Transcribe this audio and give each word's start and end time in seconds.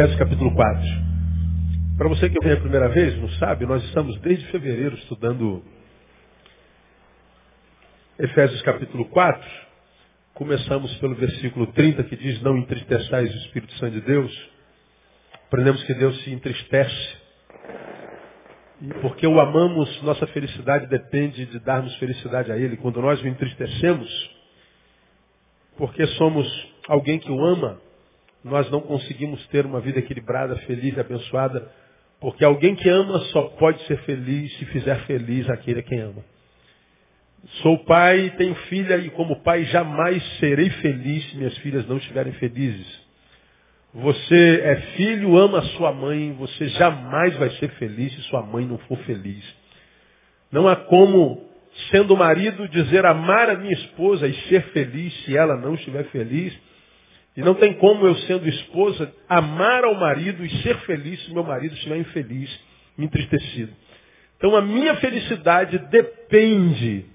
Efésios 0.00 0.18
capítulo 0.18 0.54
4. 0.54 0.82
Para 1.98 2.08
você 2.08 2.30
que 2.30 2.42
vem 2.42 2.54
a 2.54 2.60
primeira 2.60 2.88
vez, 2.88 3.18
não 3.18 3.28
sabe, 3.32 3.66
nós 3.66 3.84
estamos 3.84 4.18
desde 4.20 4.46
fevereiro 4.46 4.96
estudando 4.96 5.62
Efésios 8.18 8.62
capítulo 8.62 9.04
4. 9.10 9.46
Começamos 10.32 10.96
pelo 11.00 11.14
versículo 11.16 11.66
30 11.74 12.04
que 12.04 12.16
diz, 12.16 12.40
não 12.40 12.56
entristeçais 12.56 13.30
o 13.30 13.38
Espírito 13.40 13.74
Santo 13.74 13.92
de 13.92 14.00
Deus. 14.00 14.50
Aprendemos 15.48 15.84
que 15.84 15.92
Deus 15.92 16.18
se 16.24 16.32
entristece. 16.32 17.16
E 18.80 18.94
porque 19.02 19.26
o 19.26 19.38
amamos, 19.38 20.00
nossa 20.02 20.26
felicidade 20.28 20.86
depende 20.86 21.44
de 21.44 21.58
darmos 21.58 21.94
felicidade 21.96 22.50
a 22.50 22.56
Ele. 22.56 22.78
Quando 22.78 23.02
nós 23.02 23.20
o 23.20 23.28
entristecemos, 23.28 24.08
porque 25.76 26.06
somos 26.06 26.48
alguém 26.88 27.18
que 27.18 27.30
o 27.30 27.44
ama, 27.44 27.78
nós 28.44 28.70
não 28.70 28.80
conseguimos 28.80 29.46
ter 29.48 29.66
uma 29.66 29.80
vida 29.80 29.98
equilibrada, 29.98 30.56
feliz 30.56 30.96
e 30.96 31.00
abençoada, 31.00 31.70
porque 32.20 32.44
alguém 32.44 32.74
que 32.74 32.88
ama 32.88 33.18
só 33.32 33.42
pode 33.58 33.82
ser 33.86 33.98
feliz 34.02 34.52
se 34.58 34.64
fizer 34.66 34.98
feliz 35.06 35.48
aquele 35.48 35.80
a 35.80 35.82
quem 35.82 36.00
ama. 36.00 36.24
Sou 37.62 37.78
pai, 37.84 38.34
tenho 38.36 38.54
filha 38.54 38.96
e 38.98 39.10
como 39.10 39.42
pai 39.42 39.64
jamais 39.64 40.22
serei 40.38 40.68
feliz 40.70 41.24
se 41.30 41.36
minhas 41.36 41.56
filhas 41.58 41.86
não 41.86 41.96
estiverem 41.96 42.32
felizes. 42.34 43.08
Você 43.92 44.60
é 44.62 44.76
filho, 44.96 45.36
ama 45.36 45.62
sua 45.62 45.92
mãe, 45.92 46.32
você 46.34 46.68
jamais 46.68 47.34
vai 47.36 47.50
ser 47.52 47.70
feliz 47.70 48.12
se 48.14 48.22
sua 48.22 48.42
mãe 48.42 48.64
não 48.64 48.78
for 48.78 48.98
feliz. 48.98 49.42
Não 50.52 50.68
há 50.68 50.76
como, 50.76 51.42
sendo 51.90 52.16
marido, 52.16 52.68
dizer 52.68 53.04
amar 53.06 53.50
a 53.50 53.56
minha 53.56 53.72
esposa 53.72 54.26
e 54.28 54.34
ser 54.48 54.62
feliz 54.72 55.12
se 55.24 55.36
ela 55.36 55.56
não 55.56 55.74
estiver 55.74 56.04
feliz 56.04 56.56
e 57.40 57.42
não 57.42 57.54
tem 57.54 57.72
como 57.72 58.06
eu, 58.06 58.14
sendo 58.16 58.46
esposa, 58.46 59.10
amar 59.26 59.82
ao 59.82 59.94
marido 59.94 60.44
e 60.44 60.62
ser 60.62 60.76
feliz 60.80 61.24
se 61.24 61.32
meu 61.32 61.42
marido 61.42 61.74
estiver 61.74 61.96
infeliz, 61.96 62.50
entristecido. 62.98 63.72
Então 64.36 64.54
a 64.54 64.60
minha 64.60 64.94
felicidade 64.96 65.78
depende 65.90 67.06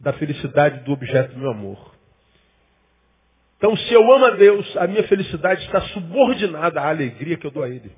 da 0.00 0.14
felicidade 0.14 0.82
do 0.82 0.92
objeto 0.92 1.34
do 1.34 1.40
meu 1.40 1.50
amor. 1.50 1.94
Então 3.58 3.76
se 3.76 3.92
eu 3.92 4.10
amo 4.14 4.24
a 4.24 4.30
Deus, 4.30 4.76
a 4.78 4.86
minha 4.86 5.02
felicidade 5.04 5.62
está 5.66 5.82
subordinada 5.88 6.80
à 6.80 6.88
alegria 6.88 7.36
que 7.36 7.46
eu 7.46 7.50
dou 7.50 7.62
a 7.62 7.68
Ele. 7.68 7.92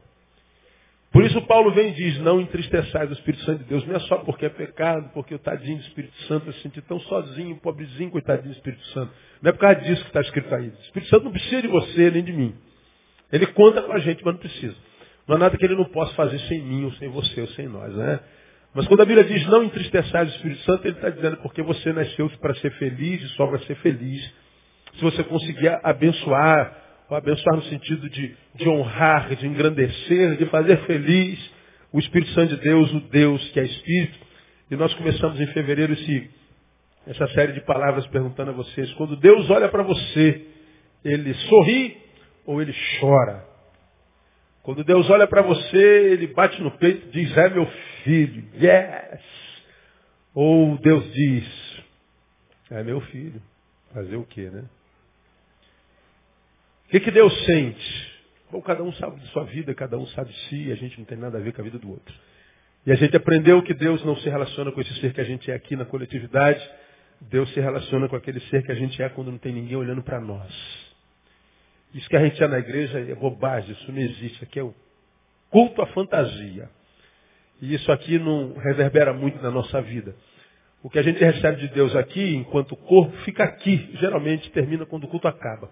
Por 1.11 1.25
isso 1.25 1.41
Paulo 1.43 1.73
vem 1.73 1.91
e 1.91 1.95
diz, 1.95 2.19
não 2.21 2.41
entristeçais 2.41 3.09
o 3.09 3.15
Espírito 3.15 3.43
Santo 3.45 3.63
de 3.63 3.65
Deus, 3.65 3.87
não 3.87 3.97
é 3.97 4.01
só 4.01 4.19
porque 4.19 4.45
é 4.45 4.51
pecado, 4.51 5.11
porque 5.15 5.35
o 5.35 5.39
tadinho 5.39 5.79
do 5.79 5.83
Espírito 5.83 6.15
Santo 6.25 6.53
se 6.53 6.61
sentir 6.61 6.83
tão 6.83 7.01
sozinho, 7.01 7.57
pobrezinho, 7.57 8.11
coitadinho 8.11 8.53
do 8.53 8.57
Espírito 8.57 8.85
Santo. 8.89 9.11
Não 9.41 9.49
é 9.49 9.53
por 9.53 9.59
causa 9.59 9.81
disso 9.81 10.03
que 10.03 10.09
está 10.09 10.21
escrito 10.21 10.55
aí. 10.55 10.69
O 10.69 10.83
Espírito 10.83 11.09
Santo 11.09 11.25
não 11.25 11.33
precisa 11.33 11.63
de 11.63 11.69
você 11.69 12.11
nem 12.11 12.23
de 12.23 12.33
mim. 12.33 12.55
Ele 13.33 13.47
conta 13.47 13.83
com 13.83 13.93
a 13.93 13.99
gente, 13.99 14.23
mas 14.25 14.35
não 14.35 14.41
precisa. 14.41 14.77
Não 15.27 15.37
há 15.37 15.39
nada 15.39 15.57
que 15.57 15.65
ele 15.65 15.77
não 15.77 15.87
possa 15.87 16.15
fazer 16.15 16.39
sem 16.41 16.63
mim, 16.63 16.85
ou 16.85 16.93
sem 16.93 17.09
você, 17.09 17.41
ou 17.41 17.49
sem 17.49 17.69
nós, 17.69 17.95
né? 17.95 18.21
Mas 18.75 18.87
quando 18.87 19.01
a 19.01 19.05
Bíblia 19.07 19.25
diz 19.25 19.47
não 19.47 19.65
entristeçais 19.65 20.31
o 20.31 20.37
Espírito 20.37 20.61
Santo, 20.63 20.87
ele 20.87 20.95
está 20.95 21.09
dizendo 21.09 21.39
porque 21.39 21.63
você 21.63 21.93
nasceu 21.93 22.29
para 22.41 22.55
ser 22.57 22.71
feliz 22.73 23.23
e 23.23 23.29
só 23.29 23.47
para 23.47 23.59
ser 23.61 23.77
feliz. 23.77 24.23
Se 24.95 25.03
você 25.03 25.25
conseguir 25.25 25.69
abençoar, 25.83 26.88
ou 27.09 27.17
abençoar 27.17 27.57
no 27.57 27.63
sentido 27.65 28.09
de, 28.11 28.37
de 28.55 28.69
honrar, 28.69 29.35
de 29.35 29.47
engrandecer, 29.47 30.37
de 30.37 30.47
fazer 30.47 30.77
feliz 30.87 31.59
o 31.93 31.99
Espírito 31.99 32.31
Santo 32.33 32.57
de 32.57 32.63
Deus, 32.63 32.93
o 32.93 33.01
Deus 33.01 33.51
que 33.51 33.61
é 33.61 33.65
Espírito. 33.65 34.19
E 34.71 34.77
nós 34.77 34.93
começamos 34.95 35.41
em 35.41 35.47
fevereiro 35.49 35.95
esse, 35.95 36.31
essa 37.07 37.27
série 37.29 37.53
de 37.53 37.63
palavras 37.63 38.07
perguntando 38.09 38.51
a 38.51 38.55
vocês, 38.55 38.93
quando 38.95 39.17
Deus 39.17 39.49
olha 39.49 39.69
para 39.69 39.83
você, 39.83 40.47
ele 41.03 41.33
sorri 41.35 41.97
ou 42.45 42.61
ele 42.61 42.75
chora? 43.01 43.47
Quando 44.63 44.85
Deus 44.85 45.09
olha 45.09 45.27
para 45.27 45.41
você, 45.41 46.13
ele 46.13 46.27
bate 46.27 46.61
no 46.61 46.71
peito 46.73 47.07
e 47.07 47.11
diz, 47.11 47.35
é 47.39 47.49
meu 47.49 47.67
filho, 48.05 48.45
yes! 48.55 49.21
Ou 50.35 50.77
Deus 50.77 51.11
diz, 51.11 51.83
é 52.71 52.83
meu 52.83 53.01
filho, 53.01 53.41
fazer 53.95 54.17
o 54.17 54.25
quê, 54.25 54.51
né? 54.51 54.65
O 56.89 56.91
que, 56.91 57.01
que 57.01 57.11
Deus 57.11 57.45
sente? 57.45 58.09
Bom, 58.51 58.63
cada 58.63 58.83
um 58.83 58.91
sabe 58.95 59.21
de 59.21 59.27
sua 59.29 59.45
vida, 59.45 59.75
cada 59.75 59.99
um 59.99 60.07
sabe 60.07 60.33
de 60.33 60.39
si, 60.49 60.73
a 60.73 60.75
gente 60.75 60.97
não 60.99 61.05
tem 61.05 61.19
nada 61.19 61.37
a 61.37 61.41
ver 61.41 61.53
com 61.53 61.61
a 61.61 61.65
vida 61.65 61.79
do 61.79 61.91
outro. 61.91 62.15
E 62.87 62.91
a 62.91 62.95
gente 62.95 63.15
aprendeu 63.15 63.63
que 63.63 63.75
Deus 63.75 64.03
não 64.07 64.17
se 64.17 64.27
relaciona 64.27 64.73
com 64.73 64.81
esse 64.81 64.95
ser 64.99 65.13
que 65.13 65.21
a 65.21 65.25
gente 65.25 65.51
é 65.51 65.55
aqui 65.55 65.77
na 65.77 65.85
coletividade, 65.85 66.67
Deus 67.21 67.53
se 67.53 67.61
relaciona 67.61 68.09
com 68.09 68.17
aquele 68.17 68.41
ser 68.41 68.63
que 68.63 68.73
a 68.73 68.75
gente 68.75 69.03
é 69.03 69.11
quando 69.11 69.31
não 69.31 69.37
tem 69.37 69.53
ninguém 69.53 69.77
olhando 69.77 70.03
para 70.03 70.19
nós. 70.19 70.51
Isso 71.93 72.09
que 72.09 72.17
a 72.17 72.25
gente 72.25 72.43
é 72.43 72.49
na 72.49 72.59
igreja 72.59 72.99
é 72.99 73.15
bobagem, 73.15 73.73
isso 73.73 73.93
não 73.93 74.01
existe. 74.01 74.43
Aqui 74.43 74.59
é 74.59 74.63
o 74.63 74.75
culto 75.51 75.83
à 75.83 75.87
fantasia. 75.89 76.71
E 77.61 77.75
isso 77.75 77.93
aqui 77.93 78.19
não 78.19 78.55
reverbera 78.55 79.13
muito 79.13 79.43
na 79.43 79.51
nossa 79.51 79.83
vida. 79.83 80.17
O 80.83 80.89
que 80.89 80.99
a 80.99 81.03
gente 81.03 81.23
recebe 81.23 81.61
de 81.61 81.69
Deus 81.69 81.95
aqui, 81.95 82.35
enquanto 82.35 82.75
corpo, 82.75 83.15
fica 83.25 83.45
aqui. 83.45 83.91
Geralmente 84.01 84.51
termina 84.53 84.87
quando 84.87 85.05
o 85.05 85.09
culto 85.09 85.29
acaba 85.29 85.71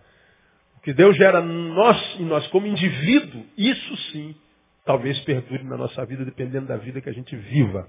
que 0.86 0.94
Deus 0.94 1.16
gera 1.16 1.42
nós, 1.42 2.20
em 2.20 2.24
nós 2.26 2.47
como 2.47 2.64
indivíduo, 2.64 3.44
isso 3.58 3.97
sim, 4.12 4.36
talvez 4.84 5.19
perdure 5.22 5.64
na 5.64 5.76
nossa 5.76 6.06
vida, 6.06 6.24
dependendo 6.24 6.69
da 6.69 6.76
vida 6.76 7.00
que 7.00 7.08
a 7.08 7.12
gente 7.12 7.34
viva. 7.34 7.88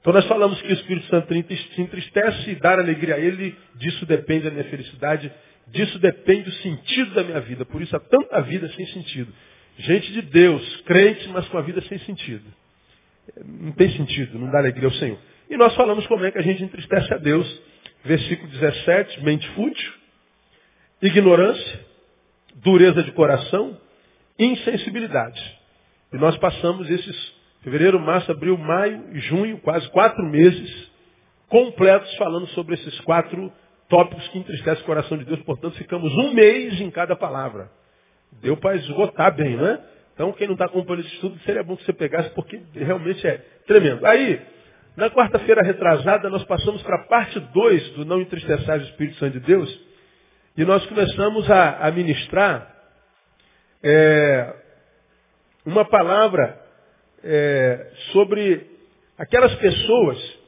Então 0.00 0.14
nós 0.14 0.24
falamos 0.26 0.58
que 0.62 0.68
o 0.68 0.72
Espírito 0.72 1.06
Santo 1.08 1.28
se 1.34 1.82
entristece 1.82 2.52
e 2.52 2.54
dar 2.54 2.78
alegria 2.78 3.16
a 3.16 3.18
Ele, 3.18 3.54
disso 3.74 4.06
depende 4.06 4.48
a 4.48 4.50
minha 4.50 4.64
felicidade, 4.64 5.30
disso 5.66 5.98
depende 5.98 6.48
o 6.48 6.52
sentido 6.52 7.12
da 7.12 7.22
minha 7.22 7.40
vida. 7.40 7.66
Por 7.66 7.82
isso 7.82 7.94
há 7.94 8.00
tanta 8.00 8.40
vida 8.40 8.66
sem 8.70 8.86
sentido. 8.86 9.30
Gente 9.76 10.10
de 10.10 10.22
Deus, 10.22 10.76
crente, 10.86 11.28
mas 11.28 11.46
com 11.48 11.58
a 11.58 11.60
vida 11.60 11.82
sem 11.82 11.98
sentido. 11.98 12.50
Não 13.44 13.72
tem 13.72 13.90
sentido, 13.90 14.38
não 14.38 14.50
dá 14.50 14.56
alegria 14.56 14.88
ao 14.88 14.94
Senhor. 14.94 15.18
E 15.50 15.56
nós 15.58 15.74
falamos 15.74 16.06
como 16.06 16.24
é 16.24 16.30
que 16.30 16.38
a 16.38 16.42
gente 16.42 16.64
entristece 16.64 17.12
a 17.12 17.18
Deus. 17.18 17.46
Versículo 18.06 18.48
17, 18.52 19.22
mente 19.22 19.46
fútil, 19.50 19.92
ignorância, 21.02 21.85
dureza 22.56 23.02
de 23.02 23.12
coração, 23.12 23.78
insensibilidade. 24.38 25.40
E 26.12 26.16
nós 26.16 26.36
passamos 26.38 26.88
esses 26.90 27.36
fevereiro, 27.62 27.98
março, 27.98 28.30
abril, 28.30 28.56
maio 28.56 29.04
e 29.12 29.18
junho, 29.20 29.58
quase 29.58 29.88
quatro 29.90 30.24
meses 30.24 30.92
completos 31.48 32.14
falando 32.16 32.46
sobre 32.48 32.74
esses 32.74 33.00
quatro 33.00 33.52
tópicos 33.88 34.26
que 34.28 34.38
entristecem 34.38 34.82
o 34.82 34.86
coração 34.86 35.18
de 35.18 35.24
Deus. 35.24 35.40
Portanto, 35.42 35.76
ficamos 35.76 36.12
um 36.14 36.32
mês 36.32 36.80
em 36.80 36.90
cada 36.90 37.16
palavra. 37.16 37.70
Deu 38.40 38.56
para 38.56 38.76
esgotar 38.76 39.34
bem, 39.34 39.56
né? 39.56 39.80
Então, 40.14 40.32
quem 40.32 40.46
não 40.46 40.54
está 40.54 40.64
acompanhando 40.64 41.04
esse 41.04 41.14
estudo, 41.14 41.38
seria 41.40 41.62
bom 41.62 41.76
que 41.76 41.84
você 41.84 41.92
pegasse, 41.92 42.30
porque 42.30 42.60
realmente 42.72 43.26
é 43.26 43.36
tremendo. 43.66 44.04
Aí, 44.06 44.40
na 44.96 45.10
quarta-feira 45.10 45.62
retrasada, 45.62 46.30
nós 46.30 46.42
passamos 46.44 46.82
para 46.82 46.96
a 46.96 47.04
parte 47.04 47.38
2 47.38 47.90
do 47.90 48.04
Não 48.04 48.20
Entristecer 48.20 48.80
o 48.80 48.82
Espírito 48.84 49.18
Santo 49.18 49.38
de 49.38 49.46
Deus, 49.46 49.85
e 50.56 50.64
nós 50.64 50.84
começamos 50.86 51.50
a, 51.50 51.86
a 51.86 51.90
ministrar 51.90 52.74
é, 53.82 54.54
uma 55.64 55.84
palavra 55.84 56.58
é, 57.22 57.90
sobre 58.12 58.66
aquelas 59.18 59.54
pessoas 59.56 60.38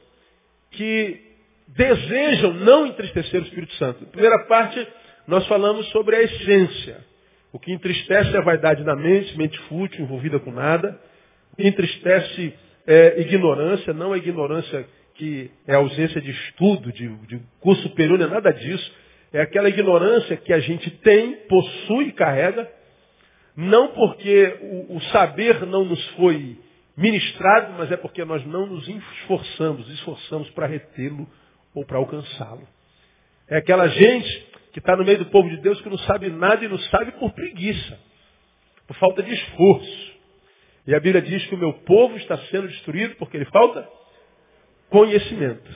que 0.71 1.21
desejam 1.67 2.53
não 2.53 2.87
entristecer 2.87 3.41
o 3.41 3.43
Espírito 3.43 3.73
Santo. 3.75 4.03
Na 4.03 4.09
primeira 4.09 4.45
parte, 4.45 4.87
nós 5.27 5.45
falamos 5.47 5.87
sobre 5.89 6.15
a 6.15 6.23
essência. 6.23 6.97
O 7.51 7.59
que 7.59 7.71
entristece 7.71 8.35
é 8.35 8.39
a 8.39 8.43
vaidade 8.43 8.83
da 8.83 8.95
mente, 8.95 9.37
mente 9.37 9.59
fútil, 9.61 10.03
envolvida 10.03 10.39
com 10.39 10.51
nada. 10.51 10.99
O 11.53 11.55
que 11.55 11.67
entristece 11.67 12.53
é 12.87 13.21
ignorância, 13.21 13.93
não 13.93 14.13
a 14.13 14.17
ignorância 14.17 14.87
que 15.15 15.51
é 15.67 15.75
ausência 15.75 16.21
de 16.21 16.31
estudo, 16.31 16.91
de, 16.91 17.07
de 17.27 17.41
curso 17.59 17.83
superior, 17.83 18.17
não 18.17 18.27
é 18.27 18.29
nada 18.29 18.51
disso. 18.51 18.91
É 19.31 19.41
aquela 19.41 19.69
ignorância 19.69 20.37
que 20.37 20.51
a 20.51 20.59
gente 20.59 20.89
tem, 21.01 21.35
possui 21.47 22.07
e 22.07 22.11
carrega, 22.13 22.69
não 23.55 23.89
porque 23.89 24.57
o, 24.61 24.95
o 24.95 25.01
saber 25.11 25.65
não 25.65 25.85
nos 25.85 26.03
foi 26.11 26.57
ministrado, 26.97 27.73
mas 27.77 27.91
é 27.91 27.97
porque 27.97 28.25
nós 28.25 28.45
não 28.45 28.65
nos 28.65 28.87
esforçamos, 28.87 29.89
esforçamos 29.89 30.49
para 30.51 30.67
retê-lo 30.67 31.27
ou 31.73 31.85
para 31.85 31.97
alcançá-lo. 31.97 32.67
É 33.47 33.57
aquela 33.57 33.87
gente 33.87 34.47
que 34.73 34.79
está 34.79 34.95
no 34.95 35.05
meio 35.05 35.19
do 35.19 35.25
povo 35.27 35.49
de 35.49 35.57
Deus 35.57 35.79
que 35.81 35.89
não 35.89 35.97
sabe 35.99 36.29
nada 36.29 36.63
e 36.63 36.67
não 36.67 36.77
sabe 36.77 37.11
por 37.13 37.31
preguiça, 37.31 37.99
por 38.87 38.95
falta 38.97 39.23
de 39.23 39.33
esforço. 39.33 40.13
E 40.87 40.95
a 40.95 40.99
Bíblia 40.99 41.21
diz 41.21 41.45
que 41.47 41.55
o 41.55 41.57
meu 41.57 41.73
povo 41.73 42.17
está 42.17 42.37
sendo 42.49 42.67
destruído 42.67 43.15
porque 43.15 43.37
ele 43.37 43.45
falta 43.45 43.87
conhecimento. 44.89 45.69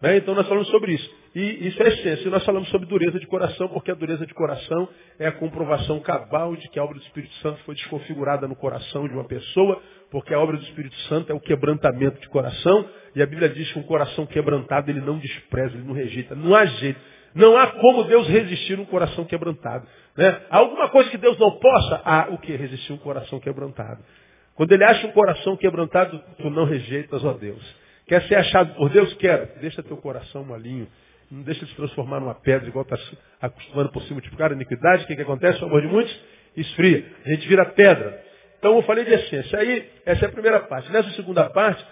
Né? 0.00 0.16
Então 0.16 0.34
nós 0.34 0.46
falamos 0.46 0.68
sobre 0.68 0.94
isso. 0.94 1.21
E 1.34 1.68
isso 1.68 1.82
é 1.82 1.88
essência. 1.88 2.28
E 2.28 2.30
nós 2.30 2.44
falamos 2.44 2.68
sobre 2.68 2.86
dureza 2.86 3.18
de 3.18 3.26
coração, 3.26 3.68
porque 3.68 3.90
a 3.90 3.94
dureza 3.94 4.26
de 4.26 4.34
coração 4.34 4.88
é 5.18 5.26
a 5.26 5.32
comprovação 5.32 5.98
cabal 6.00 6.54
de 6.56 6.68
que 6.68 6.78
a 6.78 6.84
obra 6.84 6.98
do 6.98 7.02
Espírito 7.02 7.34
Santo 7.36 7.58
foi 7.64 7.74
desconfigurada 7.74 8.46
no 8.46 8.54
coração 8.54 9.08
de 9.08 9.14
uma 9.14 9.24
pessoa, 9.24 9.80
porque 10.10 10.34
a 10.34 10.38
obra 10.38 10.58
do 10.58 10.62
Espírito 10.64 10.96
Santo 11.08 11.32
é 11.32 11.34
o 11.34 11.40
quebrantamento 11.40 12.20
de 12.20 12.28
coração, 12.28 12.86
e 13.14 13.22
a 13.22 13.26
Bíblia 13.26 13.48
diz 13.48 13.72
que 13.72 13.78
um 13.78 13.82
coração 13.84 14.26
quebrantado 14.26 14.90
ele 14.90 15.00
não 15.00 15.18
despreza, 15.18 15.74
ele 15.74 15.86
não 15.86 15.94
rejeita. 15.94 16.34
Não 16.34 16.54
há 16.54 16.66
jeito. 16.66 17.00
Não 17.34 17.56
há 17.56 17.66
como 17.68 18.04
Deus 18.04 18.28
resistir 18.28 18.78
um 18.78 18.84
coração 18.84 19.24
quebrantado. 19.24 19.86
Né? 20.16 20.42
Há 20.50 20.58
alguma 20.58 20.90
coisa 20.90 21.08
que 21.08 21.16
Deus 21.16 21.38
não 21.38 21.52
possa? 21.58 22.02
Há 22.04 22.28
o 22.30 22.38
que? 22.38 22.54
Resistir 22.54 22.92
um 22.92 22.98
coração 22.98 23.40
quebrantado. 23.40 24.02
Quando 24.54 24.72
ele 24.72 24.84
acha 24.84 25.06
um 25.06 25.12
coração 25.12 25.56
quebrantado, 25.56 26.22
tu 26.36 26.50
não 26.50 26.64
rejeitas, 26.64 27.24
ó 27.24 27.32
Deus. 27.32 27.81
Quer 28.06 28.22
ser 28.28 28.36
achado 28.36 28.74
por 28.74 28.90
Deus? 28.90 29.12
Quer. 29.14 29.58
Deixa 29.60 29.82
teu 29.82 29.96
coração 29.96 30.44
molinho. 30.44 30.88
Não 31.30 31.42
deixa 31.42 31.64
se 31.64 31.74
transformar 31.74 32.20
numa 32.20 32.34
pedra, 32.34 32.68
igual 32.68 32.84
está 32.84 32.98
acostumando 33.40 33.90
por 33.90 34.02
se 34.02 34.12
multiplicar 34.12 34.50
a 34.50 34.54
iniquidade. 34.54 35.04
O 35.04 35.06
que, 35.06 35.16
que 35.16 35.22
acontece? 35.22 35.62
O 35.62 35.66
amor 35.66 35.80
de 35.80 35.88
muitos 35.88 36.14
esfria. 36.56 37.04
A 37.24 37.30
gente 37.30 37.48
vira 37.48 37.64
pedra. 37.66 38.22
Então 38.58 38.76
eu 38.76 38.82
falei 38.82 39.04
de 39.04 39.12
essência. 39.12 39.58
Aí, 39.58 39.90
essa 40.04 40.26
é 40.26 40.28
a 40.28 40.32
primeira 40.32 40.60
parte. 40.60 40.92
Nessa 40.92 41.10
segunda 41.12 41.48
parte, 41.50 41.84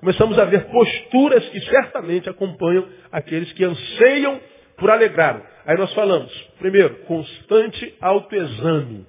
começamos 0.00 0.38
a 0.38 0.44
ver 0.44 0.66
posturas 0.66 1.48
que 1.50 1.60
certamente 1.60 2.28
acompanham 2.28 2.88
aqueles 3.12 3.52
que 3.52 3.64
anseiam 3.64 4.40
por 4.76 4.90
alegrar. 4.90 5.40
Aí 5.64 5.76
nós 5.76 5.92
falamos, 5.94 6.32
primeiro, 6.58 6.96
constante 7.04 7.94
autoexame. 8.00 9.06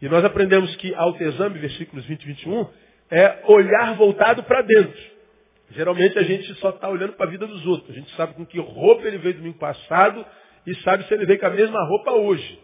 E 0.00 0.08
nós 0.08 0.24
aprendemos 0.24 0.74
que 0.76 0.94
autoexame, 0.94 1.58
versículos 1.58 2.04
20 2.06 2.22
e 2.22 2.26
21, 2.26 2.66
é 3.10 3.42
olhar 3.46 3.94
voltado 3.94 4.42
para 4.44 4.62
dentro. 4.62 5.11
Geralmente 5.72 6.18
a 6.18 6.22
gente 6.22 6.54
só 6.54 6.70
está 6.70 6.88
olhando 6.88 7.14
para 7.14 7.26
a 7.26 7.30
vida 7.30 7.46
dos 7.46 7.66
outros. 7.66 7.90
A 7.90 7.98
gente 7.98 8.14
sabe 8.16 8.34
com 8.34 8.46
que 8.46 8.58
roupa 8.58 9.06
ele 9.06 9.18
veio 9.18 9.34
domingo 9.36 9.58
passado 9.58 10.24
e 10.66 10.74
sabe 10.76 11.04
se 11.06 11.14
ele 11.14 11.26
veio 11.26 11.40
com 11.40 11.46
a 11.46 11.50
mesma 11.50 11.84
roupa 11.86 12.12
hoje. 12.12 12.60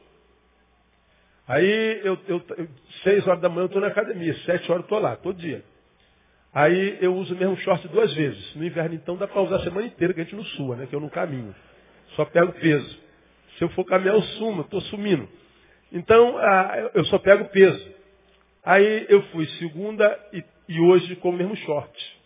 Aí, 1.46 2.00
eu, 2.04 2.18
eu, 2.28 2.42
seis 3.02 3.26
horas 3.26 3.40
da 3.40 3.48
manhã 3.48 3.62
eu 3.62 3.66
estou 3.66 3.80
na 3.80 3.88
academia, 3.88 4.34
sete 4.40 4.70
horas 4.70 4.82
eu 4.82 4.86
estou 4.86 4.98
lá, 4.98 5.16
todo 5.16 5.38
dia. 5.38 5.64
Aí 6.52 6.98
eu 7.00 7.14
uso 7.14 7.34
o 7.34 7.38
mesmo 7.38 7.56
short 7.58 7.88
duas 7.88 8.12
vezes. 8.14 8.54
No 8.54 8.64
inverno, 8.64 8.94
então, 8.94 9.16
dá 9.16 9.26
para 9.26 9.40
usar 9.40 9.56
a 9.56 9.60
semana 9.60 9.86
inteira, 9.86 10.12
que 10.12 10.20
a 10.20 10.24
gente 10.24 10.36
não 10.36 10.44
sua, 10.44 10.76
né? 10.76 10.86
Que 10.86 10.94
eu 10.94 11.00
não 11.00 11.08
caminho. 11.08 11.54
Só 12.16 12.24
pego 12.26 12.52
peso. 12.52 12.98
Se 13.56 13.64
eu 13.64 13.70
for 13.70 13.84
caminhar, 13.84 14.14
eu 14.14 14.22
sumo, 14.22 14.60
estou 14.60 14.80
sumindo. 14.82 15.26
Então, 15.90 16.36
ah, 16.36 16.90
eu 16.94 17.04
só 17.06 17.18
pego 17.18 17.46
peso. 17.46 17.94
Aí 18.62 19.06
eu 19.08 19.22
fui 19.28 19.46
segunda 19.58 20.18
e, 20.32 20.44
e 20.68 20.80
hoje 20.80 21.16
com 21.16 21.30
o 21.30 21.32
mesmo 21.32 21.56
short. 21.56 22.17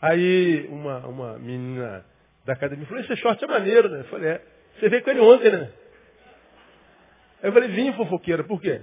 Aí 0.00 0.66
uma, 0.68 0.98
uma 1.06 1.38
menina 1.38 2.04
da 2.44 2.52
academia 2.52 2.86
falou, 2.86 3.02
esse 3.02 3.16
short 3.16 3.42
é 3.42 3.46
maneiro, 3.46 3.88
né? 3.88 4.00
Eu 4.00 4.04
falei, 4.04 4.30
é. 4.30 4.42
Você 4.78 4.88
veio 4.88 5.02
com 5.02 5.10
ele 5.10 5.20
ontem, 5.20 5.50
né? 5.50 5.70
Aí 7.42 7.48
eu 7.48 7.52
falei, 7.52 7.68
vinho 7.68 7.92
fofoqueira, 7.94 8.44
por 8.44 8.60
quê? 8.60 8.80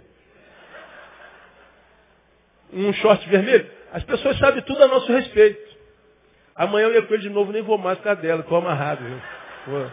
Um 2.73 2.91
short 2.93 3.27
vermelho? 3.29 3.69
As 3.93 4.03
pessoas 4.03 4.37
sabem 4.37 4.61
tudo 4.63 4.83
a 4.83 4.87
nosso 4.87 5.11
respeito. 5.11 5.75
Amanhã 6.55 6.87
eu 6.87 6.93
ia 6.95 7.01
com 7.03 7.13
ele 7.13 7.23
de 7.23 7.29
novo, 7.29 7.51
nem 7.51 7.61
vou 7.61 7.77
mais 7.77 7.97
por 7.97 8.05
causa 8.05 8.21
dela, 8.21 8.41
estou 8.41 8.57
amarrado. 8.57 9.03
Vou, 9.67 9.91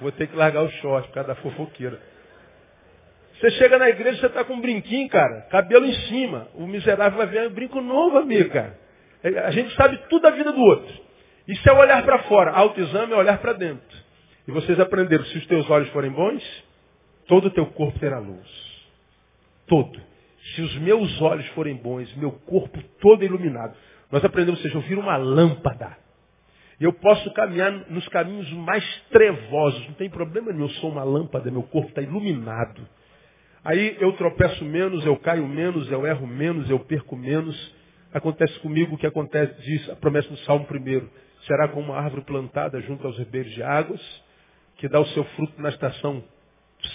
vou 0.00 0.12
ter 0.12 0.28
que 0.28 0.36
largar 0.36 0.62
o 0.62 0.70
short 0.70 1.08
por 1.08 1.14
causa 1.14 1.28
da 1.28 1.34
fofoqueira. 1.36 2.00
Você 3.34 3.50
chega 3.52 3.78
na 3.78 3.88
igreja, 3.88 4.20
você 4.20 4.26
está 4.26 4.44
com 4.44 4.54
um 4.54 4.60
brinquinho, 4.60 5.08
cara, 5.08 5.42
cabelo 5.50 5.86
em 5.86 5.94
cima. 6.06 6.48
O 6.54 6.66
miserável 6.66 7.18
vai 7.18 7.26
ver 7.26 7.50
brinco 7.50 7.80
novo, 7.80 8.16
amigo, 8.18 8.50
cara. 8.50 8.85
A 9.26 9.50
gente 9.50 9.74
sabe 9.74 9.98
tudo 10.08 10.22
da 10.22 10.30
vida 10.30 10.52
do 10.52 10.60
outro. 10.60 10.94
Isso 11.48 11.68
é 11.68 11.72
olhar 11.72 12.02
para 12.04 12.20
fora. 12.24 12.50
Autoexame 12.52 13.12
é 13.12 13.16
olhar 13.16 13.38
para 13.38 13.52
dentro. 13.52 13.96
E 14.46 14.52
vocês 14.52 14.78
aprenderam, 14.78 15.24
se 15.24 15.38
os 15.38 15.46
teus 15.46 15.68
olhos 15.68 15.88
forem 15.88 16.10
bons, 16.10 16.42
todo 17.26 17.46
o 17.46 17.50
teu 17.50 17.66
corpo 17.66 17.98
terá 17.98 18.18
luz. 18.18 18.48
Todo. 19.66 20.00
Se 20.54 20.62
os 20.62 20.76
meus 20.78 21.20
olhos 21.20 21.46
forem 21.48 21.74
bons, 21.74 22.14
meu 22.16 22.30
corpo 22.30 22.80
todo 23.00 23.22
é 23.22 23.26
iluminado. 23.26 23.74
Nós 24.10 24.24
aprendemos, 24.24 24.64
ou 24.64 24.82
seja, 24.82 25.00
uma 25.00 25.16
lâmpada. 25.16 25.96
Eu 26.78 26.92
posso 26.92 27.32
caminhar 27.32 27.72
nos 27.90 28.06
caminhos 28.08 28.50
mais 28.52 28.84
trevosos, 29.10 29.86
não 29.88 29.94
tem 29.94 30.10
problema 30.10 30.52
nenhum, 30.52 30.66
eu 30.66 30.70
sou 30.74 30.90
uma 30.90 31.02
lâmpada, 31.02 31.50
meu 31.50 31.62
corpo 31.62 31.88
está 31.88 32.02
iluminado. 32.02 32.86
Aí 33.64 33.96
eu 33.98 34.12
tropeço 34.12 34.64
menos, 34.64 35.04
eu 35.04 35.16
caio 35.16 35.48
menos, 35.48 35.90
eu 35.90 36.06
erro 36.06 36.26
menos, 36.26 36.70
eu 36.70 36.78
perco 36.78 37.16
menos. 37.16 37.74
Acontece 38.16 38.58
comigo 38.60 38.94
o 38.94 38.98
que 38.98 39.06
acontece, 39.06 39.60
diz 39.60 39.90
a 39.90 39.94
promessa 39.94 40.26
do 40.30 40.38
Salmo 40.38 40.64
primeiro. 40.64 41.06
Será 41.46 41.68
como 41.68 41.92
uma 41.92 41.98
árvore 41.98 42.22
plantada 42.22 42.80
junto 42.80 43.06
aos 43.06 43.18
ribeiros 43.18 43.52
de 43.52 43.62
águas, 43.62 44.00
que 44.78 44.88
dá 44.88 44.98
o 44.98 45.06
seu 45.08 45.22
fruto 45.22 45.60
na 45.60 45.68
estação 45.68 46.24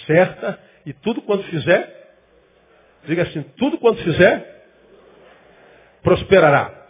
certa, 0.04 0.58
e 0.84 0.92
tudo 0.92 1.22
quanto 1.22 1.44
fizer, 1.44 2.16
diga 3.04 3.22
assim, 3.22 3.40
tudo 3.56 3.78
quanto 3.78 4.02
fizer, 4.02 4.64
prosperará. 6.02 6.88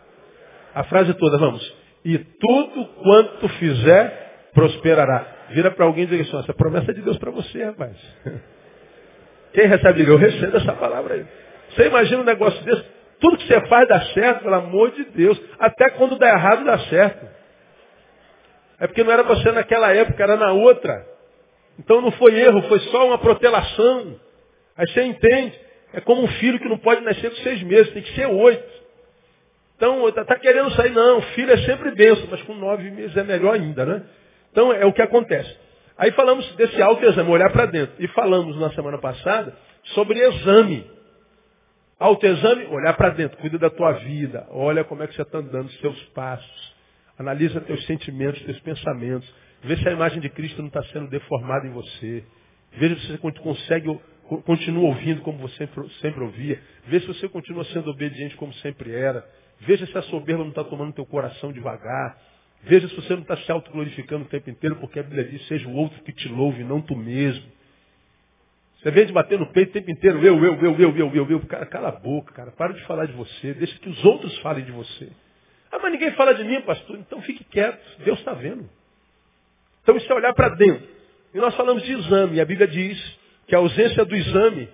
A 0.74 0.84
frase 0.84 1.12
toda, 1.12 1.36
vamos. 1.36 1.76
E 2.02 2.16
tudo 2.16 2.86
quanto 3.02 3.48
fizer, 3.50 4.48
prosperará. 4.54 5.26
Vira 5.50 5.70
para 5.72 5.84
alguém 5.84 6.04
e 6.04 6.06
diga 6.06 6.22
assim, 6.22 6.38
essa 6.38 6.54
promessa 6.54 6.90
é 6.90 6.94
de 6.94 7.02
Deus 7.02 7.18
para 7.18 7.30
você, 7.30 7.64
rapaz. 7.64 7.98
Quem 9.52 9.66
recebe, 9.66 10.08
eu 10.08 10.16
recebo 10.16 10.56
essa 10.56 10.72
palavra 10.72 11.16
aí. 11.16 11.26
Você 11.68 11.86
imagina 11.86 12.22
um 12.22 12.24
negócio 12.24 12.64
desse? 12.64 13.01
Tudo 13.22 13.36
que 13.38 13.46
você 13.46 13.60
faz 13.68 13.88
dá 13.88 14.00
certo, 14.06 14.42
pelo 14.42 14.56
amor 14.56 14.90
de 14.90 15.04
Deus. 15.04 15.40
Até 15.60 15.90
quando 15.90 16.18
dá 16.18 16.28
errado, 16.28 16.64
dá 16.64 16.76
certo. 16.80 17.24
É 18.80 18.88
porque 18.88 19.04
não 19.04 19.12
era 19.12 19.22
você 19.22 19.52
naquela 19.52 19.94
época, 19.94 20.20
era 20.20 20.36
na 20.36 20.50
outra. 20.50 21.06
Então 21.78 22.00
não 22.00 22.10
foi 22.10 22.34
erro, 22.34 22.62
foi 22.62 22.80
só 22.80 23.06
uma 23.06 23.18
protelação. 23.18 24.20
Aí 24.76 24.88
você 24.88 25.04
entende. 25.04 25.56
É 25.92 26.00
como 26.00 26.24
um 26.24 26.26
filho 26.26 26.58
que 26.58 26.68
não 26.68 26.78
pode 26.78 27.02
nascer 27.02 27.30
com 27.30 27.36
seis 27.36 27.62
meses, 27.62 27.92
tem 27.92 28.02
que 28.02 28.12
ser 28.16 28.26
oito. 28.26 28.82
Então, 29.76 30.08
está 30.08 30.24
tá 30.24 30.36
querendo 30.38 30.70
sair, 30.72 30.90
não, 30.90 31.20
filho 31.20 31.52
é 31.52 31.58
sempre 31.58 31.92
benção, 31.92 32.26
mas 32.28 32.42
com 32.42 32.54
nove 32.54 32.90
meses 32.90 33.16
é 33.16 33.22
melhor 33.22 33.54
ainda, 33.54 33.84
né? 33.84 34.02
Então 34.50 34.72
é 34.72 34.84
o 34.84 34.92
que 34.92 35.02
acontece. 35.02 35.56
Aí 35.96 36.10
falamos 36.12 36.50
desse 36.56 36.82
autoexame, 36.82 37.30
olhar 37.30 37.50
para 37.52 37.66
dentro. 37.66 37.94
E 38.00 38.08
falamos 38.08 38.58
na 38.58 38.70
semana 38.72 38.98
passada 38.98 39.54
sobre 39.94 40.18
exame. 40.18 40.90
Autoexame, 42.02 42.66
olhar 42.66 42.94
para 42.94 43.10
dentro, 43.10 43.38
cuida 43.38 43.56
da 43.60 43.70
tua 43.70 43.92
vida, 43.92 44.44
olha 44.50 44.82
como 44.82 45.04
é 45.04 45.06
que 45.06 45.14
você 45.14 45.22
está 45.22 45.38
andando, 45.38 45.66
os 45.66 45.78
seus 45.78 46.02
passos. 46.06 46.74
Analisa 47.16 47.60
teus 47.60 47.86
sentimentos, 47.86 48.42
teus 48.42 48.58
pensamentos. 48.58 49.32
Vê 49.62 49.76
se 49.76 49.88
a 49.88 49.92
imagem 49.92 50.20
de 50.20 50.28
Cristo 50.28 50.58
não 50.60 50.66
está 50.66 50.82
sendo 50.86 51.06
deformada 51.06 51.64
em 51.64 51.70
você. 51.70 52.24
Veja 52.72 52.96
se 52.96 53.06
você 53.06 53.18
consegue, 53.18 54.00
continua 54.44 54.88
ouvindo 54.88 55.20
como 55.20 55.38
você 55.38 55.68
sempre 56.00 56.24
ouvia. 56.24 56.60
Vê 56.88 56.98
se 56.98 57.06
você 57.06 57.28
continua 57.28 57.64
sendo 57.66 57.88
obediente 57.90 58.34
como 58.34 58.52
sempre 58.54 58.92
era. 58.92 59.24
Veja 59.60 59.86
se 59.86 59.96
a 59.96 60.02
soberba 60.02 60.42
não 60.42 60.50
está 60.50 60.64
tomando 60.64 60.92
teu 60.92 61.06
coração 61.06 61.52
devagar. 61.52 62.18
Veja 62.64 62.88
se 62.88 62.96
você 62.96 63.12
não 63.12 63.22
está 63.22 63.36
se 63.36 63.52
autoglorificando 63.52 64.24
o 64.24 64.28
tempo 64.28 64.50
inteiro, 64.50 64.74
porque 64.80 64.98
a 64.98 65.04
Bíblia 65.04 65.22
diz, 65.22 65.46
seja 65.46 65.68
o 65.68 65.76
outro 65.76 66.02
que 66.02 66.10
te 66.10 66.28
louve, 66.28 66.64
não 66.64 66.80
tu 66.80 66.96
mesmo. 66.96 67.44
Você 68.82 68.90
vem 68.90 69.06
de 69.06 69.12
bater 69.12 69.38
no 69.38 69.46
peito 69.46 69.70
o 69.70 69.72
tempo 69.74 69.90
inteiro, 69.92 70.18
eu, 70.18 70.44
eu, 70.44 70.54
eu, 70.56 70.76
eu, 70.76 70.96
eu, 70.96 71.14
eu, 71.14 71.30
eu. 71.30 71.40
Cara, 71.46 71.64
cala 71.66 71.88
a 71.88 71.92
boca, 71.92 72.34
cara. 72.34 72.50
Para 72.50 72.72
de 72.72 72.82
falar 72.84 73.06
de 73.06 73.12
você. 73.12 73.54
Deixa 73.54 73.78
que 73.78 73.88
os 73.88 74.04
outros 74.04 74.36
falem 74.38 74.64
de 74.64 74.72
você. 74.72 75.08
Ah, 75.70 75.78
mas 75.80 75.92
ninguém 75.92 76.10
fala 76.12 76.34
de 76.34 76.42
mim, 76.42 76.60
pastor. 76.62 76.98
Então 76.98 77.22
fique 77.22 77.44
quieto. 77.44 77.80
Deus 78.04 78.18
está 78.18 78.32
vendo. 78.32 78.68
Então 79.82 79.96
isso 79.96 80.12
é 80.12 80.16
olhar 80.16 80.34
para 80.34 80.48
dentro. 80.50 80.82
E 81.32 81.38
nós 81.38 81.54
falamos 81.54 81.84
de 81.84 81.92
exame. 81.92 82.40
A 82.40 82.44
Bíblia 82.44 82.66
diz 82.66 83.18
que 83.46 83.54
a 83.54 83.58
ausência 83.58 84.04
do 84.04 84.16
exame, 84.16 84.68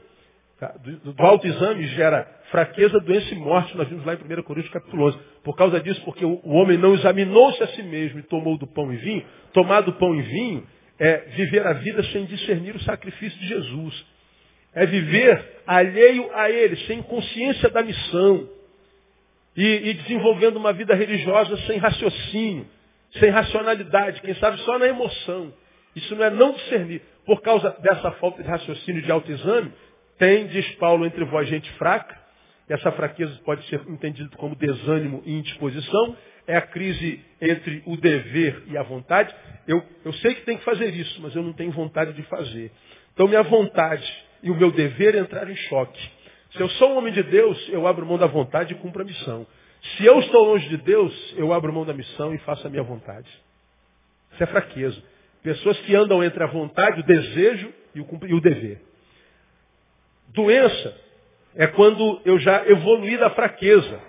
tá, 0.59 0.69
do, 0.83 1.13
do 1.13 1.23
autoexame, 1.23 1.87
gera 1.89 2.27
fraqueza, 2.51 2.99
doença 3.01 3.35
e 3.35 3.37
morte. 3.37 3.77
Nós 3.77 3.89
vimos 3.89 4.07
lá 4.07 4.15
em 4.15 4.17
1 4.17 4.43
Coríntios 4.43 4.73
capítulo 4.73 5.05
11. 5.09 5.19
Por 5.45 5.55
causa 5.55 5.81
disso, 5.81 6.01
porque 6.07 6.25
o, 6.25 6.41
o 6.43 6.55
homem 6.55 6.79
não 6.79 6.95
examinou-se 6.95 7.63
a 7.63 7.69
si 7.69 7.83
mesmo 7.83 8.21
e 8.21 8.23
tomou 8.23 8.57
do 8.57 8.67
pão 8.67 8.91
e 8.91 8.97
vinho. 8.97 9.23
Tomar 9.53 9.83
do 9.83 9.93
pão 9.93 10.15
e 10.15 10.23
vinho 10.23 10.67
é 10.99 11.17
viver 11.37 11.67
a 11.67 11.75
vida 11.75 12.03
sem 12.05 12.25
discernir 12.25 12.75
o 12.75 12.81
sacrifício 12.81 13.39
de 13.39 13.47
Jesus. 13.47 14.07
É 14.75 14.85
viver 14.87 15.63
alheio 15.67 16.31
a 16.35 16.51
Ele, 16.51 16.77
sem 16.87 17.03
consciência 17.03 17.69
da 17.71 17.83
missão. 17.83 18.49
E, 19.57 19.91
e 19.91 19.95
desenvolvendo 19.95 20.57
uma 20.57 20.73
vida 20.73 20.95
religiosa 20.95 21.57
sem 21.67 21.79
raciocínio, 21.79 22.67
sem 23.19 23.31
racionalidade, 23.31 24.21
quem 24.21 24.35
sabe 24.35 24.59
só 24.59 24.79
na 24.79 24.87
emoção. 24.87 25.53
Isso 25.97 26.15
não 26.15 26.25
é 26.25 26.31
não 26.31 26.53
discernir. 26.53 27.03
Por 27.25 27.41
causa 27.43 27.71
dessa 27.81 28.13
falta 28.13 28.43
de 28.43 28.49
raciocínio 28.49 29.03
de 29.03 29.11
autoexame, 29.11 29.73
tem, 30.19 30.47
diz 30.47 30.69
Paulo, 30.77 31.07
entre 31.07 31.25
vós 31.25 31.49
gente 31.49 31.71
fraca, 31.73 32.17
essa 32.69 32.93
fraqueza 32.93 33.33
pode 33.45 33.67
ser 33.69 33.81
entendida 33.89 34.29
como 34.37 34.55
desânimo 34.55 35.23
e 35.25 35.33
indisposição, 35.33 36.17
é 36.49 36.57
a 36.57 36.63
crise 36.63 37.23
entre 37.41 37.83
o 37.87 37.97
dever 37.97 38.63
e 38.67 38.77
a 38.77 38.83
vontade. 38.83 39.33
Eu, 39.67 39.85
eu 40.03 40.13
sei 40.15 40.35
que 40.35 40.41
tem 40.41 40.57
que 40.57 40.65
fazer 40.65 40.93
isso, 40.95 41.21
mas 41.21 41.37
eu 41.37 41.43
não 41.43 41.53
tenho 41.53 41.71
vontade 41.71 42.15
de 42.15 42.23
fazer. 42.23 42.73
Então 43.13 43.29
minha 43.29 43.43
vontade 43.43 44.11
e 44.43 44.51
o 44.51 44.57
meu 44.57 44.73
dever 44.73 45.15
é 45.15 45.19
entrar 45.19 45.49
em 45.49 45.55
choque. 45.55 46.11
Se 46.53 46.61
eu 46.61 46.69
sou 46.71 46.93
um 46.93 46.97
homem 46.97 47.13
de 47.13 47.23
Deus, 47.23 47.69
eu 47.69 47.87
abro 47.87 48.07
mão 48.07 48.17
da 48.17 48.27
vontade 48.27 48.73
e 48.73 48.77
cumpro 48.77 49.03
a 49.03 49.05
missão. 49.05 49.47
Se 49.97 50.07
eu 50.07 50.19
estou 50.21 50.43
longe 50.45 50.67
de 50.71 50.79
Deus, 50.79 51.35
eu 51.37 51.53
abro 51.53 51.73
mão 51.73 51.85
da 51.85 51.93
missão 51.93 52.35
e 52.35 52.39
faço 52.39 52.67
a 52.67 52.71
minha 52.71 52.83
vontade. 52.83 53.29
Isso 54.33 54.43
é 54.43 54.47
fraqueza. 54.47 55.01
Pessoas 55.43 55.79
que 55.81 55.95
andam 55.95 56.25
entre 56.25 56.43
a 56.43 56.47
vontade, 56.47 57.01
o 57.01 57.05
desejo 57.05 57.73
e 57.95 58.01
o, 58.01 58.09
e 58.27 58.35
o 58.35 58.41
dever. 58.41 58.81
Doença 60.29 60.97
é 61.55 61.67
quando 61.67 62.23
eu 62.25 62.39
já 62.39 62.67
evoluí 62.67 63.19
da 63.19 63.29
fraqueza. 63.31 64.01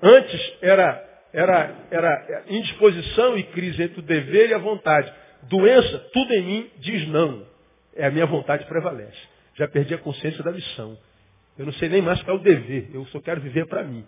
Antes 0.00 0.54
era 0.60 1.11
era, 1.32 1.74
era 1.90 2.44
indisposição 2.48 3.36
e 3.38 3.42
crise 3.44 3.82
entre 3.82 4.00
o 4.00 4.02
dever 4.02 4.50
e 4.50 4.54
a 4.54 4.58
vontade. 4.58 5.12
Doença, 5.44 5.98
tudo 6.12 6.32
em 6.34 6.42
mim 6.42 6.70
diz 6.78 7.08
não. 7.08 7.46
É 7.94 8.06
a 8.06 8.10
minha 8.10 8.26
vontade 8.26 8.66
prevalece. 8.66 9.18
Já 9.54 9.66
perdi 9.68 9.94
a 9.94 9.98
consciência 9.98 10.42
da 10.42 10.52
missão. 10.52 10.96
Eu 11.58 11.66
não 11.66 11.72
sei 11.74 11.88
nem 11.88 12.02
mais 12.02 12.22
qual 12.22 12.36
é 12.36 12.40
o 12.40 12.42
dever. 12.42 12.90
Eu 12.92 13.04
só 13.06 13.20
quero 13.20 13.40
viver 13.40 13.66
para 13.66 13.82
mim. 13.82 14.04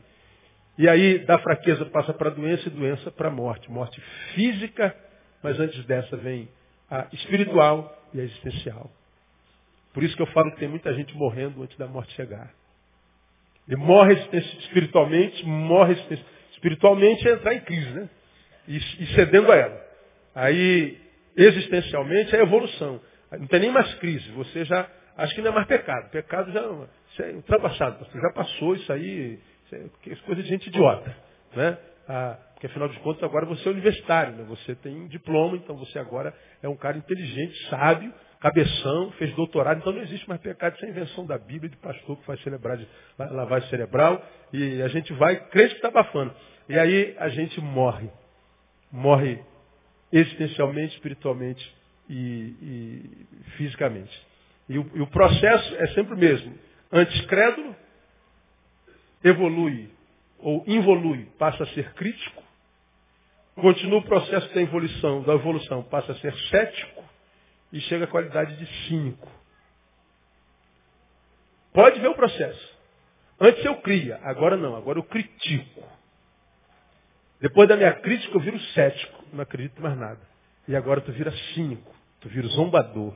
E 0.76 0.88
aí, 0.88 1.19
da 1.21 1.38
fraqueza 1.38 1.85
passa 1.87 2.12
para 2.12 2.31
a 2.31 2.33
doença 2.33 2.69
e 2.69 2.71
doença 2.71 3.11
para 3.11 3.28
a 3.28 3.31
morte. 3.31 3.71
Morte 3.71 4.00
física, 4.35 4.95
mas 5.43 5.59
antes 5.61 5.85
dessa 5.85 6.16
vem 6.16 6.49
a 6.90 7.07
espiritual 7.12 7.97
e 8.12 8.21
a 8.21 8.25
existencial. 8.25 8.90
Por 9.93 10.02
isso 10.02 10.16
que 10.16 10.23
eu 10.23 10.26
falo 10.26 10.50
que 10.52 10.59
tem 10.59 10.69
muita 10.69 10.93
gente 10.95 11.14
morrendo 11.16 11.62
antes 11.62 11.76
da 11.76 11.87
morte 11.87 12.12
chegar. 12.14 12.52
Ele 13.69 13.76
morre 13.76 14.14
espiritualmente, 14.14 15.45
morre 15.47 15.95
espiritualmente 16.64 17.28
é 17.28 17.33
entrar 17.33 17.54
em 17.54 17.61
crise, 17.61 17.90
né? 17.90 18.09
E, 18.66 18.76
e 18.76 19.06
cedendo 19.14 19.52
a 19.52 19.56
ela. 19.56 19.85
Aí, 20.35 20.99
existencialmente, 21.37 22.35
é 22.35 22.40
evolução. 22.40 23.00
Não 23.33 23.47
tem 23.47 23.61
nem 23.61 23.71
mais 23.71 23.92
crise. 23.97 24.30
Você 24.33 24.64
já, 24.64 24.88
acho 25.18 25.35
que 25.35 25.42
não 25.42 25.50
é 25.50 25.54
mais 25.54 25.66
pecado. 25.66 26.11
Pecado 26.11 26.50
já 26.50 26.62
isso 27.12 27.23
é 27.23 27.33
ultrapassado. 27.33 27.99
Você 28.04 28.18
já 28.18 28.30
passou 28.33 28.75
isso 28.75 28.90
aí, 28.92 29.38
isso 29.66 29.76
é 29.76 30.16
coisa 30.26 30.42
de 30.42 30.49
gente 30.49 30.68
idiota. 30.68 31.14
Né? 31.54 31.76
Ah, 32.09 32.38
porque 32.54 32.66
afinal 32.66 32.88
de 32.88 32.99
contas 33.00 33.23
agora 33.23 33.44
você 33.44 33.68
é 33.68 33.73
universitário, 33.73 34.35
né? 34.35 34.44
você 34.49 34.75
tem 34.76 35.06
diploma, 35.09 35.56
então 35.56 35.76
você 35.76 35.99
agora 35.99 36.35
é 36.62 36.68
um 36.68 36.76
cara 36.76 36.97
inteligente, 36.97 37.68
sábio, 37.68 38.12
cabeção, 38.40 39.11
fez 39.12 39.35
doutorado, 39.35 39.78
então 39.78 39.92
não 39.92 40.02
existe 40.02 40.28
mais 40.28 40.40
pecado 40.40 40.78
sem 40.78 40.90
invenção 40.90 41.25
da 41.25 41.38
Bíblia, 41.38 41.71
de 41.71 41.76
pastor 41.78 42.18
que 42.18 42.26
faz 42.26 42.42
celebrar 42.42 42.78
lavagem 43.18 43.68
cerebral, 43.71 44.23
e 44.52 44.83
a 44.83 44.88
gente 44.88 45.12
vai, 45.14 45.37
crente 45.49 45.71
que 45.71 45.76
está 45.76 45.88
abafando. 45.88 46.35
E 46.68 46.78
aí 46.78 47.14
a 47.18 47.28
gente 47.28 47.61
morre. 47.61 48.09
Morre 48.90 49.42
existencialmente, 50.12 50.94
espiritualmente 50.94 51.75
e, 52.09 52.14
e 52.62 53.26
fisicamente. 53.56 54.26
E 54.68 54.78
o, 54.78 54.90
e 54.94 55.00
o, 55.00 55.06
processo 55.09 55.75
é 55.76 55.88
sempre 55.88 56.14
o 56.14 56.16
mesmo. 56.16 56.56
Antes 56.90 57.21
crédulo, 57.26 57.75
evolui 59.23 59.90
ou 60.38 60.64
involui, 60.66 61.26
passa 61.38 61.64
a 61.64 61.66
ser 61.68 61.92
crítico. 61.94 62.42
Continua 63.56 63.99
o 63.99 64.04
processo 64.04 64.52
da 64.54 64.61
evolução, 64.61 65.23
da 65.23 65.35
evolução, 65.35 65.83
passa 65.83 66.12
a 66.12 66.16
ser 66.16 66.35
cético 66.49 67.04
e 67.73 67.80
chega 67.80 68.04
à 68.04 68.09
qualidade 68.09 68.56
de 68.56 68.66
cínico. 68.87 69.28
Pode 71.73 72.00
ver 72.00 72.09
o 72.09 72.14
processo. 72.14 72.75
Antes 73.40 73.64
eu 73.64 73.76
cria, 73.80 74.21
agora 74.23 74.56
não, 74.56 74.76
agora 74.76 74.99
eu 74.99 75.02
critico. 75.02 75.83
Depois 77.45 77.69
da 77.69 77.77
minha 77.77 77.93
crítica 77.93 78.35
eu 78.35 78.41
viro 78.41 78.59
cético, 78.73 79.23
não 79.31 79.43
acredito 79.43 79.79
mais 79.83 79.99
nada. 79.99 80.19
E 80.67 80.75
agora 80.75 81.03
tu 81.03 81.13
vira 81.13 81.31
cínico, 81.53 81.95
tu 82.19 82.27
vira 82.27 82.49
zombador. 82.49 83.15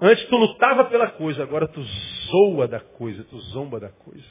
Antes 0.00 0.24
tu 0.26 0.36
lutava 0.36 0.84
pela 0.84 1.10
coisa, 1.10 1.42
agora 1.42 1.66
tu 1.66 1.82
zoa 1.82 2.68
da 2.68 2.78
coisa, 2.78 3.24
tu 3.24 3.36
zomba 3.50 3.80
da 3.80 3.88
coisa. 3.88 4.24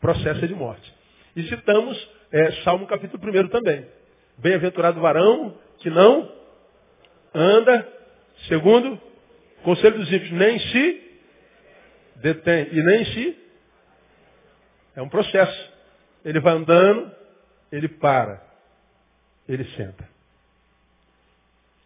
Processo 0.00 0.44
é 0.44 0.48
de 0.48 0.54
morte. 0.56 0.92
E 1.36 1.44
citamos 1.44 2.10
é, 2.32 2.50
Salmo 2.64 2.84
capítulo 2.88 3.22
1 3.22 3.46
também. 3.46 3.86
Bem-aventurado 4.38 5.00
varão 5.00 5.56
que 5.78 5.88
não 5.88 6.32
anda 7.32 7.88
segundo 8.48 9.00
conselho 9.62 9.98
dos 9.98 10.12
ímpios, 10.12 10.32
nem 10.32 10.58
se 10.58 11.20
detém 12.16 12.70
e 12.72 12.82
nem 12.82 13.04
se. 13.04 13.38
É 14.96 15.00
um 15.00 15.08
processo. 15.08 15.70
Ele 16.24 16.40
vai 16.40 16.54
andando, 16.54 17.19
ele 17.70 17.88
para, 17.88 18.42
ele 19.48 19.64
senta. 19.76 20.08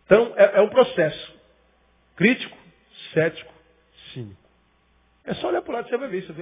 Então, 0.06 0.34
é, 0.36 0.58
é 0.58 0.60
um 0.60 0.68
processo 0.68 1.34
crítico, 2.16 2.56
cético, 3.12 3.52
cínico. 4.12 4.42
É 5.24 5.34
só 5.34 5.48
olhar 5.48 5.62
para 5.62 5.70
o 5.70 5.74
lado, 5.74 5.88
você 5.88 5.96
vai 5.96 6.08
ver 6.08 6.18
isso. 6.18 6.34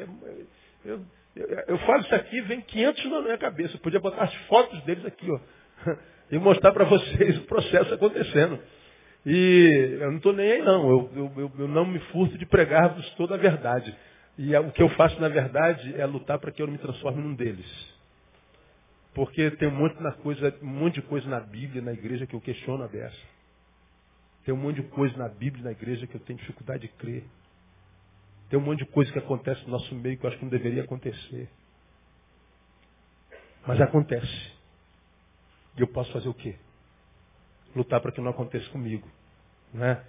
Eu, 0.85 1.05
eu, 1.37 1.47
eu, 1.69 1.79
falo 1.79 2.01
isso 2.03 2.15
aqui, 2.15 2.41
vem 2.43 2.61
500 2.61 3.05
na 3.07 3.23
minha 3.23 3.39
cabeça. 3.39 3.77
Eu 3.77 3.81
podia 3.81 4.01
botar 4.01 4.25
as 4.25 4.35
fotos 4.47 4.83
deles 4.83 5.05
aqui, 5.07 5.31
ó, 5.31 5.39
e 6.31 6.39
mostrar 6.39 6.73
para 6.73 6.85
vocês 6.85 7.39
o 7.39 7.43
processo 7.43 7.95
acontecendo. 7.95 8.59
E 9.25 9.99
eu 10.01 10.11
não 10.11 10.17
estou 10.17 10.33
nem 10.33 10.53
aí, 10.53 10.63
não. 10.63 10.91
Eu, 10.91 11.33
eu, 11.37 11.53
eu, 11.61 11.69
não 11.69 11.87
me 11.87 12.01
furto 12.11 12.37
de 12.37 12.45
pregar-vos 12.45 13.09
toda 13.15 13.37
a 13.37 13.39
verdade. 13.39 13.97
E 14.37 14.55
o 14.57 14.73
que 14.73 14.83
eu 14.83 14.89
faço, 14.91 15.21
na 15.21 15.29
verdade, 15.29 15.95
é 15.97 16.05
lutar 16.05 16.39
para 16.39 16.51
que 16.51 16.61
eu 16.61 16.67
não 16.67 16.73
me 16.73 16.79
transforme 16.79 17.23
num 17.23 17.35
deles. 17.35 17.92
Porque 19.15 19.51
tem 19.53 19.69
um 19.69 19.75
monte, 19.75 20.01
na 20.03 20.13
coisa, 20.13 20.57
um 20.63 20.67
monte 20.67 20.95
de 20.95 21.03
coisa 21.03 21.29
na 21.29 21.41
Bíblia, 21.41 21.83
na 21.83 21.93
igreja, 21.93 22.27
que 22.27 22.35
eu 22.35 22.41
questiono 22.41 22.85
a 22.85 22.87
dessa. 22.87 23.19
Tem 24.45 24.55
um 24.55 24.59
monte 24.59 24.77
de 24.77 24.89
coisa 24.89 25.17
na 25.17 25.29
Bíblia, 25.29 25.65
na 25.65 25.73
igreja, 25.73 26.07
que 26.07 26.15
eu 26.15 26.21
tenho 26.21 26.39
dificuldade 26.39 26.83
de 26.83 26.89
crer. 26.89 27.25
Tem 28.49 28.59
um 28.59 28.63
monte 28.63 28.81
de 28.81 28.87
coisa 28.87 29.13
que 29.13 29.19
acontece 29.19 29.63
no 29.65 29.71
nosso 29.71 29.95
meio 29.95 30.19
que 30.19 30.25
eu 30.25 30.29
acho 30.29 30.39
que 30.39 30.45
não 30.45 30.51
deveria 30.51 30.83
acontecer. 30.83 31.49
Mas 33.67 33.81
acontece. 33.81 34.53
E 35.77 35.81
eu 35.81 35.87
posso 35.87 36.13
fazer 36.13 36.29
o 36.29 36.35
quê? 36.35 36.57
Lutar 37.75 38.01
para 38.01 38.13
que 38.13 38.21
não 38.21 38.31
aconteça 38.31 38.69
comigo. 38.71 39.09
Né? 39.73 40.03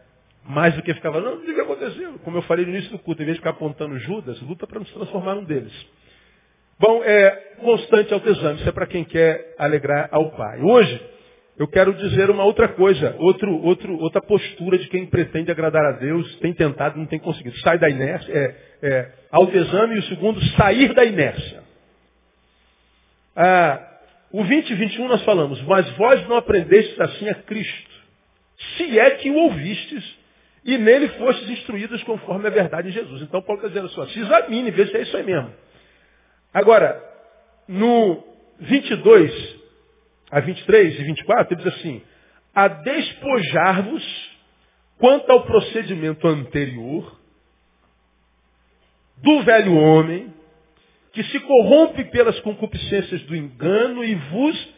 Mais 0.43 0.75
do 0.75 0.81
que 0.81 0.93
ficar 0.93 1.11
falando, 1.11 1.37
não, 1.37 1.41
o 1.41 1.45
que 1.55 1.61
aconteceu? 1.61 2.19
Como 2.19 2.37
eu 2.37 2.41
falei 2.43 2.65
no 2.65 2.71
início 2.71 2.91
do 2.91 2.99
culto, 2.99 3.21
em 3.21 3.25
vez 3.25 3.35
de 3.37 3.41
ficar 3.41 3.51
apontando 3.51 3.97
Judas, 3.99 4.41
luta 4.41 4.67
para 4.67 4.79
não 4.79 4.85
se 4.85 4.93
transformar 4.93 5.35
num 5.35 5.45
deles. 5.45 5.73
Bom, 6.79 7.03
é 7.03 7.29
constante 7.59 8.13
autoexame. 8.13 8.59
Isso 8.59 8.69
é 8.69 8.71
para 8.71 8.87
quem 8.87 9.03
quer 9.03 9.55
alegrar 9.57 10.09
ao 10.11 10.31
Pai. 10.31 10.61
Hoje, 10.61 11.01
eu 11.57 11.67
quero 11.67 11.93
dizer 11.93 12.29
uma 12.29 12.43
outra 12.43 12.67
coisa, 12.69 13.15
outro, 13.19 13.55
outro, 13.63 13.97
outra 13.99 14.21
postura 14.21 14.77
de 14.77 14.87
quem 14.87 15.05
pretende 15.05 15.51
agradar 15.51 15.85
a 15.85 15.91
Deus, 15.93 16.35
tem 16.37 16.53
tentado, 16.53 16.97
não 16.97 17.05
tem 17.05 17.19
conseguido. 17.19 17.57
Sai 17.59 17.77
da 17.77 17.89
inércia, 17.89 18.31
é, 18.31 18.55
é 18.81 19.11
autoexame, 19.31 19.95
e 19.95 19.99
o 19.99 20.03
segundo, 20.03 20.43
sair 20.57 20.93
da 20.93 21.05
inércia. 21.05 21.63
Ah, 23.35 23.93
o 24.31 24.43
20 24.43 24.69
e 24.71 24.75
21 24.75 25.07
nós 25.07 25.23
falamos, 25.23 25.61
mas 25.61 25.87
vós 25.91 26.27
não 26.27 26.37
aprendestes 26.37 26.99
assim 26.99 27.29
a 27.29 27.35
Cristo, 27.35 27.91
se 28.77 28.97
é 28.97 29.11
que 29.11 29.29
o 29.29 29.35
ouvistes, 29.35 30.17
e 30.65 30.77
nele 30.77 31.09
fostes 31.09 31.49
instruídos 31.49 32.01
conforme 32.03 32.47
a 32.47 32.49
verdade 32.51 32.87
de 32.89 32.93
Jesus. 32.95 33.21
Então 33.21 33.41
Paulo 33.41 33.61
está 33.61 33.67
dizendo 33.67 34.03
assim, 34.03 34.13
se 34.13 34.19
examine, 34.21 34.71
vê 34.71 34.87
se 34.87 34.97
é 34.97 35.01
isso 35.01 35.15
aí 35.15 35.23
mesmo. 35.23 35.51
Agora, 36.53 37.01
no 37.67 38.23
22, 38.59 39.59
a 40.31 40.39
23 40.39 40.99
e 40.99 41.03
24, 41.03 41.53
ele 41.53 41.63
diz 41.63 41.73
assim, 41.73 42.01
a 42.53 42.67
despojar-vos 42.67 44.31
quanto 44.99 45.31
ao 45.31 45.43
procedimento 45.45 46.27
anterior 46.27 47.19
do 49.17 49.41
velho 49.41 49.75
homem, 49.75 50.33
que 51.13 51.23
se 51.23 51.39
corrompe 51.39 52.03
pelas 52.05 52.39
concupiscências 52.41 53.21
do 53.23 53.35
engano 53.35 54.03
e 54.03 54.15
vos 54.15 54.73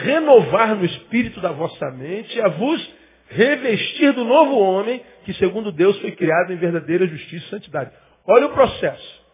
renovar 0.00 0.76
no 0.76 0.84
espírito 0.84 1.40
da 1.40 1.50
vossa 1.50 1.90
mente, 1.90 2.40
a 2.40 2.48
vos 2.48 2.94
revestir 3.28 4.12
do 4.12 4.24
novo 4.24 4.58
homem, 4.58 5.02
que 5.24 5.34
segundo 5.34 5.72
Deus 5.72 5.98
foi 6.00 6.12
criado 6.12 6.52
em 6.52 6.56
verdadeira 6.56 7.06
justiça 7.06 7.46
e 7.46 7.50
santidade. 7.50 7.90
Olha 8.26 8.46
o 8.46 8.52
processo. 8.52 9.26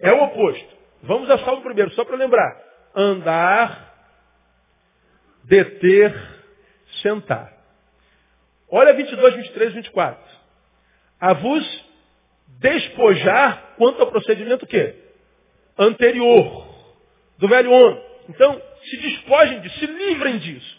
É 0.00 0.12
o 0.12 0.24
oposto. 0.24 0.75
Vamos 1.06 1.30
a 1.30 1.38
salvo 1.38 1.62
primeiro, 1.62 1.92
só 1.92 2.04
para 2.04 2.16
lembrar. 2.16 2.60
Andar 2.94 3.86
deter, 5.46 6.12
sentar. 7.02 7.52
Olha 8.68 8.92
22, 8.92 9.36
23, 9.36 9.72
24. 9.74 10.36
A 11.20 11.32
vos 11.34 11.84
despojar 12.58 13.74
quanto 13.76 14.00
ao 14.00 14.10
procedimento 14.10 14.66
que? 14.66 14.94
Anterior. 15.78 16.66
Do 17.38 17.48
velho 17.48 17.70
homem. 17.70 18.02
Então, 18.28 18.60
se 18.82 18.96
despojem 18.98 19.60
disso, 19.60 19.78
se 19.78 19.86
livrem 19.86 20.38
disso. 20.38 20.76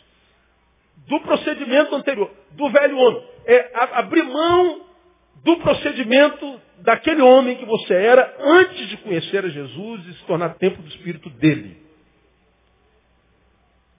Do 1.07 1.22
procedimento 1.22 1.96
anterior, 1.96 2.29
do 2.51 2.69
velho 2.69 2.98
homem. 2.98 3.27
É 3.46 3.72
abrir 3.93 4.24
mão 4.24 4.86
do 5.43 5.57
procedimento 5.57 6.62
daquele 6.81 7.22
homem 7.22 7.57
que 7.57 7.65
você 7.65 7.93
era 7.93 8.36
antes 8.39 8.89
de 8.89 8.98
conhecer 8.98 9.43
a 9.43 9.50
Jesus 9.50 10.05
e 10.07 10.13
se 10.13 10.24
tornar 10.25 10.55
tempo 10.55 10.81
do 10.81 10.88
Espírito 10.88 11.29
dele. 11.31 11.86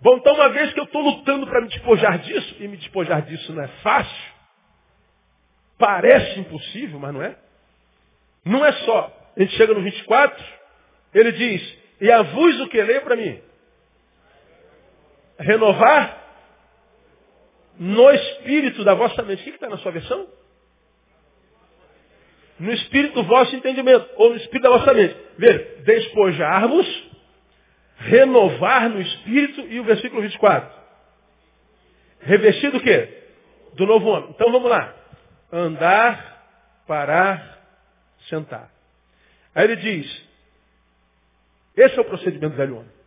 Bom, 0.01 0.17
então 0.17 0.35
uma 0.35 0.49
vez 0.51 0.73
que 0.73 0.81
eu 0.81 0.85
estou 0.85 1.03
lutando 1.03 1.47
para 1.47 1.61
me 1.61 1.69
despojar 1.69 2.19
disso, 2.21 2.57
e 2.61 2.69
me 2.69 2.77
despojar 2.77 3.23
disso 3.23 3.53
não 3.53 3.65
é 3.65 3.69
fácil, 3.83 4.33
parece 5.77 6.39
impossível, 6.39 6.99
mas 6.99 7.13
não 7.13 7.23
é. 7.23 7.37
Não 8.45 8.65
é 8.65 8.73
só. 8.73 9.33
A 9.37 9.41
gente 9.41 9.57
chega 9.57 9.75
no 9.75 9.83
24, 9.83 10.45
ele 11.15 11.33
diz, 11.33 11.79
e 12.01 12.11
a 12.11 12.23
vos 12.23 12.61
o 12.61 12.69
que? 12.69 12.81
Leia 12.81 13.01
para 13.01 13.17
mim. 13.17 13.41
Renovar 15.39 16.19
no 17.79 18.11
espírito 18.11 18.85
da 18.85 18.95
vossa 18.95 19.23
mente. 19.23 19.41
O 19.41 19.45
que 19.45 19.51
está 19.51 19.69
na 19.69 19.79
sua 19.79 19.93
versão? 19.93 20.27
No 22.59 22.73
espírito 22.73 23.15
do 23.15 23.25
vosso 23.25 23.55
entendimento, 23.55 24.09
ou 24.17 24.31
no 24.31 24.37
espírito 24.37 24.63
da 24.63 24.71
vossa 24.71 24.93
mente. 24.93 25.17
Veja, 25.37 25.83
despojar-vos 25.85 27.09
renovar 27.97 28.89
no 28.89 29.01
espírito 29.01 29.61
e 29.69 29.81
o 29.81 29.85
versículo 29.85 30.23
24. 30.23 30.79
Revestido 32.21 32.79
o 32.79 32.81
quê? 32.81 33.19
do 33.79 33.87
novo 33.87 34.09
homem. 34.09 34.31
Então 34.31 34.51
vamos 34.53 34.69
lá. 34.69 34.95
Andar, 35.53 36.45
parar, 36.87 37.59
sentar. 38.29 38.71
Aí 39.55 39.65
ele 39.65 39.77
diz, 39.77 40.25
esse 41.77 41.97
é 41.97 42.01
o 42.01 42.05
procedimento 42.05 42.51
do 42.51 42.57
velho 42.57 42.77
homem. 42.79 42.98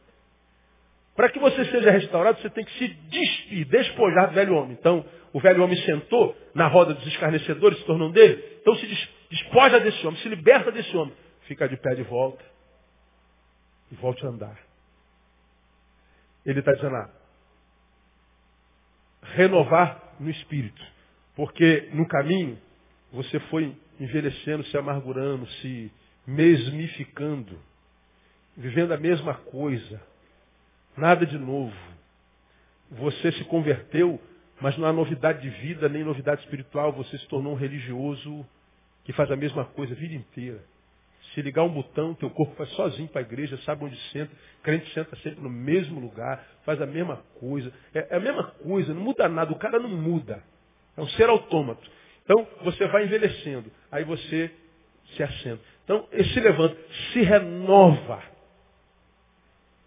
Para 1.16 1.30
que 1.30 1.40
você 1.40 1.66
seja 1.66 1.92
restaurado, 1.92 2.42
você 2.42 2.50
tem 2.50 2.64
que 2.64 2.78
se 2.78 2.88
despir, 2.88 3.68
despojar 3.68 4.30
do 4.30 4.34
velho 4.34 4.56
homem. 4.56 4.78
Então, 4.80 5.06
o 5.34 5.40
velho 5.40 5.64
homem 5.64 5.78
sentou 5.84 6.36
na 6.54 6.68
roda 6.68 6.94
dos 6.94 7.06
escarnecedores, 7.08 7.80
se 7.80 7.86
tornou 7.86 8.10
um 8.10 8.12
dele. 8.12 8.60
Então 8.62 8.76
se 8.76 9.10
despoja 9.30 9.80
desse 9.80 10.06
homem, 10.06 10.20
se 10.22 10.30
liberta 10.30 10.72
desse 10.72 10.96
homem. 10.96 11.14
Fica 11.42 11.68
de 11.68 11.78
pé 11.78 11.96
de 11.96 12.04
volta 12.04 12.44
e 13.92 13.96
volte 13.96 14.26
a 14.26 14.30
andar. 14.30 14.58
Ele 16.46 16.60
está 16.60 16.72
dizendo 16.74 16.94
lá, 16.94 17.10
renovar 19.22 20.16
no 20.20 20.30
espírito. 20.30 20.82
Porque 21.36 21.90
no 21.94 22.08
caminho 22.08 22.58
você 23.12 23.40
foi 23.42 23.76
envelhecendo, 24.00 24.66
se 24.66 24.78
amargurando, 24.78 25.48
se 25.48 25.92
mesmificando, 26.26 27.58
vivendo 28.58 28.94
a 28.94 28.98
mesma 28.98 29.36
coisa. 29.36 30.02
Nada 30.98 31.26
de 31.26 31.38
novo. 31.38 31.76
Você 32.92 33.32
se 33.34 33.44
converteu, 33.46 34.20
mas 34.60 34.78
não 34.78 34.88
há 34.88 34.94
novidade 34.94 35.42
de 35.42 35.50
vida, 35.50 35.88
nem 35.88 36.04
novidade 36.04 36.42
espiritual. 36.42 36.92
Você 36.94 37.18
se 37.18 37.28
tornou 37.28 37.54
um 37.54 37.58
religioso 37.58 38.46
que 39.04 39.14
faz 39.14 39.32
a 39.32 39.36
mesma 39.36 39.66
coisa 39.66 39.94
a 39.94 39.98
vida 39.98 40.14
inteira. 40.14 40.62
Se 41.34 41.42
ligar 41.42 41.64
um 41.64 41.70
botão, 41.70 42.14
teu 42.14 42.30
corpo 42.30 42.54
vai 42.58 42.68
sozinho 42.68 43.08
para 43.08 43.22
a 43.22 43.24
igreja, 43.24 43.58
sabe 43.60 43.86
onde 43.86 43.96
senta. 44.12 44.32
Crente 44.62 44.94
senta 44.94 45.16
sempre 45.18 45.42
no 45.42 45.50
mesmo 45.50 46.00
lugar, 46.00 46.46
faz 46.66 46.82
a 46.82 46.86
mesma 46.86 47.24
coisa. 47.40 47.72
É, 47.94 48.08
é 48.10 48.18
a 48.18 48.20
mesma 48.20 48.44
coisa, 48.44 48.94
não 48.94 49.02
muda 49.02 49.30
nada. 49.30 49.52
O 49.54 49.58
cara 49.58 49.80
não 49.80 49.90
muda. 49.90 50.44
É 50.98 51.02
um 51.02 51.08
ser 51.10 51.30
autômato. 51.30 51.90
Então, 52.26 52.46
você 52.64 52.86
vai 52.88 53.06
envelhecendo. 53.06 53.72
Aí 53.90 54.04
você 54.04 54.52
se 55.16 55.24
assenta. 55.24 55.62
Então, 55.86 56.08
se 56.12 56.40
levanta, 56.40 56.78
se 57.14 57.22
renova 57.22 58.22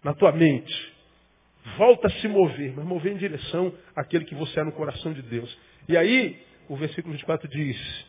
na 0.03 0.13
tua 0.13 0.31
mente. 0.31 0.94
Volta 1.77 2.07
a 2.07 2.11
se 2.11 2.27
mover, 2.27 2.73
mas 2.75 2.85
mover 2.85 3.13
em 3.13 3.17
direção 3.17 3.73
àquele 3.95 4.25
que 4.25 4.35
você 4.35 4.59
é 4.59 4.63
no 4.63 4.71
coração 4.71 5.13
de 5.13 5.21
Deus. 5.21 5.57
E 5.89 5.97
aí, 5.97 6.39
o 6.69 6.75
versículo 6.75 7.13
24 7.13 7.47
diz, 7.47 8.05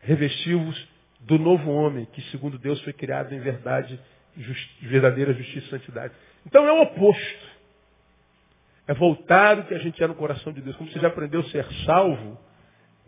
revestivos 0.00 0.88
do 1.20 1.38
novo 1.38 1.70
homem, 1.70 2.06
que 2.06 2.22
segundo 2.30 2.58
Deus 2.58 2.80
foi 2.82 2.92
criado 2.92 3.34
em 3.34 3.40
verdade, 3.40 4.00
justi 4.36 4.86
verdadeira 4.86 5.32
justiça 5.34 5.66
e 5.66 5.70
santidade. 5.70 6.14
Então 6.46 6.66
é 6.66 6.72
o 6.72 6.82
oposto. 6.82 7.56
É 8.88 8.94
voltar 8.94 9.58
o 9.58 9.64
que 9.64 9.74
a 9.74 9.78
gente 9.78 10.02
é 10.02 10.06
no 10.06 10.14
coração 10.14 10.52
de 10.52 10.60
Deus. 10.60 10.76
Como 10.76 10.90
você 10.90 11.00
já 11.00 11.08
aprendeu 11.08 11.42
ser 11.44 11.66
salvo, 11.84 12.38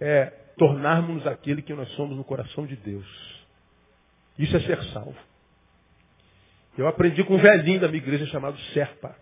é 0.00 0.26
tornarmos-nos 0.56 1.26
aquele 1.26 1.62
que 1.62 1.72
nós 1.72 1.88
somos 1.92 2.16
no 2.16 2.24
coração 2.24 2.66
de 2.66 2.76
Deus. 2.76 3.06
Isso 4.38 4.56
é 4.56 4.60
ser 4.60 4.82
salvo. 4.92 5.16
Eu 6.76 6.86
aprendi 6.86 7.22
com 7.24 7.34
um 7.34 7.38
velhinho 7.38 7.80
da 7.80 7.88
minha 7.88 8.02
igreja 8.02 8.26
chamado 8.26 8.58
Serpa. 8.72 9.16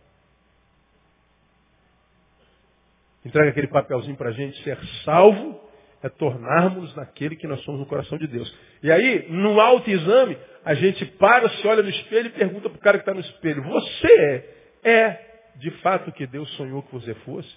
Entrega 3.27 3.51
aquele 3.51 3.67
papelzinho 3.67 4.17
para 4.17 4.29
a 4.29 4.33
gente, 4.33 4.63
ser 4.63 4.79
salvo 5.05 5.61
é 6.01 6.09
tornarmos 6.09 6.95
naquele 6.95 7.35
que 7.35 7.49
nós 7.49 7.61
somos 7.65 7.81
no 7.81 7.87
coração 7.87 8.17
de 8.17 8.29
Deus. 8.29 8.57
E 8.85 8.93
aí, 8.93 9.29
no 9.29 9.61
autoexame, 9.61 10.39
a 10.65 10.75
gente 10.75 11.05
para, 11.05 11.49
se 11.49 11.67
olha 11.67 11.83
no 11.83 11.89
espelho 11.89 12.29
e 12.29 12.31
pergunta 12.31 12.69
para 12.69 12.79
o 12.79 12.81
cara 12.81 12.99
que 12.99 13.03
está 13.03 13.13
no 13.13 13.21
espelho, 13.21 13.65
você 13.65 14.45
é, 14.85 14.89
é 14.89 15.41
de 15.57 15.73
fato 15.83 16.11
o 16.11 16.13
que 16.13 16.25
Deus 16.25 16.49
sonhou 16.53 16.85
que 16.85 16.93
você 16.93 17.15
fosse? 17.15 17.49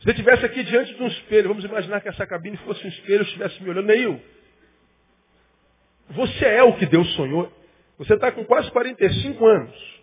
Se 0.00 0.04
você 0.04 0.10
estivesse 0.10 0.44
aqui 0.44 0.62
diante 0.64 0.94
de 0.94 1.02
um 1.02 1.06
espelho, 1.06 1.48
vamos 1.48 1.64
imaginar 1.64 2.02
que 2.02 2.08
essa 2.08 2.26
cabine 2.26 2.58
fosse 2.58 2.84
um 2.84 2.90
espelho, 2.90 3.22
estivesse 3.22 3.62
me 3.62 3.70
olhando, 3.70 3.86
Neil, 3.86 4.20
você 6.10 6.44
é 6.44 6.62
o 6.62 6.76
que 6.76 6.84
Deus 6.84 7.08
sonhou. 7.14 7.50
Você 7.96 8.12
está 8.12 8.30
com 8.30 8.44
quase 8.44 8.70
45 8.72 9.46
anos. 9.46 10.01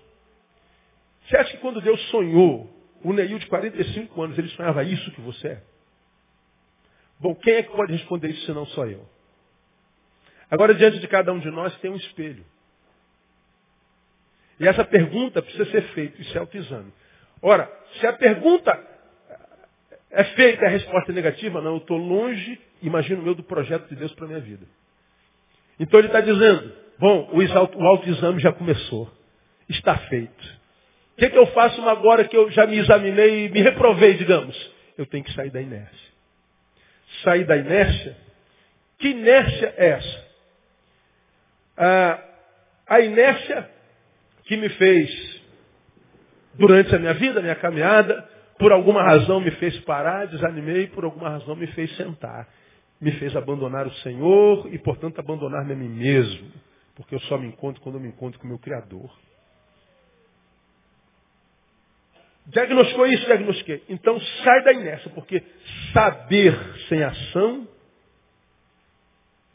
Você 1.30 1.38
acha 1.38 1.52
que 1.52 1.58
quando 1.58 1.80
Deus 1.80 2.02
sonhou 2.10 2.68
o 3.04 3.13
Neil 3.13 3.38
de 3.38 3.46
45 3.46 4.22
anos, 4.22 4.38
ele 4.38 4.50
sonhava 4.50 4.84
isso 4.84 5.12
que 5.12 5.22
você 5.22 5.48
é? 5.50 5.63
Bom, 7.20 7.36
quem 7.36 7.54
é 7.54 7.63
que 7.63 7.72
pode 7.72 7.94
responder 7.94 8.30
isso 8.30 8.46
se 8.46 8.52
não 8.52 8.65
só 8.65 8.88
eu? 8.88 9.08
Agora, 10.50 10.74
diante 10.74 10.98
de 11.00 11.08
cada 11.08 11.32
um 11.32 11.39
de 11.39 11.52
nós 11.52 11.76
tem 11.78 11.92
um 11.92 11.96
espelho. 11.96 12.44
E 14.60 14.68
essa 14.68 14.84
pergunta 14.84 15.42
precisa 15.42 15.65
ser 15.70 15.84
feita, 15.94 16.20
isso 16.20 16.36
é 16.36 16.39
autoexame. 16.39 16.92
Ora, 17.42 17.72
se 18.00 18.08
a 18.08 18.13
pergunta 18.13 18.88
é 20.10 20.24
feita 20.24 20.65
a 20.65 20.70
resposta 20.70 21.12
é 21.12 21.15
negativa, 21.15 21.62
não, 21.62 21.74
eu 21.74 21.78
estou 21.78 21.98
longe, 21.98 22.60
imagino 22.82 23.22
meu, 23.22 23.36
do 23.36 23.44
projeto 23.44 23.88
de 23.88 23.96
Deus 23.96 24.12
para 24.15 24.26
a 24.26 24.28
minha 24.30 24.42
vida. 24.42 24.65
Então 25.80 26.00
ele 26.00 26.08
está 26.08 26.22
dizendo, 26.22 26.74
bom, 26.98 27.30
o 27.32 27.86
autoexame 27.86 28.39
já 28.42 28.52
começou. 28.52 29.10
Está 29.70 29.96
feito 29.96 30.59
que, 31.19 31.29
que 31.29 31.38
eu 31.38 31.47
faço 31.47 31.88
agora 31.88 32.23
que 32.27 32.36
eu 32.36 32.49
já 32.51 32.65
me 32.65 32.77
examinei 32.77 33.45
e 33.45 33.49
me 33.49 33.62
reprovei, 33.62 34.15
digamos? 34.15 34.55
Eu 34.97 35.05
tenho 35.05 35.23
que 35.23 35.34
sair 35.34 35.51
da 35.51 35.62
inércia. 35.62 36.10
Sair 37.23 37.45
da 37.45 37.58
inércia? 37.58 38.17
Que 38.97 39.10
inércia 39.10 39.73
é 39.77 39.88
essa? 39.89 40.27
Ah, 41.77 42.23
a 42.88 43.01
inércia 43.01 43.69
que 44.45 44.58
me 44.58 44.69
fez, 44.69 45.41
durante 46.55 46.95
a 46.95 46.99
minha 46.99 47.13
vida, 47.13 47.39
a 47.39 47.43
minha 47.43 47.55
caminhada, 47.55 48.27
por 48.58 48.71
alguma 48.71 49.03
razão 49.03 49.39
me 49.39 49.51
fez 49.51 49.77
parar, 49.82 50.27
desanimei, 50.27 50.88
por 50.88 51.03
alguma 51.03 51.29
razão 51.29 51.55
me 51.55 51.67
fez 51.67 51.95
sentar. 51.95 52.47
Me 52.99 53.12
fez 53.13 53.34
abandonar 53.36 53.88
o 53.88 53.93
Senhor 53.95 54.67
e, 54.73 54.77
portanto, 54.77 55.19
abandonar-me 55.19 55.71
a 55.71 55.75
mim 55.75 55.88
mesmo. 55.88 56.51
Porque 56.95 57.15
eu 57.15 57.19
só 57.21 57.38
me 57.38 57.47
encontro 57.47 57.82
quando 57.82 57.95
eu 57.95 58.01
me 58.01 58.10
encontro 58.10 58.39
com 58.39 58.45
o 58.45 58.49
meu 58.49 58.60
Criador. 58.60 59.10
Diagnosticou 62.49 63.05
isso, 63.05 63.25
diagnostiquei. 63.25 63.83
Então 63.89 64.19
sai 64.19 64.63
da 64.63 64.73
inércia, 64.73 65.12
porque 65.12 65.43
saber 65.93 66.53
sem 66.88 67.03
ação 67.03 67.67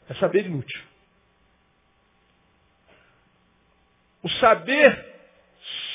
é 0.09 0.13
saber 0.15 0.45
inútil. 0.45 0.81
O 4.23 4.29
saber 4.29 5.13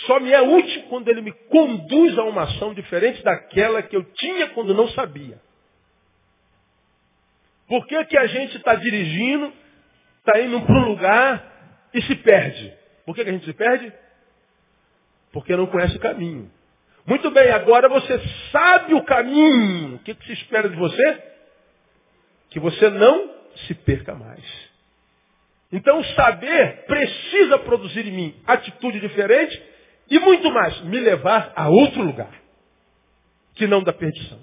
só 0.07 0.21
me 0.21 0.31
é 0.31 0.43
útil 0.43 0.83
quando 0.89 1.09
ele 1.09 1.23
me 1.23 1.33
conduz 1.33 2.19
a 2.19 2.25
uma 2.25 2.43
ação 2.43 2.75
diferente 2.75 3.23
daquela 3.23 3.83
que 3.83 3.97
eu 3.97 4.05
tinha 4.13 4.51
quando 4.51 4.75
não 4.75 4.89
sabia. 4.89 5.41
Por 7.67 7.87
que, 7.87 8.05
que 8.05 8.19
a 8.19 8.27
gente 8.27 8.57
está 8.59 8.75
dirigindo, 8.75 9.53
está 10.19 10.41
indo 10.41 10.61
para 10.67 10.77
um 10.77 10.89
lugar 10.89 11.89
e 11.95 12.03
se 12.03 12.15
perde? 12.17 12.75
Por 13.07 13.15
que, 13.15 13.25
que 13.25 13.31
a 13.31 13.33
gente 13.33 13.47
se 13.47 13.55
perde? 13.55 13.93
Porque 15.33 15.57
não 15.57 15.67
conhece 15.67 15.97
o 15.97 16.01
caminho. 16.01 16.51
Muito 17.07 17.31
bem, 17.31 17.51
agora 17.51 17.89
você 17.89 18.21
sabe 18.53 18.95
o 18.95 19.05
caminho. 19.05 19.97
O 19.97 19.99
que, 20.01 20.15
que 20.15 20.27
se 20.27 20.33
espera 20.33 20.69
de 20.69 20.77
você? 20.77 21.23
Que 22.51 22.61
você 22.61 22.91
não 22.91 23.35
se 23.67 23.75
perca 23.75 24.15
mais. 24.15 24.71
Então, 25.73 26.03
saber 26.03 26.85
precisa 26.87 27.59
produzir 27.59 28.07
em 28.07 28.13
mim 28.13 28.35
atitude 28.47 29.01
diferente 29.01 29.63
e 30.11 30.19
muito 30.19 30.51
mais, 30.51 30.81
me 30.83 30.99
levar 30.99 31.53
a 31.55 31.69
outro 31.69 32.03
lugar, 32.03 32.33
que 33.55 33.67
não 33.69 33.83
da 33.83 33.93
perdição. 33.93 34.41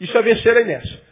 Isso 0.00 0.16
é 0.16 0.22
vencer 0.22 0.56
a 0.56 0.60
inércia. 0.62 1.02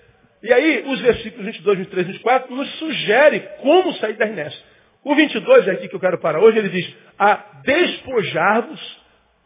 E 0.42 0.52
aí, 0.52 0.84
os 0.86 1.00
versículos 1.00 1.44
22, 1.44 1.78
23 1.78 2.06
e 2.06 2.12
24 2.12 2.54
nos 2.54 2.70
sugere 2.78 3.40
como 3.60 3.92
sair 3.94 4.14
da 4.14 4.26
inércia. 4.26 4.62
O 5.04 5.14
22 5.14 5.68
é 5.68 5.72
aqui 5.72 5.88
que 5.88 5.94
eu 5.94 6.00
quero 6.00 6.18
parar 6.18 6.40
hoje, 6.40 6.58
ele 6.58 6.70
diz, 6.70 6.94
a 7.18 7.34
despojar-vos 7.64 8.97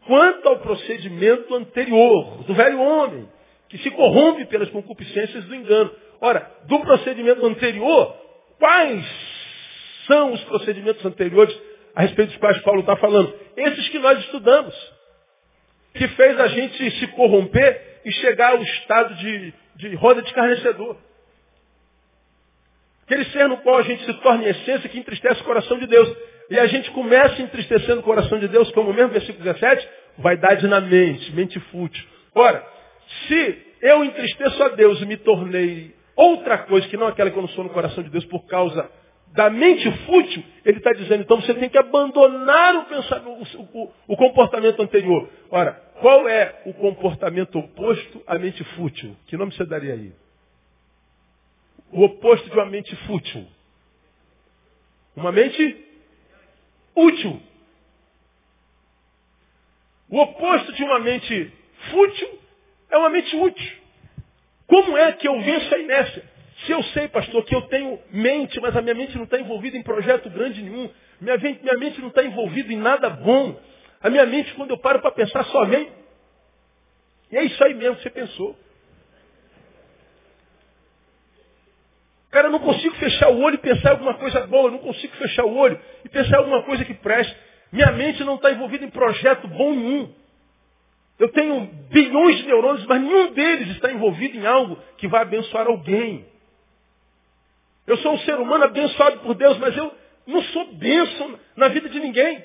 quanto 0.05 0.47
ao 0.47 0.59
procedimento 0.59 1.53
anterior, 1.55 2.43
do 2.43 2.53
velho 2.53 2.79
homem, 2.79 3.27
que 3.69 3.77
se 3.79 3.89
corrompe 3.91 4.45
pelas 4.45 4.69
concupiscências 4.69 5.45
do 5.45 5.55
engano. 5.55 5.91
Ora, 6.21 6.49
do 6.65 6.79
procedimento 6.81 7.45
anterior, 7.45 8.15
quais 8.59 9.05
são 10.07 10.33
os 10.33 10.43
procedimentos 10.43 11.05
anteriores 11.05 11.57
a 11.95 12.01
respeito 12.01 12.29
dos 12.29 12.37
quais 12.37 12.61
Paulo 12.61 12.81
está 12.81 12.95
falando? 12.97 13.33
Esses 13.55 13.89
que 13.89 13.99
nós 13.99 14.19
estudamos, 14.19 14.75
que 15.93 16.07
fez 16.09 16.39
a 16.39 16.47
gente 16.47 16.91
se 16.99 17.07
corromper 17.07 18.01
e 18.05 18.11
chegar 18.11 18.51
ao 18.51 18.61
estado 18.61 19.15
de, 19.15 19.53
de 19.75 19.95
roda 19.95 20.21
de 20.21 20.27
escarnecedor. 20.27 20.97
Aquele 23.05 23.25
ser 23.25 23.47
no 23.47 23.57
qual 23.57 23.77
a 23.77 23.83
gente 23.83 24.05
se 24.05 24.13
torna 24.15 24.43
em 24.43 24.49
essência 24.49 24.89
que 24.89 24.97
entristece 24.97 25.41
o 25.41 25.45
coração 25.45 25.77
de 25.77 25.87
Deus. 25.87 26.17
E 26.49 26.59
a 26.59 26.67
gente 26.67 26.91
começa 26.91 27.41
entristecendo 27.41 28.01
o 28.01 28.03
coração 28.03 28.39
de 28.39 28.47
Deus, 28.47 28.71
como 28.71 28.91
o 28.91 28.93
mesmo 28.93 29.09
versículo 29.09 29.43
17, 29.43 29.87
vaidade 30.17 30.67
na 30.67 30.81
mente, 30.81 31.31
mente 31.33 31.59
fútil. 31.71 32.05
Ora, 32.35 32.65
se 33.27 33.57
eu 33.81 34.03
entristeço 34.03 34.63
a 34.63 34.69
Deus 34.69 35.01
e 35.01 35.05
me 35.05 35.17
tornei 35.17 35.93
outra 36.15 36.59
coisa 36.59 36.87
que 36.87 36.97
não 36.97 37.07
aquela 37.07 37.31
que 37.31 37.37
eu 37.37 37.41
não 37.41 37.49
sou 37.49 37.63
no 37.63 37.69
coração 37.69 38.03
de 38.03 38.09
Deus 38.09 38.25
por 38.25 38.45
causa 38.45 38.89
da 39.33 39.49
mente 39.49 39.91
fútil, 40.05 40.43
ele 40.63 40.77
está 40.77 40.91
dizendo, 40.91 41.23
então 41.23 41.41
você 41.41 41.55
tem 41.55 41.67
que 41.67 41.77
abandonar 41.77 42.75
o, 42.75 42.85
pensamento, 42.85 43.57
o, 43.73 43.91
o, 44.09 44.15
comportamento 44.15 44.79
anterior. 44.79 45.27
Ora, 45.49 45.81
Qual 46.03 46.27
é 46.27 46.61
o 46.65 46.73
comportamento 46.73 47.57
oposto 47.57 48.21
à 48.27 48.37
mente 48.37 48.63
fútil? 48.75 49.15
Que 49.25 49.37
nome 49.37 49.53
você 49.53 49.65
daria 49.65 49.93
aí? 49.93 50.11
O 51.91 52.03
oposto 52.03 52.49
de 52.49 52.55
uma 52.55 52.65
mente 52.65 52.93
fútil. 53.07 53.47
Uma 55.15 55.31
mente 55.31 55.77
útil. 56.95 57.41
O 60.09 60.19
oposto 60.19 60.71
de 60.73 60.83
uma 60.83 60.99
mente 60.99 61.51
fútil 61.91 62.39
é 62.91 62.97
uma 62.97 63.09
mente 63.09 63.35
útil. 63.35 63.77
Como 64.67 64.97
é 64.97 65.11
que 65.13 65.27
eu 65.27 65.39
venço 65.41 65.73
a 65.73 65.79
inércia? 65.79 66.23
Se 66.65 66.71
eu 66.71 66.83
sei, 66.83 67.07
pastor, 67.07 67.43
que 67.45 67.55
eu 67.55 67.63
tenho 67.63 67.99
mente, 68.11 68.59
mas 68.61 68.75
a 68.75 68.81
minha 68.81 68.95
mente 68.95 69.15
não 69.17 69.25
está 69.25 69.39
envolvida 69.39 69.77
em 69.77 69.83
projeto 69.83 70.29
grande 70.29 70.61
nenhum, 70.61 70.89
minha, 71.19 71.37
minha 71.37 71.77
mente 71.77 71.99
não 71.99 72.09
está 72.09 72.23
envolvida 72.23 72.71
em 72.71 72.77
nada 72.77 73.09
bom, 73.09 73.59
a 74.01 74.09
minha 74.09 74.25
mente, 74.25 74.53
quando 74.55 74.71
eu 74.71 74.77
paro 74.77 74.99
para 74.99 75.11
pensar, 75.11 75.45
só 75.45 75.65
vem. 75.65 75.89
E 77.31 77.37
é 77.37 77.43
isso 77.43 77.63
aí 77.63 77.73
mesmo 77.73 77.95
que 77.95 78.03
você 78.03 78.09
pensou. 78.09 78.57
Cara, 82.33 82.47
eu 82.47 82.51
não 82.51 82.59
consigo 82.59 82.95
fechar 82.95 83.29
o 83.29 83.39
olho 83.41 83.53
e 83.53 83.59
pensar 83.59 83.89
em 83.89 83.91
alguma 83.91 84.15
coisa 84.15 84.47
boa, 84.47 84.65
eu 84.65 84.71
não 84.71 84.79
consigo 84.79 85.15
fechar 85.17 85.45
o 85.45 85.55
olho 85.55 85.79
e 86.03 86.09
pensar 86.09 86.37
em 86.37 86.39
alguma 86.39 86.63
coisa 86.63 86.83
que 86.83 86.95
preste. 86.95 87.37
Minha 87.71 87.91
mente 87.91 88.23
não 88.23 88.35
está 88.35 88.51
envolvida 88.51 88.83
em 88.83 88.89
projeto 88.89 89.47
bom 89.47 89.75
nenhum. 89.75 90.11
Eu 91.19 91.29
tenho 91.29 91.61
bilhões 91.91 92.37
de 92.37 92.47
neurônios, 92.47 92.87
mas 92.87 93.03
nenhum 93.03 93.33
deles 93.33 93.69
está 93.69 93.91
envolvido 93.91 94.35
em 94.35 94.47
algo 94.47 94.79
que 94.97 95.07
vai 95.07 95.21
abençoar 95.21 95.67
alguém. 95.67 96.25
Eu 97.85 97.97
sou 97.97 98.13
um 98.13 98.19
ser 98.19 98.39
humano 98.39 98.63
abençoado 98.63 99.19
por 99.19 99.35
Deus, 99.35 99.55
mas 99.59 99.77
eu 99.77 99.93
não 100.25 100.41
sou 100.41 100.73
bênção 100.73 101.37
na 101.55 101.67
vida 101.67 101.87
de 101.87 101.99
ninguém. 101.99 102.43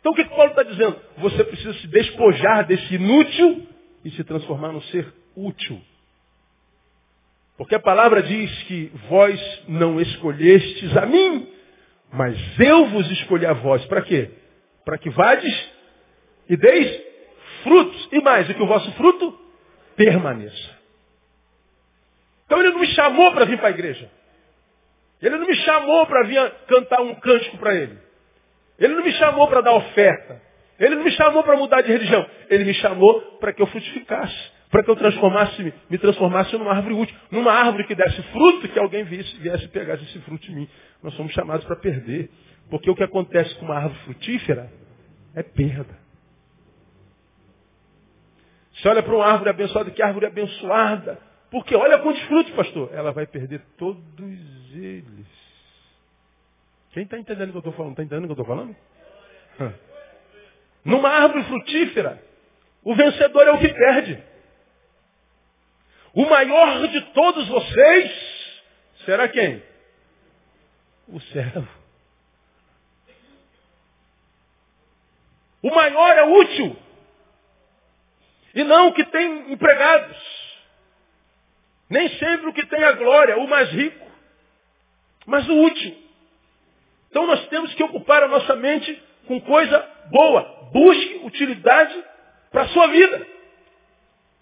Então 0.00 0.10
o 0.10 0.14
que, 0.16 0.24
que 0.24 0.34
Paulo 0.34 0.50
está 0.50 0.64
dizendo? 0.64 0.96
Você 1.18 1.44
precisa 1.44 1.74
se 1.74 1.86
despojar 1.86 2.66
desse 2.66 2.96
inútil 2.96 3.64
e 4.04 4.10
se 4.10 4.24
transformar 4.24 4.72
num 4.72 4.82
ser 4.82 5.06
útil. 5.36 5.80
Porque 7.60 7.74
a 7.74 7.78
palavra 7.78 8.22
diz 8.22 8.62
que 8.62 8.90
vós 9.10 9.62
não 9.68 10.00
escolhestes 10.00 10.96
a 10.96 11.04
mim, 11.04 11.46
mas 12.10 12.34
eu 12.58 12.86
vos 12.86 13.10
escolhi 13.10 13.44
a 13.44 13.52
vós. 13.52 13.84
Para 13.84 14.00
quê? 14.00 14.30
Para 14.82 14.96
que 14.96 15.10
vades 15.10 15.70
e 16.48 16.56
deis 16.56 17.02
frutos. 17.62 18.08
E 18.12 18.20
mais, 18.22 18.48
e 18.48 18.54
que 18.54 18.62
o 18.62 18.66
vosso 18.66 18.90
fruto 18.92 19.38
permaneça. 19.94 20.70
Então 22.46 22.60
ele 22.60 22.70
não 22.70 22.80
me 22.80 22.86
chamou 22.94 23.30
para 23.32 23.44
vir 23.44 23.58
para 23.58 23.68
a 23.68 23.72
igreja. 23.72 24.10
Ele 25.20 25.36
não 25.36 25.46
me 25.46 25.56
chamou 25.56 26.06
para 26.06 26.22
vir 26.22 26.50
cantar 26.66 27.02
um 27.02 27.14
cântico 27.16 27.58
para 27.58 27.74
ele. 27.74 27.98
Ele 28.78 28.94
não 28.94 29.04
me 29.04 29.12
chamou 29.12 29.46
para 29.48 29.60
dar 29.60 29.74
oferta. 29.74 30.40
Ele 30.78 30.94
não 30.94 31.04
me 31.04 31.10
chamou 31.10 31.44
para 31.44 31.58
mudar 31.58 31.82
de 31.82 31.92
religião. 31.92 32.26
Ele 32.48 32.64
me 32.64 32.72
chamou 32.72 33.20
para 33.38 33.52
que 33.52 33.60
eu 33.60 33.66
frutificasse. 33.66 34.59
Para 34.70 34.84
que 34.84 34.90
eu 34.90 34.96
transformasse, 34.96 35.74
me 35.90 35.98
transformasse 35.98 36.56
numa 36.56 36.72
árvore 36.72 36.94
útil. 36.94 37.16
Numa 37.30 37.52
árvore 37.52 37.84
que 37.84 37.94
desse 37.94 38.22
fruto 38.30 38.68
que 38.68 38.78
alguém 38.78 39.02
viesse, 39.04 39.36
viesse 39.38 39.64
e 39.64 39.68
pegasse 39.68 40.04
esse 40.04 40.20
fruto 40.20 40.48
em 40.50 40.54
mim. 40.54 40.68
Nós 41.02 41.12
somos 41.14 41.32
chamados 41.32 41.64
para 41.64 41.76
perder. 41.76 42.30
Porque 42.70 42.88
o 42.88 42.94
que 42.94 43.02
acontece 43.02 43.52
com 43.56 43.64
uma 43.64 43.74
árvore 43.74 43.98
frutífera 44.04 44.70
é 45.34 45.42
perda. 45.42 45.98
Você 48.74 48.88
olha 48.88 49.02
para 49.02 49.14
uma 49.14 49.26
árvore 49.26 49.50
abençoada, 49.50 49.90
que 49.90 50.02
árvore 50.02 50.26
abençoada. 50.26 51.18
Porque 51.50 51.74
olha 51.74 51.98
quantos 51.98 52.22
frutos, 52.22 52.52
pastor. 52.52 52.90
Ela 52.94 53.10
vai 53.10 53.26
perder 53.26 53.60
todos 53.76 54.04
eles. 54.72 55.26
Quem 56.92 57.02
está 57.02 57.18
entendendo 57.18 57.48
o 57.48 57.52
que 57.52 57.58
eu 57.58 57.60
estou 57.60 57.72
falando? 57.72 57.92
Está 57.92 58.04
entendendo 58.04 58.30
o 58.30 58.34
que 58.34 58.40
eu 58.40 58.42
estou 58.42 58.56
falando? 58.56 58.76
Numa 60.84 61.08
árvore 61.08 61.42
frutífera, 61.44 62.22
o 62.84 62.94
vencedor 62.94 63.48
é 63.48 63.50
o 63.50 63.58
que 63.58 63.68
perde. 63.68 64.29
O 66.14 66.24
maior 66.26 66.88
de 66.88 67.00
todos 67.12 67.46
vocês 67.48 68.62
será 69.04 69.28
quem? 69.28 69.62
O 71.08 71.20
servo. 71.20 71.68
O 75.62 75.70
maior 75.74 76.16
é 76.16 76.24
útil. 76.24 76.76
E 78.54 78.64
não 78.64 78.88
o 78.88 78.92
que 78.92 79.04
tem 79.04 79.52
empregados. 79.52 80.16
Nem 81.88 82.08
sempre 82.18 82.48
o 82.48 82.52
que 82.52 82.66
tem 82.66 82.82
a 82.82 82.92
glória, 82.92 83.38
o 83.38 83.48
mais 83.48 83.70
rico. 83.70 84.06
Mas 85.26 85.48
o 85.48 85.62
útil. 85.62 85.96
Então 87.10 87.26
nós 87.26 87.46
temos 87.48 87.72
que 87.74 87.82
ocupar 87.82 88.22
a 88.22 88.28
nossa 88.28 88.56
mente 88.56 89.00
com 89.26 89.40
coisa 89.40 89.78
boa. 90.10 90.70
Busque 90.72 91.20
utilidade 91.24 92.04
para 92.50 92.62
a 92.62 92.68
sua 92.68 92.88
vida. 92.88 93.26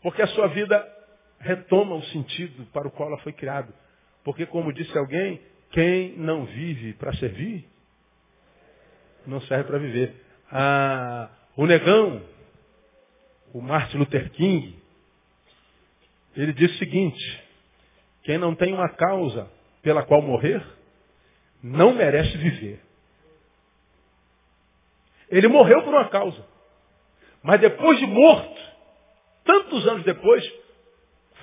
Porque 0.03 0.23
a 0.23 0.29
sua 0.29 0.49
vida 0.49 0.98
retoma 1.39 1.97
o 1.97 2.03
sentido 2.05 2.67
para 2.73 2.89
o 2.89 2.91
qual 2.91 3.09
ela 3.09 3.19
foi 3.19 3.33
criada. 3.33 3.73
Porque, 4.25 4.47
como 4.47 4.73
disse 4.73 4.97
alguém, 4.97 5.41
quem 5.71 6.17
não 6.17 6.45
vive 6.45 6.95
para 6.95 7.13
servir, 7.15 7.69
não 9.27 9.41
serve 9.43 9.65
para 9.65 9.79
viver. 9.79 10.15
Ah, 10.51 11.31
o 11.57 11.67
negão, 11.67 12.23
o 13.53 13.61
Martin 13.61 13.99
Luther 13.99 14.31
King, 14.31 14.77
ele 16.37 16.53
diz 16.53 16.73
o 16.73 16.79
seguinte, 16.79 17.45
quem 18.23 18.39
não 18.39 18.55
tem 18.55 18.73
uma 18.73 18.89
causa 18.91 19.51
pela 19.83 20.05
qual 20.05 20.23
morrer, 20.23 20.65
não 21.63 21.95
merece 21.95 22.37
viver. 22.37 22.81
Ele 25.31 25.49
morreu 25.49 25.83
por 25.83 25.93
uma 25.93 26.09
causa. 26.09 26.45
Mas 27.43 27.61
depois 27.61 27.99
de 27.99 28.07
morto, 28.07 28.61
tantos 29.45 29.87
anos 29.87 30.05
depois, 30.05 30.45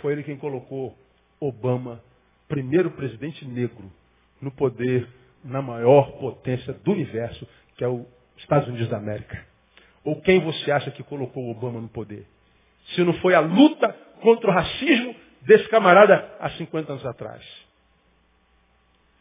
foi 0.05 0.13
ele 0.13 0.21
quem 0.21 0.37
colocou 0.37 0.95
Obama, 1.39 1.99
primeiro 2.47 2.91
presidente 2.91 3.43
negro, 3.43 3.91
no 4.39 4.51
poder 4.51 5.07
na 5.43 5.63
maior 5.63 6.11
potência 6.19 6.73
do 6.73 6.91
universo, 6.91 7.47
que 7.75 7.83
é 7.83 7.87
os 7.87 8.05
Estados 8.37 8.67
Unidos 8.67 8.87
da 8.87 8.97
América. 8.97 9.43
Ou 10.03 10.21
quem 10.21 10.39
você 10.41 10.71
acha 10.71 10.91
que 10.91 11.01
colocou 11.01 11.49
Obama 11.49 11.81
no 11.81 11.87
poder? 11.87 12.23
Se 12.89 13.03
não 13.03 13.13
foi 13.13 13.33
a 13.33 13.39
luta 13.39 13.91
contra 14.21 14.47
o 14.47 14.53
racismo 14.53 15.15
desse 15.41 15.67
camarada 15.69 16.35
há 16.39 16.51
50 16.51 16.91
anos 16.91 17.05
atrás. 17.07 17.43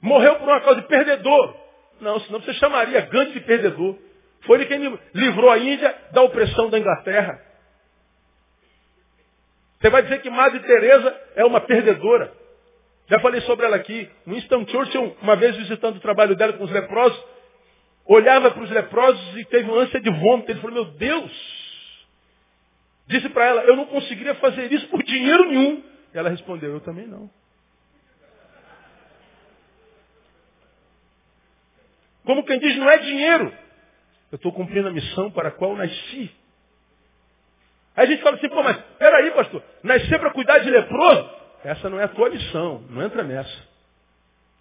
Morreu 0.03 0.35
por 0.35 0.47
uma 0.47 0.61
causa 0.61 0.83
de 0.83 0.87
perdedor. 0.87 1.57
Não, 1.99 2.21
senão 2.21 2.43
você 2.43 2.53
chamaria 2.53 3.01
Gandhi 3.07 3.33
de 3.33 3.41
perdedor. 3.41 3.97
Foi 4.43 4.59
ele 4.59 4.67
quem 4.67 4.99
livrou 5.15 5.51
a 5.51 5.57
Índia 5.57 5.97
da 6.13 6.21
opressão 6.21 6.69
da 6.69 6.79
Inglaterra. 6.79 7.41
Você 9.85 9.91
vai 9.91 10.03
dizer 10.03 10.23
que 10.23 10.31
Madre 10.31 10.61
Teresa 10.61 11.15
é 11.37 11.45
uma 11.45 11.61
perdedora. 11.61 12.33
Já 13.07 13.21
falei 13.21 13.43
sobre 13.43 13.67
ela 13.67 13.77
aqui. 13.77 14.09
Winston 14.27 14.67
Churchill, 14.67 15.15
uma 15.21 15.37
vez 15.37 15.55
visitando 15.57 15.97
o 15.97 16.01
trabalho 16.01 16.35
dela 16.35 16.55
com 16.55 16.65
os 16.65 16.71
leprosos, 16.71 17.23
olhava 18.07 18.51
para 18.51 18.63
os 18.63 18.71
leprosos 18.71 19.37
e 19.37 19.45
teve 19.45 19.71
uma 19.71 19.83
ânsia 19.83 20.01
de 20.01 20.09
vômito. 20.09 20.51
Ele 20.51 20.61
falou, 20.61 20.75
meu 20.75 20.85
Deus! 20.87 21.31
Disse 23.09 23.29
para 23.29 23.45
ela, 23.45 23.65
eu 23.65 23.77
não 23.77 23.85
conseguiria 23.85 24.35
fazer 24.37 24.73
isso 24.73 24.89
por 24.89 25.03
dinheiro 25.03 25.45
nenhum. 25.51 25.85
Ela 26.15 26.31
respondeu, 26.31 26.73
eu 26.73 26.81
também 26.81 27.07
não. 27.07 27.29
Como 32.25 32.43
quem 32.47 32.59
diz, 32.59 32.75
não 32.79 32.89
é 32.89 32.97
dinheiro. 33.01 33.53
Eu 34.33 34.37
estou 34.37 34.51
cumprindo 34.51 34.89
a 34.89 34.93
missão 34.93 35.31
para 35.31 35.51
a 35.51 35.53
qual 35.53 35.77
nasci. 35.77 36.35
Aí 37.97 38.07
a 38.07 38.07
gente 38.07 38.23
fala 38.23 38.37
assim, 38.37 38.49
pô, 38.49 38.63
mas 38.63 38.77
peraí, 38.99 39.31
pastor, 39.31 39.63
nascer 39.83 40.19
para 40.19 40.33
cuidar 40.33 40.59
de 40.59 40.71
leproso? 40.71 41.31
Essa 41.65 41.89
não 41.89 42.01
é 42.01 42.05
a 42.05 42.09
tua 42.09 42.29
missão, 42.29 42.83
não 42.91 43.03
entra 43.03 43.23
nessa. 43.23 43.75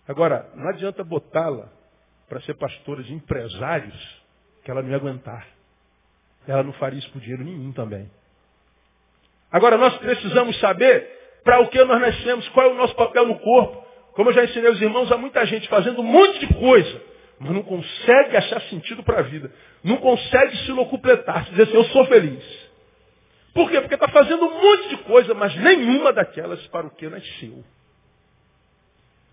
Agora, 0.08 0.50
não 0.56 0.69
adianta 0.69 1.04
botá-la 1.04 1.69
para 2.30 2.41
ser 2.41 2.54
pastora 2.56 3.04
de 3.04 3.13
empresários, 3.13 4.24
que 4.63 4.72
ela 4.72 4.82
não 4.82 4.89
ia 4.89 4.96
aguentar. 4.96 5.48
Ela 6.48 6.63
não 6.63 6.74
faria 6.74 7.00
isso 7.00 7.10
por 7.12 7.22
dinheiro 7.22 7.43
nenhum 7.43 7.72
também. 7.72 8.10
Agora, 9.52 9.78
nós 9.78 9.98
precisamos 9.98 10.60
saber 10.60 11.41
para 11.43 11.60
o 11.62 11.67
que 11.67 11.84
nós 11.84 12.00
nascemos, 12.00 12.48
qual 12.50 12.67
é 12.67 12.74
o 12.74 12.78
nosso 12.78 12.96
papel 12.96 13.28
no 13.28 13.39
corpo. 13.39 13.84
Como 14.13 14.30
eu 14.30 14.34
já 14.34 14.43
ensinei 14.43 14.69
os 14.69 14.82
irmãos, 14.82 15.12
há 15.12 15.17
muita 15.17 15.46
gente 15.46 15.67
fazendo 15.67 16.02
um 16.02 16.06
monte 16.06 16.39
de 16.46 16.54
coisa 16.54 17.13
mas 17.39 17.52
não 17.52 17.63
consegue 17.63 18.38
achar 18.38 18.62
sentido 18.63 19.04
para 19.04 19.19
a 19.19 19.24
vida. 19.24 19.52
Não 19.84 19.98
consegue 19.98 20.56
se 20.60 20.72
locupletar, 20.72 21.46
se 21.46 21.52
dizer 21.52 21.63
assim, 21.63 21.76
eu 21.76 21.84
sou 21.86 22.06
feliz. 22.06 22.62
Por 23.54 23.70
quê? 23.70 23.80
Porque 23.80 23.94
está 23.94 24.08
fazendo 24.08 24.46
um 24.46 24.62
monte 24.62 24.89
de 24.89 24.98
coisa, 25.04 25.34
mas 25.34 25.56
nenhuma 25.56 26.12
daquelas 26.12 26.66
para 26.68 26.88
o 26.88 26.89
que 26.89 27.08
nasceu. 27.08 27.63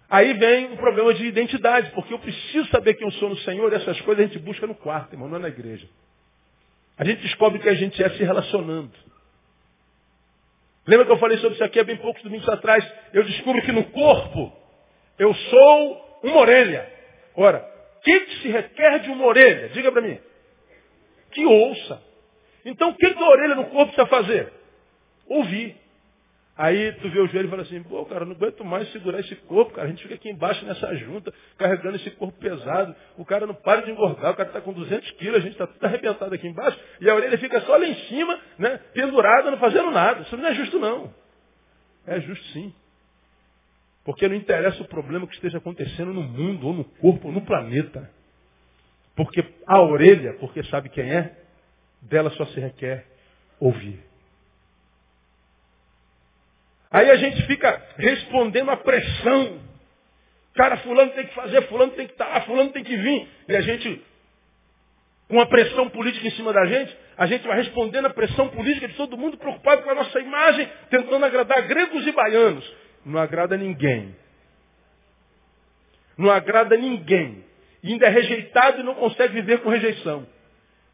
Aí 0.09 0.35
vem 0.35 0.73
o 0.73 0.77
problema 0.77 1.15
de 1.15 1.25
identidade, 1.25 1.91
porque 1.93 2.13
eu 2.13 2.19
preciso 2.19 2.69
saber 2.69 2.95
quem 2.95 3.07
eu 3.07 3.13
sou 3.13 3.31
no 3.31 3.37
Senhor 3.39 3.73
e 3.73 3.77
essas 3.77 4.01
coisas 4.03 4.25
a 4.25 4.29
gente 4.29 4.41
busca 4.41 4.67
no 4.67 4.75
quarto, 4.75 5.15
irmão, 5.15 5.29
não 5.29 5.37
é 5.37 5.41
na 5.41 5.49
igreja. 5.49 5.89
A 6.99 7.05
gente 7.05 7.23
descobre 7.23 7.61
que 7.61 7.69
a 7.69 7.75
gente 7.75 8.03
é 8.03 8.11
se 8.11 8.23
relacionando. 8.23 8.93
Lembra 10.87 11.07
que 11.07 11.13
eu 11.13 11.19
falei 11.19 11.39
sobre 11.39 11.55
isso 11.55 11.65
aqui 11.65 11.79
há 11.79 11.85
bem 11.85 11.97
poucos 11.97 12.23
domingos 12.23 12.49
atrás? 12.49 12.85
Eu 13.13 13.23
descubro 13.25 13.63
que 13.63 13.73
no 13.73 13.85
corpo 13.85 14.53
eu 15.19 15.33
sou 15.33 16.21
uma 16.25 16.41
orelha. 16.41 16.91
Ora, 17.37 17.65
que, 18.03 18.21
que 18.21 18.43
se 18.43 18.49
requer 18.49 19.01
de 19.01 19.11
uma 19.11 19.25
orelha? 19.27 19.69
Diga 19.69 19.93
para 19.93 20.03
mim. 20.03 20.19
Que 21.31 21.47
ouça. 21.47 22.03
Então 22.65 22.91
o 22.91 22.95
que, 22.95 23.15
que 23.15 23.23
a 23.23 23.29
orelha 23.29 23.55
no 23.55 23.67
corpo 23.67 23.93
precisa 23.93 24.07
fazer? 24.07 24.53
Ouvir. 25.27 25.77
Aí 26.57 26.93
tu 26.93 27.09
vê 27.09 27.21
o 27.21 27.27
joelho 27.27 27.47
e 27.47 27.51
fala 27.51 27.63
assim, 27.63 27.83
pô, 27.85 28.05
cara, 28.05 28.27
não 28.27 28.33
aguento 28.33 28.63
mais 28.63 28.87
segurar 28.93 29.19
esse 29.21 29.35
corpo, 29.35 29.73
cara. 29.73 29.87
A 29.87 29.91
gente 29.91 30.03
fica 30.03 30.15
aqui 30.15 30.29
embaixo 30.29 30.63
nessa 30.67 30.95
junta, 30.97 31.33
carregando 31.57 31.97
esse 31.97 32.11
corpo 32.11 32.39
pesado. 32.39 32.95
O 33.17 33.25
cara 33.25 33.47
não 33.47 33.55
para 33.55 33.81
de 33.81 33.91
engordar, 33.91 34.33
o 34.33 34.37
cara 34.37 34.51
está 34.51 34.61
com 34.61 34.75
200 34.75 35.11
quilos, 35.13 35.39
a 35.39 35.41
gente 35.41 35.53
está 35.53 35.67
tudo 35.67 35.83
arrebentado 35.83 36.35
aqui 36.35 36.47
embaixo. 36.47 36.79
E 37.01 37.09
a 37.09 37.15
orelha 37.15 37.39
fica 37.39 37.63
só 37.63 37.77
lá 37.79 37.87
em 37.87 37.95
cima, 38.09 38.39
né, 38.59 38.79
pendurada, 38.93 39.51
não 39.51 39.57
fazendo 39.57 39.91
nada. 39.91 40.21
Isso 40.21 40.37
não 40.37 40.47
é 40.47 40.55
justo, 40.55 40.79
não. 40.79 41.15
É 42.07 42.21
justo 42.21 42.45
sim. 42.49 42.75
Porque 44.05 44.29
não 44.29 44.35
interessa 44.35 44.83
o 44.83 44.89
problema 44.89 45.27
que 45.27 45.35
esteja 45.37 45.57
acontecendo 45.57 46.13
no 46.13 46.23
mundo, 46.23 46.67
ou 46.67 46.75
no 46.75 46.85
corpo, 46.85 47.29
ou 47.29 47.33
no 47.33 47.41
planeta. 47.41 48.11
Porque 49.17 49.43
a 49.67 49.81
orelha, 49.81 50.35
porque 50.35 50.63
sabe 50.65 50.91
quem 50.91 51.11
é, 51.11 51.40
dela 52.03 52.31
só 52.31 52.47
se 52.47 52.61
requer 52.61 53.05
ouvir. 53.59 54.01
Aí 56.91 57.09
a 57.09 57.17
gente 57.17 57.43
fica 57.47 57.81
respondendo 57.97 58.71
à 58.71 58.77
pressão. 58.77 59.61
Cara, 60.55 60.79
fulano 60.79 61.13
tem 61.13 61.27
que 61.27 61.35
fazer, 61.35 61.63
fulano 61.69 61.93
tem 61.93 62.07
que 62.07 62.13
estar 62.13 62.27
lá, 62.27 62.41
fulano 62.43 62.71
tem 62.71 62.83
que 62.83 62.97
vir. 62.97 63.29
E 63.49 63.57
a 63.57 63.61
gente, 63.61 64.03
com 65.29 65.41
a 65.41 65.47
pressão 65.47 65.89
política 65.91 66.27
em 66.27 66.33
cima 66.33 66.53
da 66.53 66.67
gente, 66.67 66.97
a 67.17 67.27
gente 67.27 67.47
vai 67.47 67.59
respondendo 67.59 68.07
à 68.07 68.11
pressão 68.11 68.49
política 68.49 68.89
de 68.89 68.95
todo 68.95 69.17
mundo 69.17 69.39
preocupado 69.39 69.83
com 69.83 69.91
a 69.91 69.95
nossa 69.95 70.19
imagem, 70.19 70.69
tentando 70.91 71.25
agradar 71.25 71.63
gregos 71.69 72.05
e 72.07 72.13
baianos. 72.13 72.77
Não 73.05 73.21
agrada 73.21 73.57
ninguém. 73.57 74.17
Não 76.19 76.31
agrada 76.31 76.77
ninguém. 76.77 77.45
E 77.83 77.93
ainda 77.93 78.07
é 78.07 78.11
rejeitado 78.11 78.81
e 78.81 78.83
não 78.83 78.95
consegue 78.95 79.35
viver 79.35 79.61
com 79.61 79.71
rejeição. 79.71 80.27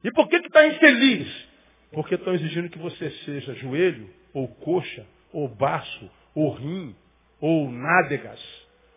E 0.04 0.10
por 0.12 0.28
que 0.28 0.36
está 0.36 0.66
infeliz? 0.66 1.48
Porque 1.92 2.14
estão 2.14 2.34
exigindo 2.34 2.68
que 2.68 2.78
você 2.78 3.10
seja 3.24 3.54
joelho 3.54 4.08
ou 4.32 4.48
coxa 4.48 5.06
ou 5.36 5.48
baço, 5.48 6.10
ou 6.34 6.50
rim, 6.54 6.96
ou 7.40 7.70
nádegas, 7.70 8.40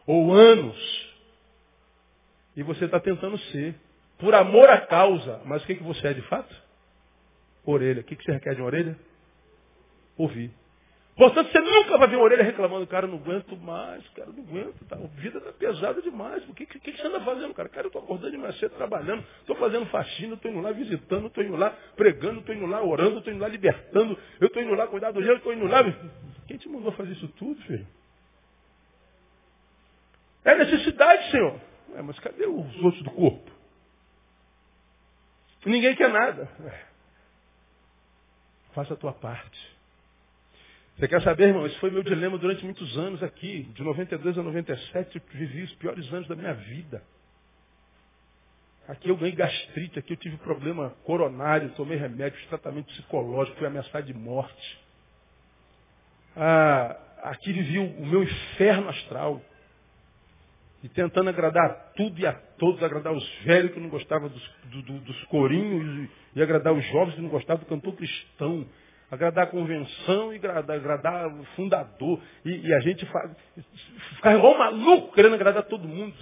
ou 0.07 0.33
anos. 0.33 1.09
E 2.55 2.63
você 2.63 2.85
está 2.85 2.97
tentando 2.97 3.37
ser. 3.37 3.75
Por 4.17 4.33
amor 4.33 4.69
à 4.69 4.79
causa. 4.79 5.41
Mas 5.45 5.63
o 5.63 5.65
que, 5.65 5.75
que 5.75 5.83
você 5.83 6.07
é 6.07 6.13
de 6.13 6.21
fato? 6.23 6.55
Orelha. 7.65 8.01
O 8.01 8.03
que, 8.03 8.15
que 8.15 8.23
você 8.23 8.31
requer 8.31 8.55
de 8.55 8.61
uma 8.61 8.67
orelha? 8.67 8.97
Ouvir. 10.17 10.51
Portanto, 11.15 11.51
você 11.51 11.59
nunca 11.59 11.97
vai 11.97 12.07
ver 12.07 12.15
uma 12.15 12.23
orelha 12.23 12.43
reclamando, 12.43 12.87
cara, 12.87 13.05
não 13.05 13.17
aguento 13.17 13.57
mais, 13.57 14.07
cara, 14.09 14.29
não 14.31 14.41
aguento, 14.41 14.85
tá, 14.87 14.95
a 14.95 15.07
vida 15.19 15.38
pesada 15.69 16.01
demais. 16.01 16.47
O 16.49 16.53
que, 16.53 16.65
que, 16.65 16.79
que, 16.79 16.97
você 16.97 17.07
anda 17.07 17.21
fazendo, 17.21 17.53
cara? 17.53 17.69
Cara, 17.69 17.85
eu 17.85 17.89
estou 17.89 18.01
acordando 18.01 18.35
de 18.35 18.59
cedo, 18.59 18.75
trabalhando, 18.75 19.23
estou 19.41 19.55
fazendo 19.55 19.85
faxina, 19.87 20.33
estou 20.33 20.49
indo 20.49 20.61
lá 20.61 20.71
visitando, 20.71 21.27
estou 21.27 21.43
indo 21.43 21.55
lá 21.55 21.69
pregando, 21.95 22.39
estou 22.39 22.55
indo 22.55 22.65
lá 22.65 22.83
orando, 22.83 23.19
estou 23.19 23.31
indo 23.31 23.41
lá 23.41 23.47
libertando, 23.47 24.17
eu 24.39 24.47
estou 24.47 24.63
indo 24.63 24.73
lá 24.73 24.87
cuidar 24.87 25.11
do 25.11 25.21
gelo, 25.21 25.37
estou 25.37 25.53
indo 25.53 25.67
lá. 25.67 25.83
Quem 26.47 26.57
te 26.57 26.67
mandou 26.67 26.91
fazer 26.93 27.11
isso 27.11 27.27
tudo, 27.29 27.61
filho? 27.63 27.85
É 30.43 30.55
necessidade, 30.55 31.29
Senhor. 31.29 31.61
É, 31.95 32.01
mas 32.01 32.17
cadê 32.19 32.45
os 32.47 32.83
outros 32.83 33.03
do 33.03 33.11
corpo? 33.11 33.51
Ninguém 35.65 35.95
quer 35.95 36.09
nada. 36.09 36.49
É. 36.65 36.85
Faça 38.73 38.93
a 38.93 38.97
tua 38.97 39.13
parte. 39.13 39.78
Você 40.99 41.07
quer 41.07 41.21
saber, 41.21 41.47
irmão? 41.47 41.65
Esse 41.65 41.79
foi 41.79 41.89
meu 41.89 42.03
dilema 42.03 42.37
durante 42.37 42.65
muitos 42.65 42.97
anos 42.97 43.23
aqui. 43.23 43.63
De 43.73 43.81
92 43.81 44.37
a 44.37 44.43
97, 44.43 45.15
eu 45.15 45.21
vivi 45.31 45.63
os 45.63 45.73
piores 45.75 46.11
anos 46.11 46.27
da 46.27 46.35
minha 46.35 46.53
vida. 46.53 47.01
Aqui 48.85 49.07
eu 49.07 49.15
ganhei 49.15 49.33
gastrite, 49.33 49.97
aqui 49.97 50.11
eu 50.11 50.17
tive 50.17 50.35
problema 50.35 50.89
coronário, 51.05 51.69
tomei 51.69 51.97
remédios, 51.97 52.45
tratamento 52.47 52.87
psicológico, 52.87 53.57
fui 53.57 53.67
ameaçado 53.67 54.07
de 54.07 54.13
morte. 54.13 54.79
Ah, 56.35 56.97
aqui 57.23 57.53
vivi 57.53 57.79
o 57.79 58.05
meu 58.05 58.21
inferno 58.21 58.89
astral. 58.89 59.41
E 60.83 60.89
tentando 60.89 61.29
agradar 61.29 61.65
a 61.65 61.73
tudo 61.95 62.19
e 62.19 62.27
a 62.27 62.33
todos, 62.33 62.83
agradar 62.83 63.13
os 63.13 63.25
velhos 63.45 63.71
que 63.71 63.79
não 63.79 63.87
gostavam 63.87 64.27
dos, 64.27 64.51
do, 64.65 64.81
do, 64.81 64.99
dos 64.99 65.23
corinhos, 65.25 66.09
e 66.35 66.41
agradar 66.41 66.73
os 66.73 66.85
jovens 66.87 67.15
que 67.15 67.21
não 67.21 67.29
gostavam 67.29 67.63
do 67.63 67.69
cantor 67.69 67.95
cristão 67.95 68.67
agradar 69.11 69.45
a 69.45 69.47
convenção 69.47 70.33
e 70.33 70.37
agradar, 70.37 70.77
agradar 70.77 71.27
o 71.27 71.43
fundador. 71.55 72.21
E, 72.45 72.67
e 72.67 72.73
a 72.73 72.79
gente 72.79 73.05
faz, 73.07 73.31
fica 74.15 74.33
igual 74.33 74.57
maluco 74.57 75.13
querendo 75.13 75.35
agradar 75.35 75.63
todo 75.63 75.87
mundo. 75.87 76.15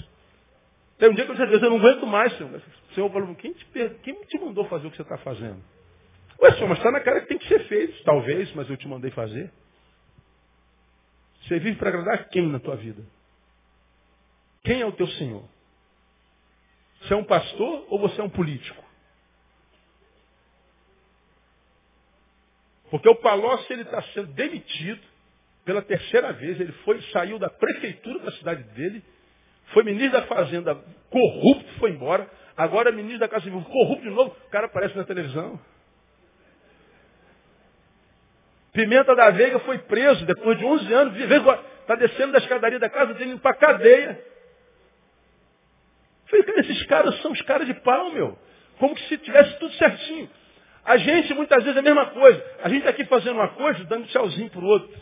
Tem 0.98 1.10
um 1.10 1.14
dia 1.14 1.26
que 1.26 1.32
eu 1.32 1.36
disse, 1.36 1.64
eu 1.64 1.70
não 1.70 1.78
aguento 1.78 2.08
mais, 2.08 2.36
Senhor. 2.38 2.62
O 2.92 2.94
Senhor 2.94 3.12
falou, 3.12 3.36
quem 3.36 3.54
te, 3.54 3.66
quem 4.02 4.16
te 4.26 4.40
mandou 4.40 4.66
fazer 4.66 4.88
o 4.88 4.92
que 4.92 4.98
você 4.98 5.04
está 5.04 5.18
fazendo? 5.18 5.62
Ué, 6.42 6.52
Senhor, 6.54 6.70
mas 6.70 6.78
está 6.78 6.92
na 6.92 7.00
cara 7.00 7.22
que 7.22 7.28
tem 7.28 7.38
que 7.38 7.48
ser 7.48 7.68
feito. 7.68 8.04
Talvez, 8.04 8.52
mas 8.54 8.70
eu 8.70 8.78
te 8.78 8.88
mandei 8.88 9.12
fazer. 9.12 9.52
Você 11.42 11.60
vive 11.60 11.78
para 11.78 11.90
agradar 11.90 12.30
quem 12.30 12.48
na 12.48 12.60
tua 12.60 12.76
vida? 12.76 13.04
Quem 14.64 14.82
é 14.82 14.86
o 14.86 14.92
teu 14.92 15.08
Senhor? 15.08 15.44
Você 17.02 17.14
é 17.14 17.18
um 17.18 17.24
pastor 17.24 17.86
ou 17.90 18.00
você 18.00 18.20
é 18.20 18.24
um 18.24 18.30
político? 18.30 18.84
Porque 22.90 23.10
o 23.10 23.16
Palocci 23.16 23.74
ele 23.74 23.82
está 23.82 24.02
sendo 24.14 24.28
demitido 24.34 25.02
pela 25.66 25.82
terceira 25.82 26.32
vez. 26.34 26.60
Ele 26.60 26.72
foi, 26.84 27.02
saiu 27.14 27.38
da 27.38 27.50
prefeitura 27.50 28.20
da 28.20 28.32
cidade 28.32 28.64
dele, 28.74 29.04
foi 29.74 29.84
ministro 29.84 30.20
da 30.20 30.28
Fazenda 30.28 30.76
corrupto, 31.10 31.74
foi 31.80 31.92
embora. 31.92 32.30
Agora 32.56 32.90
é 32.90 32.92
ministro 32.92 33.20
da 33.20 33.28
Casa 33.28 33.44
Civil 33.44 33.62
corrupto 33.62 34.04
de 34.04 34.10
novo. 34.10 34.36
O 34.48 34.50
cara 34.50 34.68
aparece 34.68 34.96
na 34.96 35.04
televisão. 35.04 35.60
Pimenta 38.72 39.16
da 39.16 39.30
Veiga 39.32 39.60
foi 39.60 39.80
preso 39.80 40.26
depois 40.26 40.58
de 40.58 40.64
11 40.64 40.94
anos. 40.94 41.20
Está 41.20 41.96
descendo 41.96 42.32
da 42.32 42.40
escadaria 42.40 42.80
da 42.80 42.90
casa 42.90 43.14
dele 43.14 43.38
para 43.40 43.52
a 43.52 43.56
cadeia. 43.56 44.24
Falei, 46.28 46.46
cara, 46.46 46.60
esses 46.62 46.86
caras 46.86 47.22
são 47.22 47.32
os 47.32 47.42
caras 47.42 47.68
de 47.68 47.74
pau, 47.76 48.12
meu. 48.12 48.38
Como 48.78 48.98
se 48.98 49.18
tivesse 49.18 49.58
tudo 49.60 49.74
certinho. 49.74 50.30
A 50.88 50.96
gente, 50.96 51.34
muitas 51.34 51.62
vezes, 51.66 51.76
é 51.76 51.80
a 51.82 51.84
mesma 51.84 52.06
coisa. 52.12 52.42
A 52.64 52.70
gente 52.70 52.80
está 52.80 52.92
aqui 52.92 53.04
fazendo 53.04 53.34
uma 53.34 53.50
coisa, 53.50 53.84
dando 53.84 54.08
tchauzinho 54.08 54.50
para 54.50 54.62
o 54.62 54.66
outro. 54.66 54.98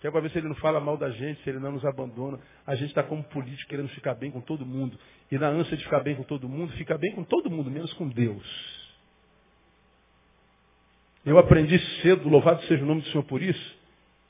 Que 0.00 0.08
é 0.08 0.10
para 0.10 0.20
ver 0.20 0.30
se 0.30 0.38
ele 0.38 0.48
não 0.48 0.56
fala 0.56 0.80
mal 0.80 0.96
da 0.96 1.08
gente, 1.08 1.40
se 1.44 1.48
ele 1.48 1.60
não 1.60 1.70
nos 1.70 1.84
abandona. 1.84 2.40
A 2.66 2.74
gente 2.74 2.88
está 2.88 3.00
como 3.00 3.22
político 3.22 3.70
querendo 3.70 3.88
ficar 3.90 4.14
bem 4.14 4.32
com 4.32 4.40
todo 4.40 4.66
mundo. 4.66 4.98
E 5.30 5.38
na 5.38 5.46
ânsia 5.46 5.76
de 5.76 5.84
ficar 5.84 6.00
bem 6.00 6.16
com 6.16 6.24
todo 6.24 6.48
mundo, 6.48 6.72
fica 6.72 6.98
bem 6.98 7.12
com 7.12 7.22
todo 7.22 7.48
mundo, 7.48 7.70
menos 7.70 7.92
com 7.92 8.08
Deus. 8.08 8.44
Eu 11.24 11.38
aprendi 11.38 11.78
cedo, 12.02 12.28
louvado 12.28 12.60
seja 12.64 12.82
o 12.82 12.86
nome 12.86 13.02
do 13.02 13.06
Senhor 13.06 13.22
por 13.22 13.40
isso, 13.40 13.76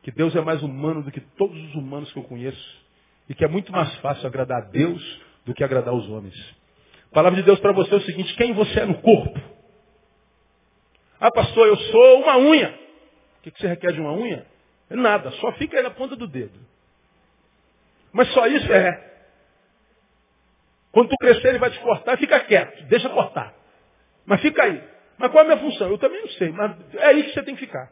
que 0.02 0.12
Deus 0.12 0.36
é 0.36 0.42
mais 0.42 0.62
humano 0.62 1.02
do 1.02 1.10
que 1.10 1.20
todos 1.20 1.58
os 1.58 1.74
humanos 1.74 2.12
que 2.12 2.18
eu 2.18 2.24
conheço. 2.24 2.84
E 3.26 3.34
que 3.34 3.42
é 3.42 3.48
muito 3.48 3.72
mais 3.72 3.92
fácil 3.96 4.26
agradar 4.26 4.58
a 4.58 4.66
Deus 4.66 5.02
do 5.46 5.54
que 5.54 5.64
agradar 5.64 5.94
os 5.94 6.06
homens. 6.10 6.34
A 7.10 7.14
palavra 7.14 7.40
de 7.40 7.46
Deus 7.46 7.58
para 7.58 7.72
você 7.72 7.94
é 7.94 7.96
o 7.96 8.02
seguinte, 8.02 8.36
quem 8.36 8.52
você 8.52 8.80
é 8.80 8.84
no 8.84 9.00
corpo? 9.00 9.53
Ah, 11.20 11.30
pastor, 11.30 11.66
eu 11.68 11.76
sou 11.76 12.22
uma 12.22 12.38
unha. 12.38 12.78
O 13.38 13.42
que 13.42 13.58
você 13.58 13.66
requer 13.66 13.92
de 13.92 14.00
uma 14.00 14.12
unha? 14.12 14.46
É 14.90 14.96
nada, 14.96 15.30
só 15.32 15.52
fica 15.52 15.76
aí 15.76 15.82
na 15.82 15.90
ponta 15.90 16.16
do 16.16 16.26
dedo. 16.26 16.58
Mas 18.12 18.28
só 18.32 18.46
isso 18.46 18.72
é. 18.72 19.12
Quando 20.92 21.08
tu 21.08 21.16
crescer, 21.16 21.48
ele 21.48 21.58
vai 21.58 21.70
te 21.70 21.80
cortar, 21.80 22.16
fica 22.18 22.38
quieto, 22.40 22.84
deixa 22.84 23.08
cortar. 23.08 23.52
Mas 24.24 24.40
fica 24.40 24.62
aí. 24.62 24.82
Mas 25.18 25.30
qual 25.30 25.44
é 25.44 25.52
a 25.52 25.56
minha 25.56 25.70
função? 25.70 25.88
Eu 25.90 25.98
também 25.98 26.20
não 26.20 26.28
sei, 26.30 26.50
mas 26.52 26.76
é 26.94 27.06
aí 27.06 27.24
que 27.24 27.32
você 27.32 27.42
tem 27.42 27.54
que 27.54 27.66
ficar. 27.66 27.90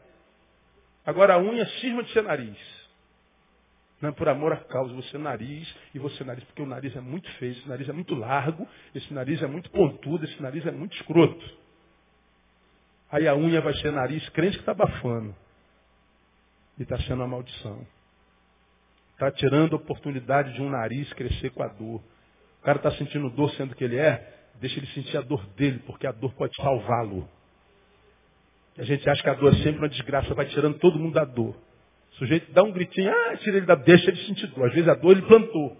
Agora 1.05 1.33
a 1.33 1.39
unha 1.39 1.65
cisma 1.65 2.03
de 2.03 2.11
ser 2.13 2.23
nariz. 2.23 2.57
Não 4.01 4.09
é 4.09 4.11
por 4.11 4.27
amor 4.27 4.53
à 4.53 4.57
causa, 4.57 4.93
você 4.93 5.15
é 5.15 5.19
nariz 5.19 5.73
e 5.93 5.99
você 5.99 6.23
é 6.23 6.25
nariz, 6.25 6.43
porque 6.45 6.61
o 6.61 6.65
nariz 6.65 6.95
é 6.95 7.01
muito 7.01 7.29
feio, 7.33 7.53
esse 7.53 7.67
nariz 7.67 7.87
é 7.87 7.93
muito 7.93 8.15
largo, 8.15 8.67
esse 8.93 9.13
nariz 9.13 9.41
é 9.41 9.47
muito 9.47 9.69
pontudo, 9.71 10.25
esse 10.25 10.41
nariz 10.41 10.65
é 10.65 10.71
muito 10.71 10.95
escroto. 10.95 11.57
Aí 13.13 13.27
a 13.27 13.35
unha 13.35 13.61
vai 13.61 13.75
ser 13.75 13.91
nariz, 13.91 14.27
crente 14.29 14.57
que 14.57 14.63
está 14.63 14.71
abafando. 14.71 15.35
E 16.79 16.81
está 16.81 16.97
sendo 17.01 17.17
uma 17.17 17.27
maldição. 17.27 17.85
Está 19.11 19.29
tirando 19.29 19.73
a 19.73 19.75
oportunidade 19.75 20.51
de 20.53 20.61
um 20.63 20.69
nariz 20.71 21.13
crescer 21.13 21.51
com 21.51 21.61
a 21.61 21.67
dor. 21.67 22.01
O 22.59 22.63
cara 22.63 22.77
está 22.77 22.89
sentindo 22.93 23.29
dor 23.29 23.51
sendo 23.51 23.75
que 23.75 23.83
ele 23.83 23.97
é, 23.97 24.49
deixa 24.55 24.79
ele 24.79 24.87
sentir 24.87 25.15
a 25.15 25.21
dor 25.21 25.45
dele, 25.49 25.77
porque 25.85 26.07
a 26.07 26.11
dor 26.11 26.33
pode 26.33 26.55
salvá-lo. 26.55 27.29
A 28.79 28.83
gente 28.83 29.07
acha 29.07 29.21
que 29.21 29.29
a 29.29 29.35
dor 29.35 29.53
é 29.53 29.57
sempre 29.57 29.77
uma 29.77 29.89
desgraça, 29.89 30.33
vai 30.33 30.47
tirando 30.47 30.79
todo 30.79 30.97
mundo 30.97 31.13
da 31.13 31.23
dor. 31.23 31.55
O 32.13 32.15
sujeito 32.15 32.51
dá 32.51 32.63
um 32.63 32.71
gritinho, 32.71 33.11
ah, 33.11 33.37
tira 33.37 33.57
ele 33.57 33.67
da, 33.67 33.75
deixa 33.75 34.09
ele 34.09 34.25
sentir 34.25 34.47
dor. 34.47 34.69
Às 34.69 34.73
vezes 34.73 34.89
a 34.89 34.95
dor 34.95 35.11
ele 35.11 35.27
plantou. 35.27 35.77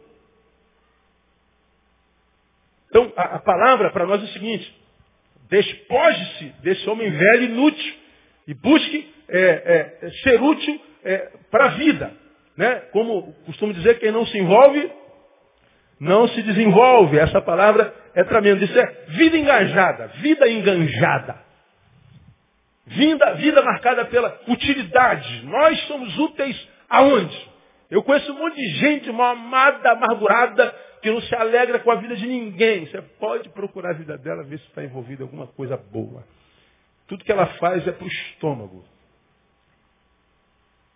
Então, 2.90 3.12
a, 3.18 3.38
a 3.38 3.40
palavra 3.40 3.90
para 3.90 4.06
nós 4.06 4.22
é 4.22 4.26
o 4.26 4.34
seguinte, 4.34 4.83
Despoje-se 5.54 6.46
desse 6.64 6.90
homem 6.90 7.12
velho 7.12 7.44
inútil 7.44 7.94
e 8.48 8.56
busque 8.56 9.14
é, 9.30 10.00
é, 10.02 10.10
ser 10.24 10.42
útil 10.42 10.82
é, 11.04 11.30
para 11.52 11.66
a 11.66 11.70
vida. 11.76 12.12
Né? 12.58 12.74
Como 12.92 13.32
costumo 13.46 13.72
dizer, 13.72 14.00
quem 14.00 14.12
não 14.12 14.26
se 14.26 14.36
envolve, 14.36 14.92
não 16.00 16.28
se 16.30 16.42
desenvolve. 16.42 17.20
Essa 17.20 17.40
palavra 17.40 17.94
é 18.16 18.24
tremenda. 18.24 18.66
Isso 18.66 18.80
é 18.80 18.86
vida 19.10 19.38
engajada, 19.38 20.08
vida 20.22 20.50
enganjada. 20.50 21.36
Vida, 22.88 23.34
vida 23.36 23.62
marcada 23.62 24.06
pela 24.06 24.36
utilidade. 24.48 25.46
Nós 25.46 25.80
somos 25.84 26.18
úteis 26.18 26.68
aonde? 26.90 27.54
Eu 27.92 28.02
conheço 28.02 28.34
um 28.34 28.40
monte 28.40 28.56
de 28.56 28.70
gente 28.80 29.12
mal 29.12 29.34
amada, 29.34 29.92
amargurada, 29.92 30.76
que 31.04 31.12
não 31.12 31.22
se 31.22 31.36
alegra 31.36 31.80
com 31.80 31.92
a 31.92 31.96
vida 31.96 32.16
de 32.16 32.26
ninguém. 32.26 32.86
Você 32.86 33.02
pode 33.20 33.50
procurar 33.50 33.90
a 33.90 33.94
vida 33.94 34.18
dela, 34.18 34.42
ver 34.42 34.58
se 34.58 34.66
está 34.68 34.82
envolvida 34.82 35.22
em 35.22 35.26
alguma 35.26 35.48
coisa 35.48 35.76
boa. 35.76 36.26
Tudo 37.08 37.26
que 37.26 37.32
ela 37.32 37.46
faz 37.58 37.86
é 37.86 37.92
para 37.92 38.06
o 38.06 38.08
estômago. 38.08 38.86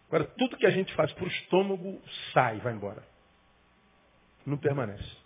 Agora, 0.08 0.24
tudo 0.38 0.56
que 0.56 0.66
a 0.66 0.70
gente 0.70 0.94
faz 0.96 1.12
para 1.12 1.26
o 1.26 1.28
estômago 1.28 2.02
sai, 2.34 2.58
vai 2.60 2.72
embora. 2.72 3.04
Não 4.46 4.58
permanece. 4.58 5.18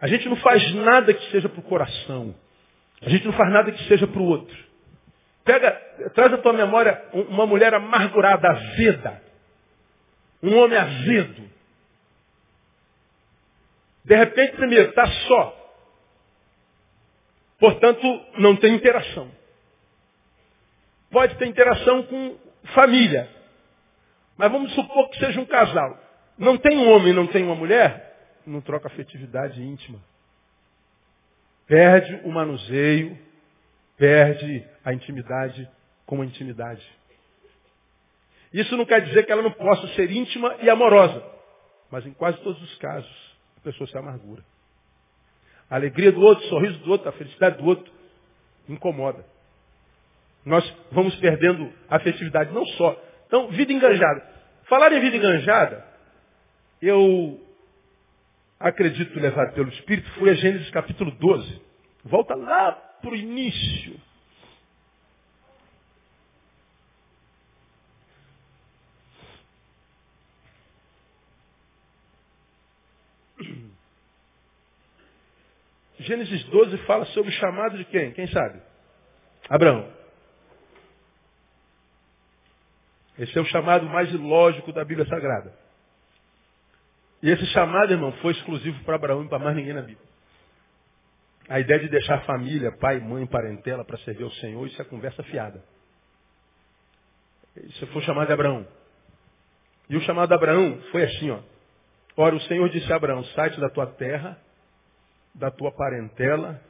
A 0.00 0.06
gente 0.06 0.26
não 0.26 0.36
faz 0.36 0.74
nada 0.74 1.12
que 1.12 1.30
seja 1.30 1.50
para 1.50 1.60
o 1.60 1.64
coração. 1.64 2.34
A 3.02 3.10
gente 3.10 3.26
não 3.26 3.34
faz 3.34 3.52
nada 3.52 3.70
que 3.72 3.84
seja 3.88 4.06
para 4.06 4.20
o 4.20 4.24
outro. 4.24 4.56
Pega, 5.44 5.70
traz 6.14 6.32
à 6.32 6.38
tua 6.38 6.54
memória 6.54 7.10
uma 7.12 7.46
mulher 7.46 7.74
amargurada, 7.74 8.48
azeda. 8.48 9.22
Um 10.42 10.56
homem 10.56 10.78
azedo. 10.78 11.54
De 14.04 14.14
repente, 14.14 14.56
primeiro, 14.56 14.90
está 14.90 15.06
só. 15.06 15.64
Portanto, 17.58 18.02
não 18.38 18.56
tem 18.56 18.74
interação. 18.74 19.30
Pode 21.10 21.36
ter 21.36 21.46
interação 21.46 22.02
com 22.02 22.36
família. 22.74 23.28
Mas 24.36 24.50
vamos 24.50 24.74
supor 24.74 25.08
que 25.10 25.18
seja 25.18 25.40
um 25.40 25.46
casal. 25.46 25.98
Não 26.36 26.58
tem 26.58 26.76
um 26.76 26.90
homem, 26.90 27.12
não 27.12 27.26
tem 27.26 27.44
uma 27.44 27.54
mulher, 27.54 28.40
não 28.44 28.60
troca 28.60 28.88
afetividade 28.88 29.62
íntima. 29.62 30.00
Perde 31.66 32.20
o 32.24 32.32
manuseio, 32.32 33.16
perde 33.96 34.66
a 34.84 34.92
intimidade 34.92 35.68
com 36.04 36.20
a 36.20 36.26
intimidade. 36.26 36.84
Isso 38.52 38.76
não 38.76 38.84
quer 38.84 39.00
dizer 39.02 39.24
que 39.24 39.32
ela 39.32 39.42
não 39.42 39.52
possa 39.52 39.86
ser 39.94 40.10
íntima 40.10 40.56
e 40.60 40.68
amorosa. 40.68 41.24
Mas 41.90 42.04
em 42.04 42.12
quase 42.12 42.38
todos 42.42 42.60
os 42.60 42.74
casos, 42.78 43.33
pessoa 43.64 43.88
se 43.88 43.96
amargura. 43.98 44.42
A 45.68 45.76
alegria 45.76 46.12
do 46.12 46.20
outro, 46.20 46.44
o 46.44 46.48
sorriso 46.48 46.78
do 46.80 46.90
outro, 46.92 47.08
a 47.08 47.12
felicidade 47.12 47.58
do 47.58 47.64
outro 47.64 47.92
incomoda. 48.68 49.24
Nós 50.44 50.64
vamos 50.92 51.16
perdendo 51.16 51.72
a 51.88 51.96
afetividade, 51.96 52.52
não 52.52 52.64
só. 52.66 53.02
Então, 53.26 53.48
vida 53.48 53.72
enganjada. 53.72 54.22
Falar 54.68 54.92
em 54.92 55.00
vida 55.00 55.16
enganjada, 55.16 55.84
eu 56.80 57.40
acredito 58.60 59.18
levado 59.18 59.54
pelo 59.54 59.68
Espírito, 59.70 60.08
foi 60.12 60.30
a 60.30 60.34
Gênesis 60.34 60.70
capítulo 60.70 61.10
12. 61.12 61.62
Volta 62.04 62.34
lá 62.34 62.72
para 62.72 63.10
o 63.10 63.16
início. 63.16 63.98
Gênesis 76.04 76.44
12 76.44 76.78
fala 76.86 77.04
sobre 77.06 77.30
o 77.30 77.34
chamado 77.34 77.76
de 77.76 77.84
quem? 77.86 78.12
Quem 78.12 78.26
sabe? 78.28 78.60
Abraão. 79.48 79.92
Esse 83.18 83.36
é 83.38 83.40
o 83.40 83.46
chamado 83.46 83.86
mais 83.86 84.12
lógico 84.12 84.72
da 84.72 84.84
Bíblia 84.84 85.06
Sagrada. 85.06 85.52
E 87.22 87.30
esse 87.30 87.46
chamado, 87.46 87.92
irmão, 87.92 88.12
foi 88.20 88.32
exclusivo 88.32 88.82
para 88.84 88.96
Abraão 88.96 89.24
e 89.24 89.28
para 89.28 89.38
mais 89.38 89.56
ninguém 89.56 89.72
na 89.72 89.82
Bíblia. 89.82 90.06
A 91.48 91.60
ideia 91.60 91.80
de 91.80 91.88
deixar 91.88 92.24
família, 92.24 92.72
pai, 92.72 92.98
mãe, 93.00 93.26
parentela 93.26 93.84
para 93.84 93.98
servir 93.98 94.24
ao 94.24 94.30
Senhor, 94.32 94.66
isso 94.66 94.80
é 94.80 94.84
conversa 94.84 95.22
fiada. 95.24 95.62
Isso 97.56 97.86
foi 97.88 98.02
o 98.02 98.04
chamado 98.04 98.26
de 98.26 98.32
Abraão. 98.32 98.66
E 99.88 99.96
o 99.96 100.00
chamado 100.02 100.28
de 100.28 100.34
Abraão 100.34 100.80
foi 100.90 101.04
assim, 101.04 101.30
ó. 101.30 101.40
Ora, 102.16 102.34
o 102.34 102.40
Senhor 102.42 102.68
disse 102.68 102.92
a 102.92 102.96
Abraão, 102.96 103.22
sai 103.26 103.50
da 103.50 103.68
tua 103.70 103.86
terra, 103.86 104.38
da 105.34 105.50
tua 105.50 105.72
parentela, 105.72 106.60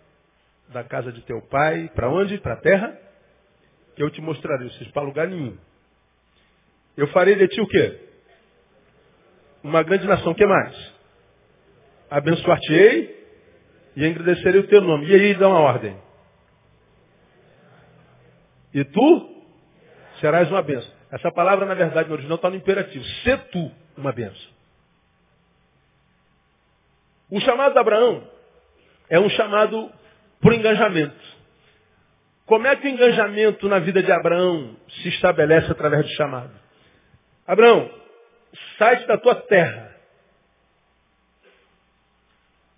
da 0.69 0.83
casa 0.83 1.13
de 1.13 1.21
teu 1.23 1.43
pai, 1.43 1.91
para 1.95 2.09
onde? 2.09 2.39
Para 2.39 2.55
a 2.55 2.61
terra? 2.61 2.99
Que 3.95 4.03
eu 4.03 4.11
te 4.11 4.21
mostrarei, 4.21 4.71
seja, 4.71 4.91
para 4.91 5.03
lugar 5.03 5.29
nenhum. 5.29 5.57
Eu 6.97 7.09
farei 7.09 7.35
de 7.35 7.49
ti 7.49 7.61
o 7.61 7.67
quê? 7.67 8.01
Uma 9.63 9.83
grande 9.83 10.07
nação. 10.07 10.33
O 10.33 10.35
que 10.35 10.47
mais? 10.47 10.95
Abençoar-te-ei 12.11 13.25
e 13.97 14.07
engrandecerei 14.07 14.61
o 14.61 14.69
teu 14.69 14.81
nome. 14.81 15.07
E 15.07 15.15
aí 15.15 15.35
dá 15.35 15.49
uma 15.49 15.61
ordem. 15.61 15.97
E 18.73 18.85
tu 18.85 19.45
serás 20.21 20.51
uma 20.51 20.63
bênção. 20.63 20.93
Essa 21.11 21.31
palavra, 21.31 21.65
na 21.67 21.75
verdade, 21.75 22.09
no 22.09 22.15
original 22.15 22.37
está 22.37 22.51
no 22.51 22.57
imperativo. 22.57 23.05
Se 23.05 23.37
tu 23.53 23.71
uma 23.97 24.13
bênção. 24.13 24.53
O 27.31 27.41
chamado 27.41 27.73
de 27.73 27.79
Abraão 27.79 28.34
é 29.09 29.19
um 29.19 29.29
chamado 29.31 29.93
por 30.41 30.53
engajamento. 30.53 31.35
Como 32.47 32.67
é 32.67 32.77
que 32.77 32.87
o 32.87 32.91
engajamento 32.91 33.69
na 33.69 33.79
vida 33.79 34.03
de 34.03 34.13
Abraão 34.13 34.77
se 34.89 35.09
estabelece 35.09 35.71
através 35.71 36.05
do 36.05 36.13
chamado? 36.13 36.53
Abraão, 37.47 37.91
sai 38.79 39.07
da 39.07 39.17
tua 39.17 39.35
terra. 39.35 39.95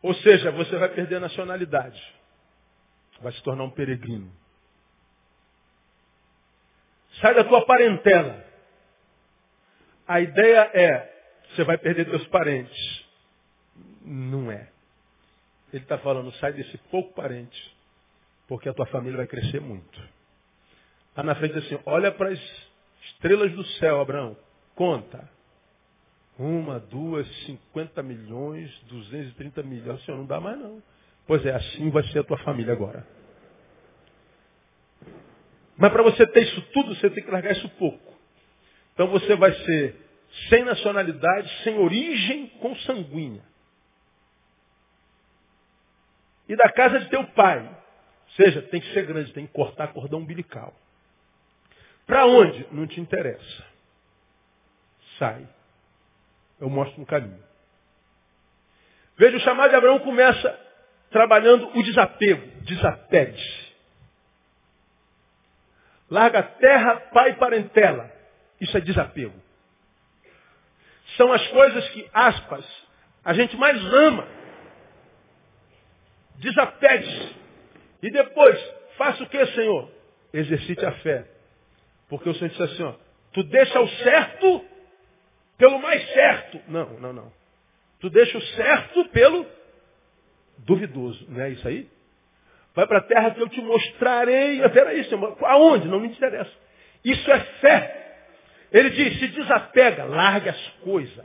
Ou 0.03 0.15
seja, 0.15 0.53
você 0.53 0.77
vai 0.77 0.89
perder 0.91 1.17
a 1.17 1.21
nacionalidade. 1.21 2.01
Vai 3.21 3.33
se 3.33 3.43
tornar 3.43 3.65
um 3.65 3.71
peregrino. 3.71 4.31
Sai 7.21 7.35
da 7.35 7.43
tua 7.43 7.65
parentela. 7.65 8.45
A 10.07 10.21
ideia 10.21 10.71
é, 10.75 11.13
você 11.49 11.65
vai 11.65 11.79
perder 11.79 12.05
teus 12.05 12.27
parentes. 12.29 13.05
Não 14.03 14.53
é. 14.53 14.76
Ele 15.77 15.85
está 15.85 15.99
falando, 15.99 16.33
sai 16.37 16.53
desse 16.53 16.79
pouco 16.91 17.13
parente, 17.15 17.77
porque 18.49 18.69
a 18.69 18.75
tua 18.75 18.87
família 18.87 19.19
vai 19.19 19.27
crescer 19.27 19.61
muito. 19.61 20.01
Lá 21.17 21.23
na 21.23 21.35
frente 21.35 21.59
assim, 21.59 21.79
olha 21.85 22.11
para 22.13 22.31
as 22.31 22.41
estrelas 23.05 23.53
do 23.53 23.65
céu, 23.79 24.01
Abraão. 24.01 24.37
Conta. 24.75 25.29
Uma, 26.39 26.79
duas, 26.79 27.27
cinquenta 27.45 28.03
milhões, 28.03 28.71
duzentos 28.85 29.33
e 29.33 29.35
trinta 29.35 29.63
milhões. 29.63 30.05
Senhor, 30.05 30.19
não 30.19 30.27
dá 30.27 30.39
mais 30.41 30.59
não. 30.59 30.83
Pois 31.27 31.45
é, 31.45 31.55
assim 31.55 31.91
vai 31.91 32.05
ser 32.05 32.21
a 32.21 32.25
tua 32.25 32.39
família 32.39 32.73
agora. 32.73 33.07
Mas 35.77 35.93
para 35.93 36.03
você 36.03 36.27
ter 36.27 36.43
isso 36.43 36.63
tudo, 36.73 36.95
você 36.95 37.11
tem 37.11 37.25
que 37.25 37.31
largar 37.31 37.53
isso 37.53 37.69
pouco. 37.71 38.15
Então 38.95 39.09
você 39.09 39.35
vai 39.37 39.53
ser 39.53 39.95
sem 40.49 40.65
nacionalidade, 40.65 41.51
sem 41.65 41.79
origem 41.79 42.49
consanguínea. 42.61 43.43
E 46.49 46.57
da 46.57 46.71
casa 46.71 47.01
de 47.01 47.09
teu 47.09 47.25
pai. 47.29 47.61
Ou 47.61 48.33
seja, 48.37 48.63
tem 48.63 48.81
que 48.81 48.93
ser 48.93 49.07
grande, 49.07 49.33
tem 49.33 49.47
que 49.47 49.53
cortar 49.53 49.89
cordão 49.89 50.21
umbilical. 50.21 50.75
Para 52.07 52.27
onde? 52.27 52.67
Não 52.71 52.87
te 52.87 53.01
interessa 53.01 53.77
sai. 55.19 55.47
Eu 56.61 56.71
mostro 56.71 57.01
um 57.01 57.05
caminho. 57.05 57.43
Veja, 59.17 59.37
o 59.37 59.41
chamado 59.41 59.71
de 59.71 59.77
Abraão 59.77 59.99
começa 60.01 60.59
trabalhando 61.11 61.69
o 61.77 61.83
desapego. 61.83 62.47
Desapegue-se. 62.63 63.67
Larga 66.11 66.43
terra, 66.43 66.97
pai 67.13 67.31
e 67.31 67.35
parentela. 67.35 68.11
Isso 68.61 68.77
é 68.77 68.81
desapego. 68.81 69.35
São 71.17 71.33
as 71.33 71.47
coisas 71.49 71.89
que, 71.91 72.09
aspas, 72.13 72.65
a 73.25 73.33
gente 73.33 73.57
mais 73.57 73.83
ama. 73.93 74.27
Desapegue-se. 76.39 77.35
E 78.03 78.11
depois, 78.11 78.59
faça 78.97 79.23
o 79.23 79.29
que, 79.29 79.47
Senhor? 79.47 79.91
Exercite 80.33 80.85
a 80.85 80.93
fé. 80.93 81.27
Porque 82.09 82.29
o 82.29 82.35
Senhor 82.35 82.49
disse 82.51 82.63
assim, 82.63 82.83
ó, 82.83 82.95
tu 83.33 83.43
deixa 83.45 83.81
o 83.81 83.89
certo 83.89 84.65
pelo 85.59 85.79
mais 85.81 86.07
certo. 86.13 86.61
Não, 86.69 87.01
não, 87.01 87.13
não. 87.13 87.33
Tu 88.01 88.11
deixa 88.11 88.37
o 88.37 88.43
certo 88.43 89.09
pelo 89.09 89.47
duvidoso. 90.59 91.27
Não 91.29 91.43
é 91.43 91.51
isso 91.51 91.67
aí? 91.67 91.89
Vai 92.75 92.87
para 92.87 92.99
a 92.99 93.03
terra 93.03 93.31
que 93.31 93.41
eu 93.41 93.49
te 93.49 93.61
mostrarei. 93.63 94.61
Peraí, 94.69 95.05
Senhor. 95.05 95.37
Aonde? 95.45 95.89
Não 95.89 95.99
me 95.99 96.09
interessa. 96.09 96.53
Isso 97.05 97.31
é 97.31 97.41
fé. 97.41 98.03
Ele 98.71 98.91
diz, 98.91 99.19
se 99.19 99.29
desapega, 99.29 100.05
larga 100.05 100.51
as 100.51 100.69
coisas. 100.83 101.25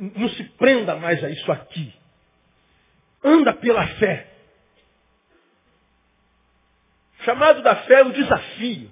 Não 0.00 0.28
se 0.28 0.44
prenda 0.56 0.94
mais 0.94 1.22
a 1.24 1.30
isso 1.30 1.50
aqui. 1.50 1.92
Anda 3.22 3.52
pela 3.54 3.86
fé. 3.96 4.26
Chamado 7.24 7.62
da 7.62 7.76
fé 7.76 8.00
é 8.00 8.04
um 8.04 8.12
desafio. 8.12 8.90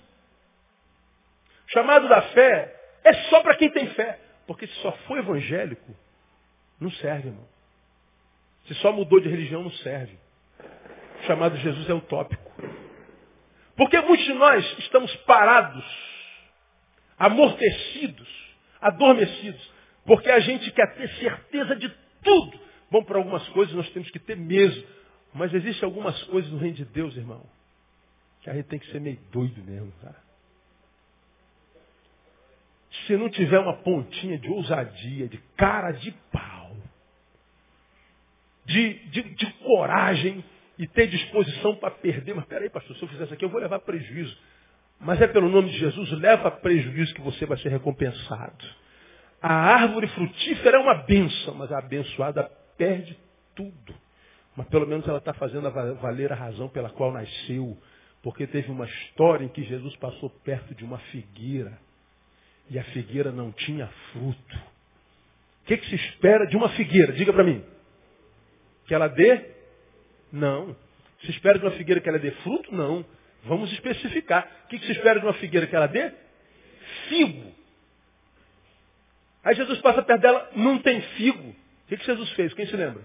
Chamado 1.68 2.08
da 2.08 2.22
fé 2.22 2.74
é 3.04 3.14
só 3.30 3.40
para 3.42 3.56
quem 3.56 3.70
tem 3.70 3.88
fé. 3.90 4.18
Porque 4.46 4.66
se 4.66 4.74
só 4.76 4.92
for 5.06 5.18
evangélico, 5.18 5.94
não 6.80 6.90
serve, 6.90 7.28
irmão. 7.28 7.48
Se 8.66 8.74
só 8.76 8.92
mudou 8.92 9.20
de 9.20 9.28
religião, 9.28 9.62
não 9.62 9.70
serve. 9.70 10.18
O 11.20 11.26
chamado 11.26 11.56
de 11.56 11.62
Jesus 11.62 11.88
é 11.88 11.94
utópico. 11.94 12.48
Porque 13.76 14.00
muitos 14.00 14.26
de 14.26 14.34
nós 14.34 14.78
estamos 14.78 15.14
parados, 15.18 15.84
amortecidos, 17.18 18.28
adormecidos, 18.80 19.72
porque 20.04 20.30
a 20.30 20.40
gente 20.40 20.70
quer 20.72 20.94
ter 20.94 21.08
certeza 21.14 21.76
de 21.76 21.88
tudo. 22.22 22.67
Bom, 22.90 23.02
para 23.04 23.18
algumas 23.18 23.46
coisas 23.50 23.74
nós 23.74 23.88
temos 23.90 24.10
que 24.10 24.18
ter 24.18 24.36
mesmo. 24.36 24.84
Mas 25.34 25.52
existem 25.52 25.84
algumas 25.84 26.20
coisas 26.24 26.50
no 26.50 26.58
reino 26.58 26.76
de 26.76 26.84
Deus, 26.86 27.16
irmão, 27.16 27.44
que 28.40 28.50
a 28.50 28.54
gente 28.54 28.66
tem 28.66 28.78
que 28.78 28.90
ser 28.90 29.00
meio 29.00 29.18
doido 29.30 29.62
mesmo, 29.62 29.92
cara. 30.02 30.16
Se 33.06 33.16
não 33.16 33.28
tiver 33.28 33.58
uma 33.58 33.74
pontinha 33.74 34.38
de 34.38 34.48
ousadia, 34.48 35.28
de 35.28 35.38
cara 35.56 35.92
de 35.92 36.10
pau, 36.32 36.76
de, 38.64 38.94
de, 39.10 39.22
de 39.34 39.52
coragem 39.64 40.44
e 40.78 40.86
ter 40.86 41.08
disposição 41.08 41.76
para 41.76 41.90
perder, 41.90 42.34
mas 42.34 42.46
peraí, 42.46 42.70
pastor, 42.70 42.96
se 42.96 43.02
eu 43.02 43.08
fizer 43.08 43.24
isso 43.24 43.34
aqui, 43.34 43.44
eu 43.44 43.50
vou 43.50 43.60
levar 43.60 43.80
prejuízo. 43.80 44.36
Mas 45.00 45.20
é 45.20 45.26
pelo 45.26 45.48
nome 45.48 45.70
de 45.70 45.78
Jesus, 45.78 46.10
leva 46.12 46.50
prejuízo 46.50 47.14
que 47.14 47.20
você 47.20 47.46
vai 47.46 47.58
ser 47.58 47.68
recompensado. 47.68 48.64
A 49.40 49.52
árvore 49.52 50.08
frutífera 50.08 50.78
é 50.78 50.80
uma 50.80 50.94
benção, 50.94 51.54
mas 51.54 51.70
a 51.70 51.78
abençoada 51.78 52.50
perde 52.78 53.18
tudo. 53.54 53.94
Mas 54.56 54.66
pelo 54.68 54.86
menos 54.86 55.06
ela 55.06 55.18
está 55.18 55.34
fazendo 55.34 55.70
valer 55.70 56.32
a 56.32 56.36
razão 56.36 56.68
pela 56.68 56.88
qual 56.90 57.12
nasceu. 57.12 57.76
Porque 58.22 58.46
teve 58.46 58.70
uma 58.70 58.86
história 58.86 59.44
em 59.44 59.48
que 59.48 59.62
Jesus 59.62 59.94
passou 59.96 60.30
perto 60.30 60.74
de 60.74 60.84
uma 60.84 60.98
figueira. 60.98 61.78
E 62.70 62.78
a 62.78 62.84
figueira 62.84 63.30
não 63.30 63.52
tinha 63.52 63.86
fruto. 64.12 64.56
O 65.62 65.66
que, 65.66 65.76
que 65.76 65.86
se 65.86 65.94
espera 65.94 66.46
de 66.46 66.56
uma 66.56 66.70
figueira? 66.70 67.12
Diga 67.12 67.32
para 67.32 67.44
mim. 67.44 67.62
Que 68.86 68.94
ela 68.94 69.08
dê? 69.08 69.50
Não. 70.32 70.74
Se 71.22 71.30
espera 71.30 71.58
de 71.58 71.64
uma 71.64 71.72
figueira 71.72 72.00
que 72.00 72.08
ela 72.08 72.18
dê 72.18 72.30
fruto? 72.30 72.74
Não. 72.74 73.04
Vamos 73.44 73.72
especificar. 73.72 74.48
O 74.64 74.68
que, 74.68 74.78
que 74.78 74.86
se 74.86 74.92
espera 74.92 75.20
de 75.20 75.26
uma 75.26 75.34
figueira 75.34 75.66
que 75.66 75.76
ela 75.76 75.86
dê? 75.86 76.12
Figo. 77.08 77.52
Aí 79.44 79.54
Jesus 79.54 79.80
passa 79.80 80.02
perto 80.02 80.20
dela, 80.20 80.50
não 80.56 80.78
tem 80.78 81.00
figo. 81.00 81.54
O 81.88 81.96
que, 81.96 82.04
Jesus 82.04 82.30
fez? 82.32 82.52
Quem 82.52 82.66
se 82.66 82.76
lembra? 82.76 83.02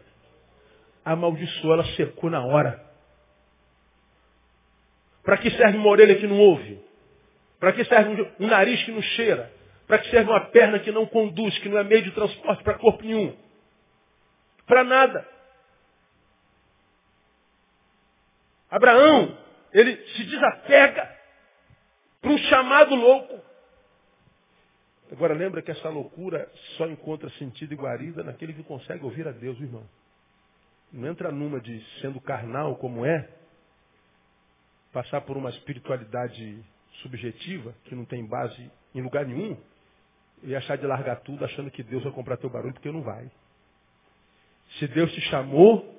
amaldiçoou, 1.05 1.73
ela 1.73 1.85
secou 1.95 2.29
na 2.29 2.45
hora. 2.45 2.81
Para 5.23 5.37
que 5.37 5.51
serve 5.51 5.77
uma 5.77 5.89
orelha 5.89 6.15
que 6.15 6.27
não 6.27 6.37
ouve? 6.37 6.83
Para 7.59 7.73
que 7.73 7.83
serve 7.85 8.33
um 8.39 8.47
nariz 8.47 8.83
que 8.83 8.91
não 8.91 9.01
cheira? 9.01 9.51
Para 9.87 9.99
que 9.99 10.09
serve 10.09 10.29
uma 10.29 10.45
perna 10.47 10.79
que 10.79 10.91
não 10.91 11.05
conduz, 11.05 11.57
que 11.59 11.69
não 11.69 11.77
é 11.77 11.83
meio 11.83 12.03
de 12.03 12.11
transporte 12.11 12.63
para 12.63 12.77
corpo 12.77 13.03
nenhum? 13.03 13.35
Para 14.65 14.83
nada. 14.83 15.27
Abraão, 18.69 19.37
ele 19.73 19.95
se 20.07 20.23
desapega 20.23 21.17
para 22.21 22.31
um 22.31 22.37
chamado 22.37 22.95
louco. 22.95 23.41
Agora 25.13 25.35
lembra 25.35 25.61
que 25.61 25.69
essa 25.69 25.89
loucura 25.89 26.51
só 26.75 26.87
encontra 26.87 27.29
sentido 27.37 27.71
e 27.71 27.77
guarida 27.77 28.23
naquele 28.23 28.51
que 28.51 28.63
consegue 28.63 29.05
ouvir 29.05 29.27
a 29.27 29.31
Deus, 29.31 29.59
irmão. 29.59 29.87
Não 30.91 31.07
entra 31.07 31.31
numa 31.31 31.61
de 31.61 31.79
sendo 32.01 32.19
carnal 32.19 32.75
como 32.77 33.05
é, 33.05 33.29
passar 34.91 35.21
por 35.21 35.37
uma 35.37 35.51
espiritualidade 35.51 36.65
subjetiva, 37.03 37.75
que 37.83 37.93
não 37.93 38.05
tem 38.05 38.25
base 38.25 38.71
em 38.95 39.03
lugar 39.03 39.23
nenhum, 39.23 39.55
e 40.41 40.55
achar 40.55 40.79
de 40.79 40.87
largar 40.87 41.17
tudo 41.17 41.45
achando 41.45 41.69
que 41.69 41.83
Deus 41.83 42.03
vai 42.03 42.11
comprar 42.11 42.37
teu 42.37 42.49
barulho, 42.49 42.73
porque 42.73 42.91
não 42.91 43.03
vai. 43.03 43.29
Se 44.79 44.87
Deus 44.87 45.13
te 45.13 45.21
chamou, 45.29 45.95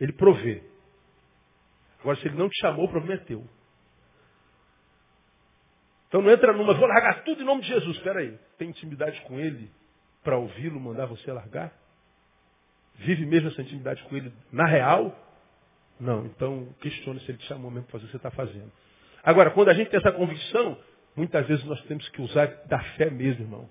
Ele 0.00 0.14
provê. 0.14 0.62
Agora, 2.00 2.16
se 2.16 2.26
Ele 2.26 2.38
não 2.38 2.48
te 2.48 2.58
chamou, 2.58 2.86
o 2.86 2.90
problema 2.90 3.20
é 3.20 3.24
teu. 3.24 3.46
Então 6.10 6.20
não 6.20 6.30
entra 6.30 6.52
numa, 6.52 6.74
vou 6.74 6.88
largar 6.88 7.22
tudo 7.22 7.40
em 7.40 7.46
nome 7.46 7.62
de 7.62 7.68
Jesus. 7.68 7.96
Espera 7.96 8.18
aí, 8.18 8.36
tem 8.58 8.68
intimidade 8.68 9.20
com 9.22 9.38
Ele 9.38 9.70
para 10.24 10.36
ouvi-lo, 10.36 10.80
mandar 10.80 11.06
você 11.06 11.32
largar? 11.32 11.72
Vive 12.96 13.24
mesmo 13.24 13.48
essa 13.48 13.62
intimidade 13.62 14.02
com 14.02 14.16
ele 14.16 14.32
na 14.52 14.66
real? 14.66 15.16
Não. 15.98 16.26
Então, 16.26 16.68
questione 16.80 17.20
se 17.20 17.30
ele 17.30 17.38
te 17.38 17.46
chamou 17.46 17.70
mesmo 17.70 17.86
para 17.86 17.92
fazer 17.92 18.04
o 18.04 18.06
que 18.08 18.12
você 18.12 18.16
está 18.18 18.30
fazendo. 18.30 18.70
Agora, 19.22 19.50
quando 19.50 19.70
a 19.70 19.74
gente 19.74 19.88
tem 19.88 19.98
essa 19.98 20.12
convicção, 20.12 20.78
muitas 21.16 21.46
vezes 21.46 21.64
nós 21.64 21.80
temos 21.84 22.06
que 22.10 22.20
usar 22.20 22.46
da 22.66 22.78
fé 22.96 23.08
mesmo, 23.08 23.44
irmão. 23.44 23.68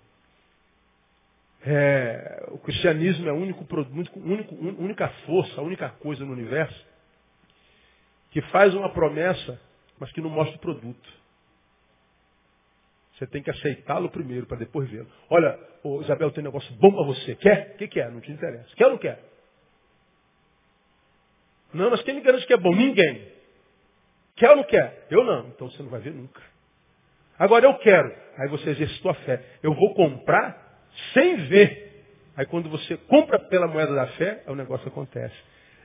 É, 1.62 2.46
o 2.52 2.58
cristianismo 2.58 3.28
é 3.28 3.32
a 3.32 3.34
único, 3.34 3.68
único, 4.24 4.56
única 4.56 5.10
força, 5.26 5.60
a 5.60 5.64
única 5.64 5.90
coisa 5.90 6.24
no 6.26 6.32
universo 6.32 6.88
que 8.32 8.42
faz 8.44 8.74
uma 8.74 8.90
promessa, 8.94 9.60
mas 10.00 10.12
que 10.12 10.22
não 10.22 10.30
mostra 10.30 10.56
o 10.56 10.60
produto. 10.60 11.18
Você 13.20 13.28
tem 13.28 13.43
que 13.43 13.51
aceitá-lo 13.51 14.09
primeiro 14.09 14.45
para 14.45 14.57
depois 14.57 14.89
vê-lo. 14.89 15.07
Olha, 15.30 15.59
ô 15.84 15.99
Isabel, 15.99 16.32
tem 16.32 16.41
um 16.41 16.47
negócio 16.47 16.74
bom 16.76 16.89
para 16.89 17.03
você. 17.03 17.36
Quer? 17.36 17.74
O 17.74 17.78
que, 17.78 17.89
que 17.89 17.99
é? 17.99 18.09
Não 18.09 18.22
te 18.22 18.32
interessa. 18.32 18.74
Quer 18.78 18.86
ou 18.86 18.91
não 18.91 18.97
quer? 18.97 19.20
Não, 21.74 21.89
mas 21.89 22.01
quem 22.01 22.15
me 22.15 22.22
garante 22.22 22.47
que 22.47 22.53
é 22.53 22.57
bom? 22.57 22.74
Ninguém. 22.74 23.28
Quer 24.38 24.51
ou 24.51 24.55
não 24.55 24.63
quer? 24.63 25.05
Eu 25.11 25.26
não. 25.26 25.49
Então 25.49 25.70
você 25.70 25.84
não 25.84 25.89
vai 25.89 25.99
ver 25.99 26.13
nunca. 26.13 26.41
Agora 27.38 27.65
eu 27.65 27.74
quero. 27.80 28.09
Aí 28.38 28.47
você 28.47 28.70
exercitou 28.70 29.11
a 29.11 29.15
fé. 29.15 29.43
Eu 29.61 29.74
vou 29.74 29.93
comprar 29.93 30.88
sem 31.13 31.36
ver. 31.47 32.05
Aí 32.38 32.45
quando 32.45 32.70
você 32.70 32.95
compra 32.95 33.38
pela 33.38 33.67
moeda 33.67 33.93
da 33.93 34.07
fé, 34.07 34.43
o 34.47 34.55
negócio 34.55 34.88
acontece. 34.88 35.36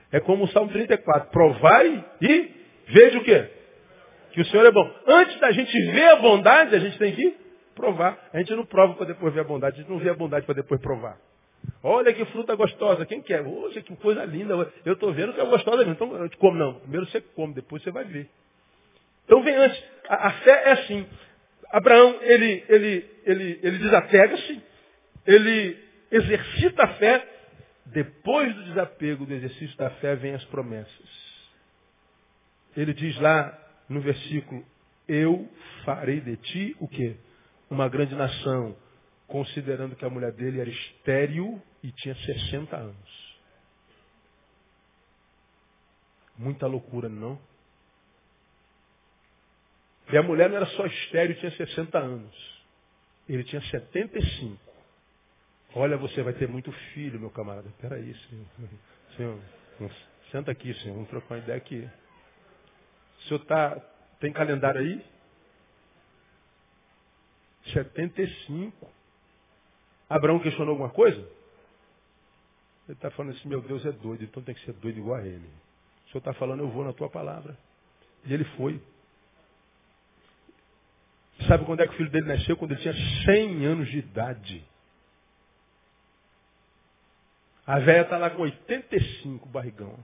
É 0.09 0.21
como 0.21 0.45
o 0.45 0.47
Salmo 0.47 0.71
34. 0.71 1.29
Provai 1.31 2.05
e 2.21 2.51
veja 2.87 3.19
o 3.19 3.23
quê? 3.25 3.51
Que 4.35 4.41
o 4.41 4.45
Senhor 4.47 4.65
é 4.65 4.71
bom. 4.71 4.93
Antes 5.07 5.39
da 5.39 5.49
gente 5.51 5.71
ver 5.91 6.09
a 6.09 6.17
bondade, 6.17 6.75
a 6.75 6.79
gente 6.79 6.97
tem 6.97 7.15
que 7.15 7.37
provar. 7.73 8.19
A 8.33 8.39
gente 8.39 8.53
não 8.53 8.65
prova 8.65 8.93
para 8.93 9.05
depois 9.05 9.33
ver 9.33 9.39
a 9.39 9.43
bondade, 9.45 9.77
a 9.77 9.81
gente 9.81 9.89
não 9.89 9.97
vê 9.97 10.09
a 10.09 10.13
bondade 10.13 10.45
para 10.45 10.55
depois 10.55 10.81
provar. 10.81 11.17
Olha 11.81 12.13
que 12.13 12.25
fruta 12.25 12.53
gostosa, 12.53 13.05
quem 13.05 13.21
quer? 13.21 13.41
Hoje 13.41 13.81
que 13.81 13.95
coisa 13.95 14.25
linda. 14.25 14.53
Eu 14.83 14.93
estou 14.93 15.13
vendo 15.13 15.33
que 15.33 15.39
é 15.39 15.45
gostosa 15.45 15.77
mesmo. 15.77 15.93
Então 15.93 16.13
eu 16.17 16.27
te 16.27 16.35
como 16.35 16.57
não. 16.57 16.81
Primeiro 16.81 17.05
você 17.07 17.21
come, 17.21 17.53
depois 17.53 17.81
você 17.81 17.91
vai 17.91 18.03
ver. 18.03 18.29
Então 19.23 19.41
vem 19.41 19.55
antes. 19.55 19.81
A, 20.09 20.27
a 20.27 20.31
fé 20.31 20.63
é 20.65 20.71
assim. 20.73 21.07
Abraão, 21.71 22.19
ele, 22.21 22.65
ele, 22.67 23.09
ele, 23.25 23.59
ele 23.63 23.77
desapega-se, 23.77 24.61
ele 25.25 25.77
exercita 26.11 26.83
a 26.83 26.87
fé. 26.95 27.25
Depois 27.85 28.53
do 28.53 28.63
desapego, 28.65 29.25
do 29.25 29.33
exercício 29.33 29.77
da 29.77 29.89
fé, 29.91 30.15
vem 30.17 30.33
as 30.33 30.43
promessas. 30.45 31.25
Ele 32.75 32.93
diz 32.93 33.17
lá, 33.21 33.64
no 33.87 34.01
versículo, 34.01 34.65
eu 35.07 35.49
farei 35.83 36.19
de 36.21 36.37
ti 36.37 36.75
o 36.79 36.87
quê? 36.87 37.15
Uma 37.69 37.87
grande 37.87 38.15
nação, 38.15 38.75
considerando 39.27 39.95
que 39.95 40.05
a 40.05 40.09
mulher 40.09 40.31
dele 40.31 40.59
era 40.59 40.69
estéril 40.69 41.61
e 41.83 41.91
tinha 41.91 42.15
60 42.15 42.75
anos. 42.75 43.35
Muita 46.37 46.67
loucura, 46.67 47.07
não? 47.07 47.39
E 50.11 50.17
a 50.17 50.23
mulher 50.23 50.49
não 50.49 50.57
era 50.57 50.65
só 50.67 50.85
estéril 50.85 51.35
e 51.35 51.39
tinha 51.39 51.51
60 51.51 51.97
anos. 51.97 52.63
Ele 53.27 53.43
tinha 53.43 53.61
75. 53.61 54.59
Olha, 55.73 55.97
você 55.97 56.21
vai 56.21 56.33
ter 56.33 56.47
muito 56.47 56.71
filho, 56.93 57.19
meu 57.19 57.29
camarada. 57.29 57.69
Peraí, 57.81 58.13
senhor. 58.29 58.45
senhor. 59.17 59.39
Senta 60.31 60.51
aqui, 60.51 60.73
senhor. 60.75 60.93
Vamos 60.93 61.09
trocar 61.09 61.35
uma 61.35 61.41
ideia 61.41 61.57
aqui. 61.57 61.89
O 63.25 63.27
senhor 63.27 63.39
tá, 63.45 63.75
tem 64.19 64.31
calendário 64.31 64.79
aí? 64.81 65.03
75. 67.73 68.87
Abraão 70.07 70.39
questionou 70.39 70.73
alguma 70.73 70.91
coisa? 70.91 71.17
Ele 72.87 72.93
está 72.93 73.09
falando 73.09 73.35
assim, 73.35 73.49
meu 73.49 73.61
Deus 73.63 73.83
é 73.83 73.91
doido, 73.91 74.23
então 74.23 74.43
tem 74.43 74.53
que 74.53 74.63
ser 74.63 74.73
doido 74.73 74.99
igual 74.99 75.17
a 75.17 75.25
ele. 75.25 75.49
O 76.05 76.11
senhor 76.11 76.19
está 76.19 76.33
falando, 76.33 76.59
eu 76.59 76.69
vou 76.69 76.83
na 76.83 76.93
tua 76.93 77.09
palavra. 77.09 77.57
E 78.25 78.33
ele 78.33 78.43
foi. 78.57 78.79
Sabe 81.47 81.65
quando 81.65 81.79
é 81.79 81.87
que 81.87 81.93
o 81.95 81.97
filho 81.97 82.11
dele 82.11 82.27
nasceu? 82.27 82.55
Quando 82.55 82.73
ele 82.73 82.81
tinha 82.81 82.93
100 83.25 83.65
anos 83.65 83.89
de 83.89 83.97
idade. 83.97 84.63
A 87.65 87.79
velha 87.79 88.03
está 88.03 88.19
lá 88.19 88.29
com 88.29 88.43
85, 88.43 89.49
barrigão. 89.49 89.97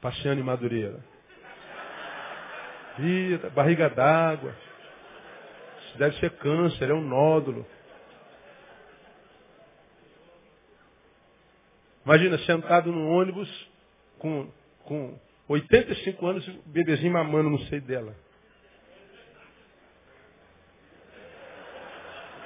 Passeando 0.00 0.40
em 0.40 0.44
Madureira. 0.44 1.17
Vida, 2.98 3.50
barriga 3.50 3.88
d'água. 3.88 4.54
Isso 5.86 5.98
deve 5.98 6.18
ser 6.18 6.30
câncer, 6.32 6.90
é 6.90 6.94
um 6.94 7.00
nódulo. 7.00 7.64
Imagina, 12.04 12.38
sentado 12.38 12.90
no 12.90 13.08
ônibus 13.08 13.48
com, 14.18 14.50
com 14.84 15.18
85 15.48 16.26
anos, 16.26 16.48
o 16.48 16.62
bebezinho 16.66 17.12
mamando 17.12 17.50
no 17.50 17.58
seio 17.66 17.82
dela. 17.82 18.14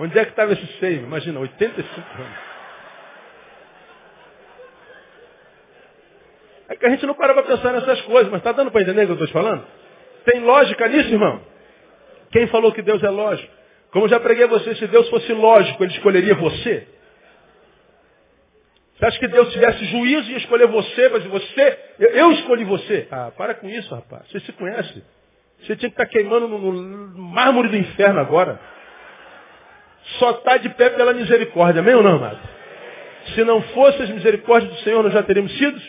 Onde 0.01 0.19
é 0.19 0.25
que 0.25 0.31
estava 0.33 0.53
esse 0.53 0.67
seio? 0.79 1.05
Imagina, 1.05 1.39
85 1.41 2.23
anos. 2.23 2.39
É 6.69 6.77
que 6.77 6.87
a 6.87 6.91
gente 6.91 7.07
não 7.07 7.15
para 7.15 7.35
para 7.35 7.43
pensar 7.45 7.73
nessas 7.73 8.01
coisas, 8.03 8.31
mas 8.31 8.41
está 8.41 8.53
dando 8.53 8.71
para 8.71 8.83
entender 8.83 9.03
o 9.03 9.07
que 9.07 9.13
eu 9.13 9.15
estou 9.15 9.29
te 9.29 9.33
falando? 9.33 9.82
Tem 10.25 10.41
lógica 10.41 10.89
nisso, 10.89 11.11
irmão? 11.11 11.41
Quem 12.31 12.47
falou 12.47 12.73
que 12.73 12.83
Deus 12.83 13.03
é 13.03 13.11
lógico? 13.11 13.53
Como 13.91 14.07
eu 14.07 14.09
já 14.09 14.19
preguei 14.19 14.45
a 14.45 14.49
você, 14.49 14.75
se 14.75 14.87
Deus 14.87 15.09
fosse 15.11 15.33
lógico, 15.33 15.85
ele 15.85 15.93
escolheria 15.93 16.35
você? 16.35 16.89
Você 18.97 19.07
acha 19.07 19.19
que 19.19 19.29
Deus 19.29 19.53
tivesse 19.53 19.85
juízo 19.87 20.31
e 20.31 20.37
escolher 20.37 20.67
você, 20.69 21.09
mas 21.09 21.25
você, 21.25 21.79
eu, 21.99 22.09
eu, 22.11 22.33
escolhi 22.33 22.65
você? 22.65 23.09
Ah, 23.11 23.33
para 23.37 23.55
com 23.55 23.69
isso, 23.69 23.95
rapaz. 23.95 24.31
Você 24.31 24.41
se 24.41 24.53
conhece. 24.53 25.03
Você 25.61 25.77
tinha 25.77 25.91
que 25.91 26.01
estar 26.01 26.07
queimando 26.07 26.49
no, 26.49 26.73
no 26.73 27.23
mármore 27.23 27.69
do 27.69 27.77
inferno 27.77 28.21
agora. 28.21 28.59
Só 30.19 30.31
está 30.33 30.57
de 30.57 30.69
pé 30.71 30.91
pela 30.91 31.13
misericórdia, 31.13 31.81
amém 31.81 31.95
ou 31.95 32.03
não, 32.03 32.17
amado? 32.17 32.39
Se 33.35 33.45
não 33.45 33.61
fosse 33.63 34.03
as 34.03 34.11
misericórdias 34.11 34.73
do 34.73 34.79
Senhor, 34.81 35.03
nós 35.03 35.13
já 35.13 35.23
teríamos 35.23 35.57
sido 35.59 35.81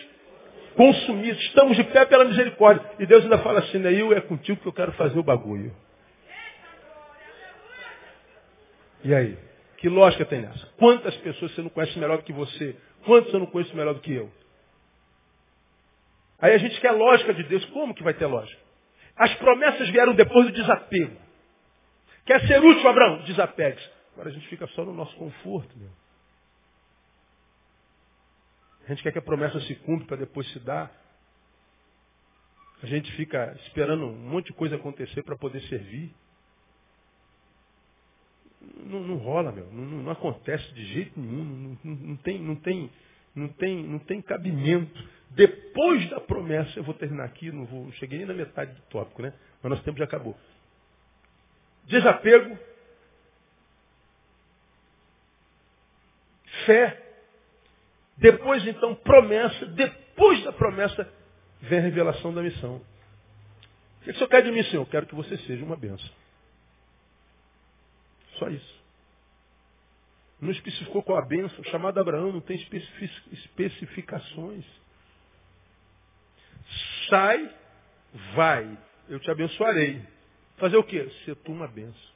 consumidos. 0.74 1.42
Estamos 1.44 1.76
de 1.76 1.84
pé 1.84 2.04
pela 2.06 2.24
misericórdia. 2.24 2.84
E 2.98 3.06
Deus 3.06 3.24
ainda 3.24 3.38
fala 3.38 3.60
assim, 3.60 3.78
Neil, 3.78 4.12
é 4.12 4.20
contigo 4.20 4.60
que 4.60 4.68
eu 4.68 4.72
quero 4.72 4.92
fazer 4.92 5.18
o 5.18 5.22
bagulho. 5.22 5.74
E 9.02 9.14
aí? 9.14 9.38
Que 9.78 9.88
lógica 9.88 10.24
tem 10.24 10.40
nessa? 10.40 10.66
Quantas 10.78 11.14
pessoas 11.18 11.52
você 11.52 11.62
não 11.62 11.68
conhece 11.68 11.98
melhor 11.98 12.18
do 12.18 12.24
que 12.24 12.32
você? 12.32 12.76
Quantos 13.04 13.32
eu 13.32 13.40
não 13.40 13.46
conheço 13.46 13.76
melhor 13.76 13.94
do 13.94 14.00
que 14.00 14.14
eu? 14.14 14.30
Aí 16.40 16.54
a 16.54 16.58
gente 16.58 16.80
quer 16.80 16.88
a 16.88 16.92
lógica 16.92 17.34
de 17.34 17.42
Deus. 17.44 17.64
Como 17.66 17.94
que 17.94 18.02
vai 18.02 18.14
ter 18.14 18.26
lógica? 18.26 18.60
As 19.16 19.34
promessas 19.34 19.88
vieram 19.90 20.14
depois 20.14 20.46
do 20.46 20.52
desapego. 20.52 21.16
Quer 22.26 22.40
ser 22.46 22.62
útil, 22.64 22.88
Abraão? 22.88 23.22
Desapegue-se. 23.24 23.88
Agora 24.14 24.30
a 24.30 24.32
gente 24.32 24.48
fica 24.48 24.66
só 24.68 24.84
no 24.84 24.94
nosso 24.94 25.14
conforto, 25.16 25.76
meu. 25.76 25.90
A 28.84 28.88
gente 28.88 29.02
quer 29.02 29.12
que 29.12 29.18
a 29.18 29.22
promessa 29.22 29.58
se 29.60 29.74
cumpra 29.76 30.06
para 30.08 30.16
depois 30.18 30.46
se 30.52 30.58
dar. 30.60 30.92
A 32.82 32.86
gente 32.86 33.10
fica 33.12 33.56
esperando 33.66 34.06
um 34.06 34.14
monte 34.14 34.46
de 34.46 34.52
coisa 34.52 34.76
acontecer 34.76 35.22
para 35.22 35.36
poder 35.36 35.62
servir. 35.62 36.14
Não, 38.84 39.00
não 39.00 39.16
rola, 39.16 39.52
meu. 39.52 39.70
Não, 39.72 40.02
não, 40.02 40.10
acontece 40.10 40.72
de 40.74 40.84
jeito 40.86 41.18
nenhum. 41.18 41.78
Não, 41.82 41.94
não, 41.94 42.16
tem, 42.16 42.38
não, 42.38 42.56
tem, 42.56 42.90
não, 43.34 43.48
tem, 43.48 43.82
não 43.84 43.98
tem 43.98 44.20
cabimento. 44.20 45.08
Depois 45.30 46.08
da 46.10 46.20
promessa, 46.20 46.78
eu 46.78 46.84
vou 46.84 46.94
terminar 46.94 47.24
aqui, 47.24 47.50
não 47.50 47.64
vou, 47.64 47.90
cheguei 47.92 48.18
nem 48.18 48.26
na 48.26 48.34
metade 48.34 48.72
do 48.72 48.82
tópico, 48.82 49.22
né? 49.22 49.32
Mas 49.62 49.70
nosso 49.70 49.82
tempo 49.82 49.98
já 49.98 50.04
acabou. 50.04 50.36
Desapego, 51.86 52.58
fé, 56.66 57.03
depois 58.16 58.66
então 58.66 58.94
promessa, 58.94 59.66
depois 59.66 60.42
da 60.44 60.52
promessa 60.52 61.12
vem 61.60 61.78
a 61.78 61.82
revelação 61.82 62.32
da 62.32 62.42
missão. 62.42 62.76
O 64.00 64.04
que 64.04 64.10
o 64.10 64.14
senhor 64.14 64.28
quer 64.28 64.42
de 64.42 64.50
mim, 64.50 64.62
Senhor? 64.64 64.82
Eu 64.82 64.86
quero 64.86 65.06
que 65.06 65.14
você 65.14 65.36
seja 65.38 65.64
uma 65.64 65.76
benção. 65.76 66.10
Só 68.38 68.48
isso. 68.48 68.84
Não 70.40 70.50
especificou 70.50 71.02
qual 71.02 71.18
a 71.18 71.24
benção. 71.24 71.60
O 71.60 71.70
chamado 71.70 71.98
Abraão 71.98 72.30
não 72.32 72.40
tem 72.40 72.56
especificações. 73.32 74.64
Sai, 77.08 77.50
vai, 78.34 78.78
eu 79.08 79.18
te 79.20 79.30
abençoarei. 79.30 80.02
Fazer 80.58 80.76
o 80.76 80.84
quê? 80.84 81.10
Ser 81.24 81.34
tu 81.36 81.52
uma 81.52 81.66
benção. 81.66 82.14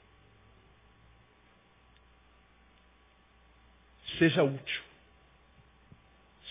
Seja 4.18 4.42
útil. 4.42 4.87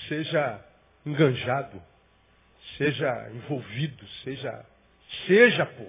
Seja 0.08 0.66
enganjado. 1.05 1.82
Seja 2.78 3.30
envolvido. 3.34 4.08
Seja. 4.24 4.66
Seja, 5.26 5.66
pô. 5.66 5.86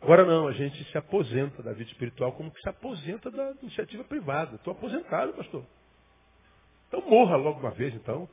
Agora 0.00 0.24
não, 0.24 0.46
a 0.46 0.52
gente 0.52 0.84
se 0.84 0.98
aposenta 0.98 1.62
da 1.62 1.72
vida 1.72 1.90
espiritual 1.90 2.32
como 2.32 2.50
que 2.50 2.60
se 2.60 2.68
aposenta 2.68 3.30
da 3.30 3.52
iniciativa 3.62 4.04
privada. 4.04 4.56
Estou 4.56 4.72
aposentado, 4.72 5.32
pastor. 5.32 5.64
Então 6.88 7.00
morra 7.08 7.36
logo 7.36 7.60
uma 7.60 7.70
vez, 7.70 7.94
então. 7.94 8.28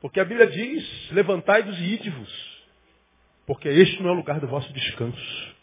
Porque 0.00 0.20
a 0.20 0.24
Bíblia 0.24 0.46
diz, 0.46 1.10
levantai-vos 1.12 1.78
e 1.78 1.94
ide-vos. 1.94 2.66
Porque 3.46 3.68
este 3.68 4.02
não 4.02 4.10
é 4.10 4.12
o 4.12 4.16
lugar 4.16 4.38
do 4.38 4.46
vosso 4.46 4.70
descanso. 4.72 5.54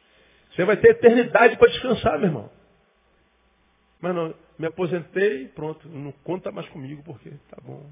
Você 0.52 0.66
vai 0.66 0.78
ter 0.78 0.92
eternidade 0.92 1.58
para 1.58 1.70
descansar, 1.70 2.18
meu 2.18 2.28
irmão. 2.30 2.52
Mas 4.02 4.16
não, 4.16 4.34
me 4.58 4.68
aposentei, 4.68 5.48
pronto, 5.50 5.88
não 5.90 6.12
conta 6.24 6.52
mais 6.52 6.68
comigo, 6.70 7.02
porque 7.04 7.32
tá 7.50 7.58
bom. 7.64 7.90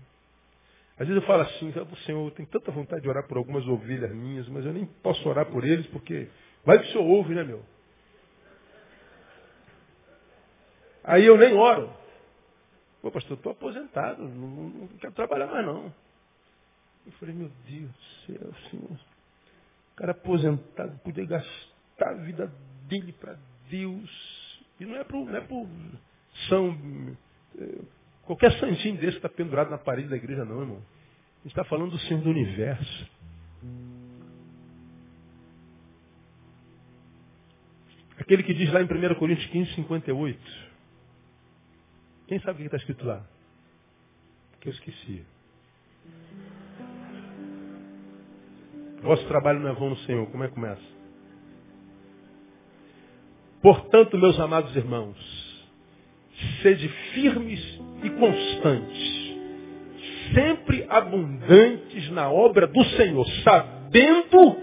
Às 1.00 1.08
vezes 1.08 1.22
eu 1.22 1.28
falo 1.28 1.42
assim, 1.44 1.74
Senhor, 2.06 2.28
eu 2.28 2.32
tenho 2.32 2.48
tanta 2.50 2.72
vontade 2.72 3.02
de 3.02 3.10
orar 3.10 3.28
por 3.28 3.38
algumas 3.38 3.68
ovelhas 3.68 4.12
minhas, 4.12 4.48
mas 4.50 4.66
eu 4.66 4.74
nem 4.74 4.86
posso 4.86 5.28
orar 5.28 5.46
por 5.48 5.64
eles, 5.64 5.88
porque 5.88 6.30
Vai 6.64 6.80
que 6.80 6.90
o 6.90 6.92
senhor 6.92 7.06
ouve, 7.06 7.34
né, 7.34 7.44
meu? 7.44 7.64
Aí 11.04 11.26
eu 11.26 11.38
nem 11.38 11.54
oro. 11.56 11.92
Pô, 13.02 13.10
pastor, 13.12 13.36
estou 13.36 13.52
aposentado, 13.52 14.22
não, 14.22 14.48
não, 14.48 14.88
quero 15.00 15.14
trabalhar 15.14 15.48
mais 15.48 15.66
não. 15.66 15.92
Eu 17.06 17.12
falei, 17.14 17.34
meu 17.34 17.50
Deus 17.68 17.90
do 17.90 18.40
céu, 18.40 18.54
senhor. 18.70 18.92
O 18.92 19.96
cara 19.96 20.12
aposentado 20.12 21.00
podia 21.00 21.26
gastar 21.26 22.10
a 22.10 22.14
vida 22.14 22.52
dele 22.88 23.12
para 23.14 23.36
Deus. 23.70 24.64
E 24.80 24.86
não 24.86 24.96
é 24.96 25.06
não 25.12 25.36
é 25.36 25.42
São. 26.48 26.78
É, 27.60 27.80
qualquer 28.24 28.52
santinho 28.60 28.98
desse 28.98 29.18
está 29.18 29.30
pendurado 29.30 29.70
na 29.70 29.78
parede 29.78 30.10
da 30.10 30.16
igreja, 30.16 30.46
não, 30.46 30.62
irmão. 30.62 30.78
A 30.78 31.44
gente 31.44 31.52
está 31.52 31.64
falando 31.64 31.92
do 31.92 32.00
Senhor 32.00 32.22
do 32.22 32.30
universo. 32.30 33.08
Aquele 38.18 38.44
que 38.44 38.54
diz 38.54 38.72
lá 38.72 38.82
em 38.82 38.86
1 38.86 39.16
Coríntios 39.16 39.50
15, 39.50 39.74
58. 39.74 40.40
Quem 42.28 42.40
sabe 42.42 42.52
o 42.52 42.56
que 42.58 42.64
está 42.64 42.78
escrito 42.78 43.06
lá? 43.06 43.26
Que 44.60 44.70
eu 44.70 44.74
esqueci. 44.74 45.26
Vosso 49.02 49.28
trabalho 49.28 49.60
não 49.60 49.70
é 49.70 49.74
vão 49.74 49.90
no 49.90 49.98
Senhor. 49.98 50.30
Como 50.30 50.44
é 50.44 50.48
que 50.48 50.54
começa? 50.54 50.82
Portanto, 53.62 54.18
meus 54.18 54.40
amados 54.40 54.76
irmãos, 54.76 55.18
sede 56.62 56.88
firmes 57.14 57.82
e 58.04 58.10
constantes, 58.10 59.36
sempre 60.34 60.86
abundantes 60.90 62.10
na 62.12 62.30
obra 62.30 62.68
do 62.68 62.84
Senhor, 62.96 63.26
sabendo 63.44 64.56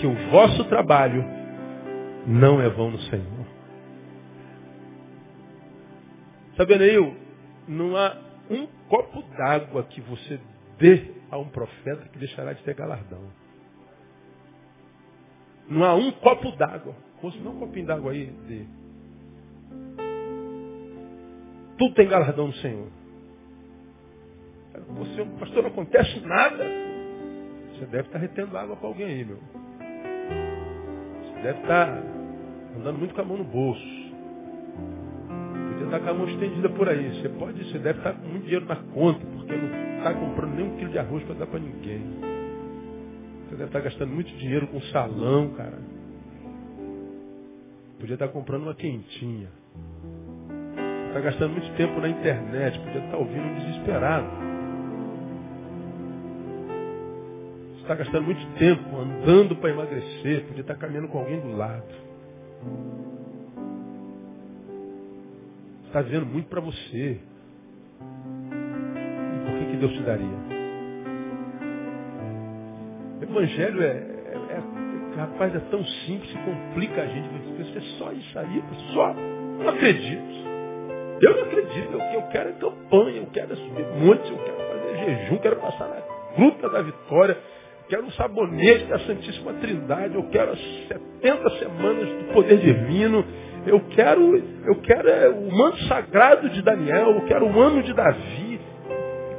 que 0.00 0.06
o 0.06 0.14
vosso 0.30 0.64
trabalho 0.64 1.24
não 2.26 2.60
é 2.60 2.68
vão 2.68 2.90
no 2.90 2.98
Senhor. 3.00 3.46
Sabe, 6.56 6.78
Neil, 6.78 7.16
não 7.66 7.96
há 7.96 8.16
um 8.50 8.66
copo 8.88 9.22
d'água 9.36 9.84
que 9.84 10.00
você 10.00 10.38
dê 10.78 11.10
a 11.30 11.38
um 11.38 11.48
profeta 11.48 12.08
que 12.08 12.18
deixará 12.18 12.52
de 12.52 12.62
ter 12.62 12.74
galardão. 12.74 13.22
Não 15.68 15.84
há 15.84 15.94
um 15.94 16.12
copo 16.12 16.52
d'água. 16.52 16.94
Você 17.22 17.38
não 17.38 17.52
um 17.52 17.58
copinho 17.58 17.86
d'água 17.86 18.12
aí. 18.12 18.26
De... 18.26 18.83
Tudo 21.78 21.94
tem 21.94 22.08
galardão 22.08 22.48
no 22.48 22.54
Senhor. 22.54 22.88
Você, 24.96 25.24
pastor, 25.38 25.62
não 25.62 25.70
acontece 25.70 26.20
nada. 26.20 26.64
Você 27.72 27.86
deve 27.86 28.08
estar 28.08 28.18
retendo 28.18 28.56
água 28.56 28.76
para 28.76 28.88
alguém 28.88 29.06
aí, 29.06 29.24
meu. 29.24 29.38
Você 31.22 31.42
deve 31.42 31.60
estar 31.60 31.88
andando 32.76 32.98
muito 32.98 33.14
com 33.14 33.20
a 33.20 33.24
mão 33.24 33.36
no 33.36 33.44
bolso. 33.44 34.04
Podia 35.70 35.84
estar 35.86 36.00
com 36.00 36.10
a 36.10 36.14
mão 36.14 36.28
estendida 36.28 36.68
por 36.70 36.88
aí. 36.88 37.20
Você 37.20 37.28
pode, 37.30 37.64
você 37.64 37.78
deve 37.78 37.98
estar 37.98 38.12
com 38.12 38.26
muito 38.26 38.44
dinheiro 38.44 38.66
na 38.66 38.76
conta, 38.76 39.20
porque 39.36 39.56
não 39.56 39.98
está 39.98 40.14
comprando 40.14 40.54
nem 40.54 40.66
um 40.66 40.76
quilo 40.76 40.90
de 40.90 40.98
arroz 40.98 41.24
para 41.24 41.34
dar 41.34 41.46
para 41.46 41.60
ninguém. 41.60 42.02
Você 43.44 43.56
deve 43.56 43.64
estar 43.64 43.80
gastando 43.80 44.12
muito 44.12 44.30
dinheiro 44.36 44.66
com 44.68 44.80
salão, 44.82 45.50
cara. 45.54 45.78
Podia 47.98 48.14
estar 48.14 48.28
comprando 48.28 48.62
uma 48.62 48.74
quentinha. 48.74 49.48
Está 51.14 51.30
gastando 51.30 51.52
muito 51.52 51.76
tempo 51.76 52.00
na 52.00 52.08
internet, 52.08 52.76
podia 52.80 53.04
estar 53.04 53.16
ouvindo 53.16 53.60
desesperado. 53.60 54.26
está 57.82 57.94
gastando 57.94 58.24
muito 58.24 58.44
tempo 58.58 58.96
andando 58.96 59.54
para 59.54 59.70
emagrecer, 59.70 60.44
podia 60.46 60.62
estar 60.62 60.74
caminhando 60.74 61.06
com 61.06 61.18
alguém 61.18 61.38
do 61.38 61.56
lado. 61.56 61.84
Está 65.86 66.02
dizendo 66.02 66.26
muito 66.26 66.48
para 66.48 66.60
você. 66.60 67.20
E 68.50 69.44
por 69.44 69.58
que, 69.58 69.66
que 69.70 69.76
Deus 69.76 69.92
te 69.92 70.02
daria? 70.02 70.38
Evangelho 73.22 73.82
é, 73.82 73.86
é, 73.86 74.36
é, 74.50 75.16
rapaz, 75.16 75.54
é 75.54 75.60
tão 75.70 75.84
simples, 75.84 76.32
complica 76.44 77.02
a 77.02 77.06
gente. 77.06 77.28
Você 77.28 77.78
é 77.78 77.98
só 77.98 78.10
isso 78.10 78.36
aí, 78.36 78.64
só. 78.92 79.14
Não 79.14 79.68
acredito. 79.68 80.53
Eu 81.20 81.36
não 81.36 81.42
acredito. 81.44 81.98
Que 81.98 82.16
eu 82.16 82.22
quero 82.30 82.50
é 82.50 82.52
campanha, 82.52 83.16
eu 83.18 83.26
quero 83.32 83.56
subir 83.56 83.86
monte, 83.96 84.30
eu 84.30 84.38
quero 84.38 84.56
fazer 84.56 84.96
jejum, 85.04 85.38
quero 85.38 85.56
passar 85.56 85.88
na 85.88 86.36
gruta 86.36 86.68
da 86.68 86.82
vitória. 86.82 87.36
quero 87.88 88.04
um 88.04 88.10
sabonete 88.12 88.84
da 88.86 88.98
Santíssima 89.00 89.52
Trindade, 89.54 90.14
eu 90.14 90.28
quero 90.30 90.52
as 90.52 90.60
70 90.88 91.50
semanas 91.58 92.08
do 92.08 92.32
poder 92.32 92.58
divino, 92.58 93.24
eu 93.66 93.80
quero, 93.90 94.36
eu 94.66 94.80
quero 94.82 95.08
é, 95.08 95.28
o 95.28 95.50
manto 95.50 95.78
sagrado 95.84 96.48
de 96.50 96.62
Daniel, 96.62 97.10
eu 97.12 97.24
quero 97.26 97.46
o 97.46 97.60
ano 97.60 97.82
de 97.82 97.92
Davi. 97.92 98.60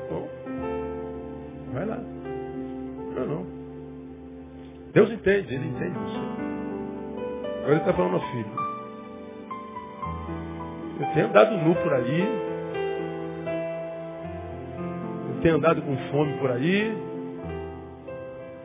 Bom, 0.09 0.27
vai 1.73 1.85
lá. 1.85 1.97
Não, 1.97 3.25
não. 3.25 3.45
Deus 4.93 5.11
entende, 5.11 5.53
Ele 5.53 5.67
entende 5.67 5.99
você. 5.99 7.55
Agora 7.57 7.71
Ele 7.71 7.79
está 7.79 7.93
falando 7.93 8.15
ao 8.15 8.31
filho. 8.31 8.64
Eu 10.99 11.13
tenho 11.13 11.27
andado 11.27 11.57
nu 11.57 11.75
por 11.75 11.93
aí. 11.93 12.21
Eu 15.29 15.41
tenho 15.41 15.55
andado 15.55 15.81
com 15.81 15.97
fome 16.09 16.37
por 16.37 16.51
aí. 16.51 16.97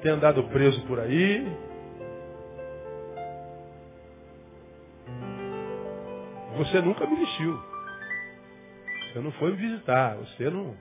Tenho 0.02 0.14
andado 0.14 0.42
preso 0.44 0.80
por 0.86 1.00
aí. 1.00 1.46
Você 6.58 6.80
nunca 6.80 7.06
me 7.06 7.16
vestiu. 7.16 7.58
Você 9.12 9.18
não 9.18 9.32
foi 9.32 9.50
me 9.50 9.56
visitar. 9.56 10.16
Você 10.16 10.48
não. 10.50 10.74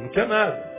Não 0.00 0.08
quer 0.10 0.28
nada. 0.28 0.74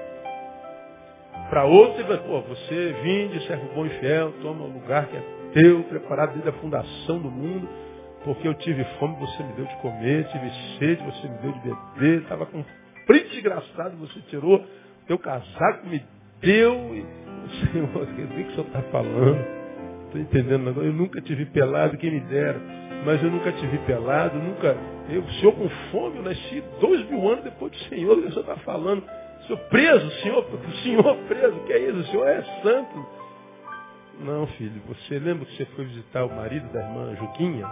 Para 1.49 1.65
outro, 1.65 1.99
ele 1.99 2.07
vai, 2.07 2.17
pô, 2.19 2.41
você 2.41 2.93
vinde, 3.03 3.45
servo 3.45 3.67
bom 3.75 3.85
e 3.85 3.89
fiel, 3.99 4.33
toma 4.41 4.63
o 4.63 4.71
lugar 4.71 5.07
que 5.07 5.17
é 5.17 5.23
teu, 5.53 5.83
preparado 5.83 6.33
desde 6.33 6.49
a 6.49 6.53
fundação 6.53 7.19
do 7.19 7.29
mundo, 7.29 7.67
porque 8.25 8.47
eu 8.47 8.53
tive 8.55 8.83
fome, 8.99 9.15
você 9.17 9.43
me 9.43 9.53
deu 9.53 9.65
de 9.65 9.75
comer, 9.77 10.27
tive 10.27 10.51
sede, 10.77 11.03
você 11.03 11.27
me 11.27 11.37
deu 11.37 11.51
de 11.53 11.59
beber, 11.59 12.21
estava 12.23 12.45
com 12.47 12.65
frio 13.05 13.29
desgraçado, 13.29 13.95
você 13.97 14.19
tirou 14.29 14.65
teu 15.07 15.17
casaco, 15.19 15.87
me 15.87 16.03
deu. 16.41 16.73
E... 16.95 17.05
Senhor, 17.71 17.87
o 17.95 18.07
que 18.07 18.21
o 18.21 18.51
senhor 18.51 18.65
está 18.65 18.81
falando? 18.91 19.65
estou 20.05 20.21
entendendo 20.21 20.69
agora. 20.69 20.87
Eu 20.87 20.93
nunca 20.93 21.21
te 21.21 21.35
vi 21.35 21.45
pelado, 21.45 21.97
quem 21.97 22.11
me 22.11 22.19
dera. 22.21 22.59
Mas 23.05 23.21
eu 23.21 23.29
nunca 23.29 23.51
te 23.51 23.65
vi 23.67 23.77
pelado, 23.79 24.37
nunca. 24.37 24.75
Eu, 25.09 25.21
o 25.21 25.31
senhor 25.33 25.53
com 25.53 25.69
fome, 25.91 26.17
eu 26.17 26.23
nasci 26.23 26.63
dois 26.79 27.07
mil 27.09 27.29
anos 27.29 27.43
depois 27.43 27.71
do 27.71 27.77
Senhor, 27.89 28.17
o 28.17 28.21
que 28.21 28.27
o 28.27 28.31
senhor 28.31 28.41
está 28.41 28.55
falando? 28.57 29.03
Senhor 29.45 29.59
preso, 29.69 30.09
senhor, 30.21 30.43
o 30.43 30.71
senhor 30.81 31.17
preso, 31.27 31.59
que 31.67 31.73
é 31.73 31.79
isso? 31.79 31.99
O 31.99 32.03
senhor 32.05 32.27
é 32.27 32.41
santo. 32.63 33.05
Não, 34.21 34.47
filho, 34.47 34.81
você 34.87 35.19
lembra 35.19 35.45
que 35.45 35.55
você 35.57 35.65
foi 35.65 35.85
visitar 35.85 36.25
o 36.25 36.35
marido 36.35 36.67
da 36.73 36.79
irmã 36.81 37.15
Juquinha? 37.15 37.67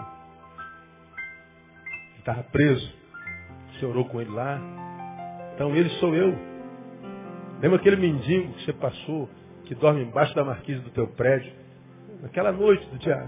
Estava 2.23 2.41
preso. 2.43 2.89
Você 3.73 3.85
orou 3.85 4.05
com 4.05 4.21
ele 4.21 4.31
lá. 4.31 4.57
Então 5.53 5.75
ele 5.75 5.89
sou 5.99 6.15
eu. 6.15 6.33
Lembra 7.61 7.77
aquele 7.77 7.97
mendigo 7.97 8.53
que 8.53 8.63
você 8.63 8.71
passou, 8.71 9.29
que 9.65 9.75
dorme 9.75 10.03
embaixo 10.03 10.33
da 10.33 10.41
marquise 10.41 10.79
do 10.79 10.89
teu 10.91 11.05
prédio? 11.05 11.51
Naquela 12.21 12.53
noite 12.53 12.85
do 12.87 12.97
dia 12.97 13.27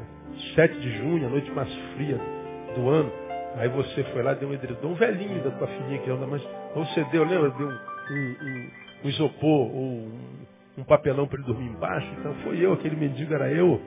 7 0.55 0.79
de 0.79 0.97
junho, 0.97 1.27
a 1.27 1.29
noite 1.29 1.51
mais 1.51 1.69
fria 1.93 2.17
do 2.73 2.89
ano, 2.89 3.11
aí 3.57 3.67
você 3.67 4.01
foi 4.05 4.23
lá, 4.23 4.33
deu 4.33 4.47
um 4.47 4.53
edredom, 4.53 4.91
um 4.91 4.95
velhinho 4.95 5.43
da 5.43 5.51
tua 5.51 5.67
filhinha 5.67 5.99
que 5.99 6.09
anda, 6.09 6.25
mas 6.25 6.41
você 6.73 7.03
deu, 7.11 7.25
lembra? 7.25 7.49
Deu 7.49 7.67
um, 7.67 7.71
um, 7.71 8.69
um 9.03 9.09
isopor 9.09 9.75
ou 9.75 10.09
um 10.77 10.83
papelão 10.85 11.27
para 11.27 11.37
ele 11.37 11.47
dormir 11.47 11.67
embaixo. 11.67 12.07
Então 12.17 12.33
foi 12.45 12.65
eu, 12.65 12.71
aquele 12.71 12.95
mendigo 12.95 13.33
era 13.33 13.51
eu. 13.51 13.81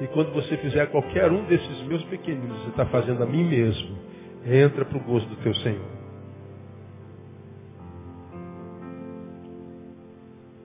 E 0.00 0.06
quando 0.08 0.32
você 0.32 0.56
fizer 0.56 0.86
qualquer 0.86 1.30
um 1.30 1.44
desses 1.44 1.82
meus 1.82 2.02
pequeninos, 2.04 2.62
você 2.62 2.70
está 2.70 2.86
fazendo 2.86 3.22
a 3.22 3.26
mim 3.26 3.44
mesmo. 3.44 4.09
Entra 4.44 4.84
para 4.84 4.96
o 4.96 5.04
gozo 5.04 5.26
do 5.26 5.36
teu 5.36 5.54
Senhor. 5.56 6.00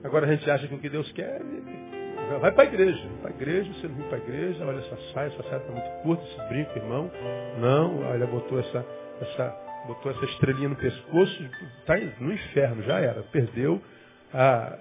Agora 0.02 0.26
a 0.26 0.34
gente 0.34 0.48
acha 0.50 0.68
que 0.68 0.74
o 0.74 0.78
que 0.78 0.88
Deus 0.88 1.10
quer 1.12 1.42
Vai 2.40 2.50
para 2.52 2.64
a 2.64 2.66
igreja. 2.66 3.08
Para 3.22 3.30
a 3.30 3.34
igreja, 3.34 3.72
você 3.72 3.86
não 3.86 3.94
vem 3.94 4.08
para 4.08 4.18
a 4.18 4.20
igreja, 4.20 4.66
olha 4.66 4.78
essa 4.78 4.96
saia, 5.12 5.26
essa 5.28 5.42
saia 5.44 5.58
está 5.58 5.72
muito 5.72 6.02
curta, 6.02 6.24
esse 6.24 6.48
brinco, 6.48 6.76
irmão. 6.76 7.10
Não, 7.60 8.00
olha, 8.04 8.26
botou 8.26 8.58
essa, 8.58 8.84
essa, 9.20 9.56
botou 9.86 10.10
essa 10.10 10.24
estrelinha 10.24 10.68
no 10.68 10.76
pescoço, 10.76 11.42
está 11.78 11.96
no 12.20 12.32
inferno, 12.32 12.82
já 12.82 12.98
era. 12.98 13.22
Perdeu 13.24 13.80
a. 14.34 14.76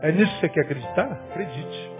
É 0.00 0.12
nisso 0.12 0.32
que 0.34 0.40
você 0.40 0.48
quer 0.48 0.60
acreditar? 0.62 1.12
Acredite. 1.30 1.90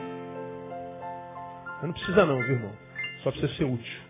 Não 1.82 1.92
precisa 1.92 2.24
não, 2.24 2.38
viu, 2.38 2.54
irmão? 2.54 2.85
Só 3.22 3.30
precisa 3.30 3.54
ser 3.54 3.64
útil. 3.64 4.06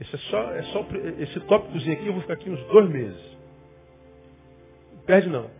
Esse 0.00 0.14
é 0.14 0.18
só, 0.18 0.50
é 0.52 0.62
só 0.62 0.86
esse 1.18 1.40
tópicozinho 1.40 1.92
aqui, 1.92 2.06
eu 2.06 2.12
vou 2.12 2.22
ficar 2.22 2.34
aqui 2.34 2.48
uns 2.48 2.62
dois 2.68 2.88
meses. 2.88 3.38
Perde 5.06 5.28
não. 5.28 5.50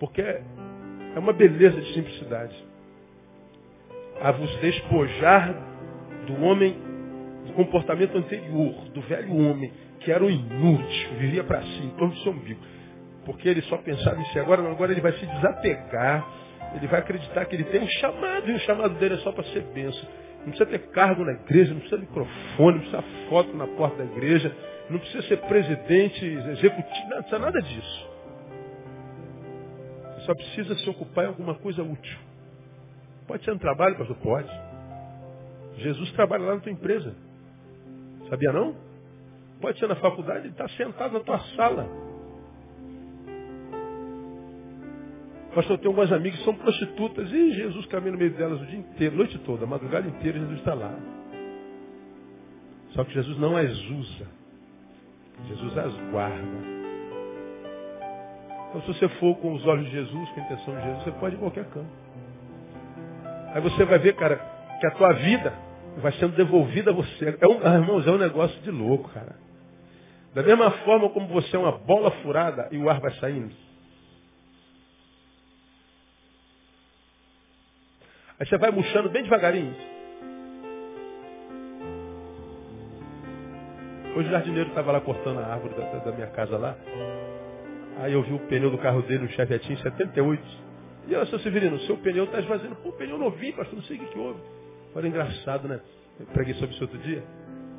Porque 0.00 0.20
é 0.20 1.18
uma 1.18 1.32
beleza 1.32 1.80
de 1.80 1.94
simplicidade. 1.94 2.54
A 4.20 4.32
vos 4.32 4.56
despojar 4.56 5.54
do 6.26 6.42
homem, 6.42 6.76
do 7.46 7.52
comportamento 7.52 8.16
anterior, 8.18 8.74
do 8.92 9.00
velho 9.02 9.36
homem, 9.36 9.72
que 10.00 10.10
era 10.10 10.24
um 10.24 10.30
inútil, 10.30 11.10
vivia 11.18 11.44
para 11.44 11.62
si, 11.62 11.82
em 11.84 11.90
torno 11.90 12.14
do 12.14 12.20
seu 12.20 12.32
umbigo. 12.32 12.60
Porque 13.24 13.48
ele 13.48 13.62
só 13.62 13.76
pensava 13.78 14.20
em 14.20 14.24
si. 14.26 14.38
Agora, 14.38 14.68
agora 14.68 14.92
ele 14.92 15.00
vai 15.00 15.12
se 15.12 15.24
desapegar, 15.24 16.26
ele 16.74 16.86
vai 16.86 17.00
acreditar 17.00 17.44
que 17.44 17.54
ele 17.54 17.64
tem 17.64 17.82
um 17.82 17.88
chamado, 17.88 18.50
e 18.50 18.54
o 18.54 18.58
chamado 18.60 18.94
dele 18.98 19.14
é 19.14 19.18
só 19.18 19.30
para 19.32 19.44
ser 19.44 19.62
benção. 19.72 20.08
Não 20.46 20.52
precisa 20.52 20.66
ter 20.66 20.78
cargo 20.90 21.24
na 21.24 21.32
igreja, 21.32 21.74
não 21.74 21.80
precisa 21.80 22.00
microfone, 22.00 22.78
não 22.78 22.78
precisa 22.78 23.04
foto 23.28 23.56
na 23.56 23.66
porta 23.66 23.98
da 23.98 24.04
igreja, 24.04 24.54
não 24.88 24.98
precisa 24.98 25.22
ser 25.26 25.38
presidente, 25.42 26.24
executivo, 26.24 27.08
não 27.10 27.16
precisa 27.18 27.38
nada 27.38 27.60
disso 27.60 28.16
só 30.26 30.34
precisa 30.34 30.74
se 30.74 30.90
ocupar 30.90 31.24
em 31.24 31.28
alguma 31.28 31.54
coisa 31.54 31.82
útil. 31.82 32.18
Pode 33.26 33.44
ser 33.44 33.52
no 33.52 33.60
trabalho, 33.60 33.96
pastor? 33.96 34.16
Pode. 34.16 34.50
Jesus 35.78 36.10
trabalha 36.12 36.44
lá 36.44 36.54
na 36.56 36.60
tua 36.60 36.72
empresa. 36.72 37.14
Sabia 38.28 38.52
não? 38.52 38.74
Pode 39.60 39.78
ser 39.78 39.86
na 39.86 39.96
faculdade, 39.96 40.40
ele 40.40 40.48
está 40.48 40.68
sentado 40.70 41.12
na 41.12 41.20
tua 41.20 41.38
sala. 41.54 41.88
Pastor, 45.56 45.76
eu 45.76 45.78
tenho 45.78 45.90
algumas 45.92 46.12
amigas 46.12 46.38
que 46.38 46.44
são 46.44 46.54
prostitutas 46.54 47.32
e 47.32 47.52
Jesus 47.52 47.86
caminha 47.86 48.12
no 48.12 48.18
meio 48.18 48.30
delas 48.34 48.60
o 48.60 48.66
dia 48.66 48.78
inteiro, 48.78 49.16
noite 49.16 49.38
toda, 49.38 49.64
a 49.64 49.66
madrugada 49.66 50.06
inteira, 50.06 50.38
Jesus 50.38 50.58
está 50.58 50.74
lá. 50.74 50.94
Só 52.90 53.02
que 53.04 53.14
Jesus 53.14 53.38
não 53.38 53.56
as 53.56 53.72
usa. 53.72 54.26
Jesus 55.48 55.78
as 55.78 55.94
guarda. 56.10 56.76
Então, 58.68 58.82
se 58.82 58.86
você 58.88 59.08
for 59.18 59.34
com 59.36 59.54
os 59.54 59.66
olhos 59.66 59.86
de 59.86 59.92
Jesus, 59.92 60.28
com 60.28 60.40
a 60.40 60.44
intenção 60.44 60.76
de 60.76 60.82
Jesus, 60.82 61.04
você 61.04 61.12
pode 61.12 61.34
ir 61.34 61.38
em 61.38 61.40
qualquer 61.40 61.64
canto. 61.70 61.88
Aí 63.54 63.60
você 63.62 63.82
vai 63.86 63.98
ver, 63.98 64.14
cara, 64.14 64.36
que 64.78 64.86
a 64.86 64.90
tua 64.90 65.14
vida 65.14 65.54
vai 66.02 66.12
sendo 66.12 66.36
devolvida 66.36 66.90
a 66.90 66.94
você. 66.94 67.38
É 67.40 67.48
um, 67.48 67.60
ah, 67.64 67.76
irmãos, 67.76 68.06
é 68.06 68.10
um 68.10 68.18
negócio 68.18 68.60
de 68.60 68.70
louco, 68.70 69.08
cara. 69.08 69.36
Da 70.34 70.42
mesma 70.42 70.70
forma 70.70 71.08
como 71.08 71.28
você 71.28 71.56
é 71.56 71.58
uma 71.58 71.72
bola 71.72 72.10
furada 72.22 72.68
e 72.70 72.76
o 72.76 72.90
ar 72.90 73.00
vai 73.00 73.12
saindo. 73.12 73.64
Aí 78.38 78.46
você 78.46 78.58
vai 78.58 78.70
murchando 78.70 79.08
bem 79.08 79.22
devagarinho. 79.22 79.74
Hoje 84.14 84.28
o 84.28 84.30
jardineiro 84.30 84.68
estava 84.68 84.92
lá 84.92 85.00
cortando 85.00 85.38
a 85.38 85.46
árvore 85.46 85.74
da, 85.74 85.98
da 85.98 86.12
minha 86.12 86.26
casa 86.28 86.58
lá. 86.58 86.76
Aí 87.98 88.12
eu 88.12 88.22
vi 88.22 88.34
o 88.34 88.38
pneu 88.40 88.70
do 88.70 88.78
carro 88.78 89.00
dele, 89.02 89.24
um 89.24 89.28
Chevetinho 89.28 89.78
78. 89.78 90.42
E 91.08 91.12
eu, 91.14 91.26
seu 91.26 91.38
Severino, 91.38 91.78
seu 91.80 91.96
pneu 91.96 92.24
está 92.24 92.40
esvaziando. 92.40 92.76
Pô, 92.76 92.92
pneu 92.92 93.16
novinho, 93.16 93.54
pastor, 93.54 93.76
não 93.76 93.82
sei 93.84 93.96
o 93.96 94.00
que, 94.00 94.06
que 94.06 94.18
houve. 94.18 94.40
Olha, 94.94 95.06
engraçado, 95.08 95.66
né? 95.66 95.80
Eu 96.20 96.26
preguei 96.26 96.54
sobre 96.54 96.74
isso 96.74 96.84
outro 96.84 96.98
dia. 96.98 97.22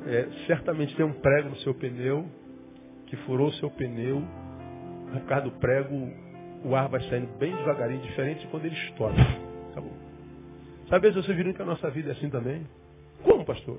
É, 0.06 0.28
certamente 0.46 0.94
tem 0.96 1.04
um 1.04 1.12
prego 1.12 1.50
no 1.50 1.56
seu 1.56 1.74
pneu, 1.74 2.26
que 3.06 3.16
furou 3.18 3.48
o 3.48 3.52
seu 3.54 3.70
pneu. 3.70 4.22
Por 5.12 5.20
causa 5.22 5.44
do 5.44 5.52
prego, 5.52 5.94
o 6.64 6.74
ar 6.74 6.88
vai 6.88 7.00
saindo 7.02 7.28
bem 7.38 7.54
devagarinho, 7.54 8.00
diferente 8.00 8.40
de 8.40 8.46
quando 8.48 8.64
ele 8.64 8.74
estoura. 8.74 9.14
Acabou. 9.70 10.07
Sabe, 10.88 11.12
seu 11.12 11.22
Severino, 11.22 11.54
que 11.54 11.62
a 11.62 11.66
nossa 11.66 11.90
vida 11.90 12.10
é 12.10 12.12
assim 12.12 12.30
também? 12.30 12.66
Como, 13.22 13.44
pastor? 13.44 13.78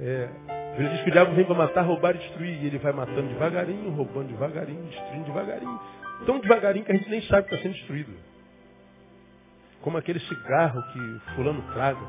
É, 0.00 0.28
ele 0.76 0.88
diz 0.88 1.02
que 1.02 1.10
o 1.10 1.12
diabo 1.12 1.34
vem 1.34 1.44
para 1.44 1.54
matar, 1.54 1.82
roubar 1.82 2.16
e 2.16 2.18
destruir. 2.18 2.62
E 2.62 2.66
ele 2.66 2.78
vai 2.78 2.92
matando 2.92 3.28
devagarinho, 3.28 3.90
roubando 3.90 4.28
devagarinho, 4.28 4.82
destruindo 4.84 5.26
devagarinho. 5.26 5.80
Tão 6.26 6.40
devagarinho 6.40 6.84
que 6.84 6.92
a 6.92 6.96
gente 6.96 7.08
nem 7.08 7.22
sabe 7.22 7.46
que 7.46 7.54
está 7.54 7.62
sendo 7.62 7.74
destruído. 7.74 8.12
Como 9.82 9.96
aquele 9.96 10.18
cigarro 10.20 10.82
que 10.92 11.34
fulano 11.36 11.62
traga. 11.72 12.00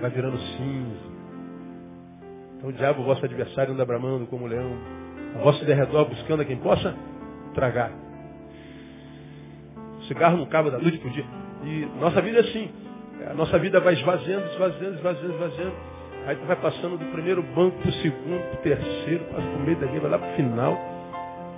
Vai 0.00 0.10
virando 0.10 0.38
cinza. 0.38 1.12
Então 2.58 2.70
o 2.70 2.72
diabo, 2.72 3.02
o 3.02 3.04
vosso 3.04 3.24
adversário, 3.24 3.72
anda 3.72 3.84
bramando 3.84 4.26
como 4.26 4.46
leão. 4.46 4.76
A 5.34 5.38
vossa 5.38 5.64
derredor 5.64 6.08
buscando 6.08 6.42
a 6.42 6.44
quem 6.44 6.58
possa 6.58 6.94
tragar. 7.54 7.90
O 10.02 10.04
cigarro 10.04 10.36
não 10.36 10.44
acaba 10.44 10.70
da 10.70 10.78
noite 10.78 10.98
para 10.98 11.08
o 11.08 11.12
dia. 11.12 11.24
E 11.64 11.88
nossa 12.00 12.20
vida 12.20 12.38
é 12.38 12.40
assim. 12.40 12.70
A 13.30 13.34
nossa 13.34 13.58
vida 13.58 13.80
vai 13.80 13.94
esvaziando, 13.94 14.46
esvaziando, 14.46 14.96
esvaziando, 14.96 15.34
esvaziando. 15.34 15.74
Aí 16.26 16.36
tu 16.36 16.46
vai 16.46 16.56
passando 16.56 16.96
do 16.96 17.04
primeiro 17.06 17.42
banco 17.42 17.78
pro 17.78 17.92
segundo, 17.94 18.40
pro 18.50 18.58
terceiro, 18.58 19.24
passa 19.24 19.46
pro 19.46 19.60
meio 19.60 19.76
da 19.76 19.86
linha, 19.86 20.00
vai 20.00 20.10
lá 20.10 20.18
pro 20.18 20.36
final. 20.36 20.78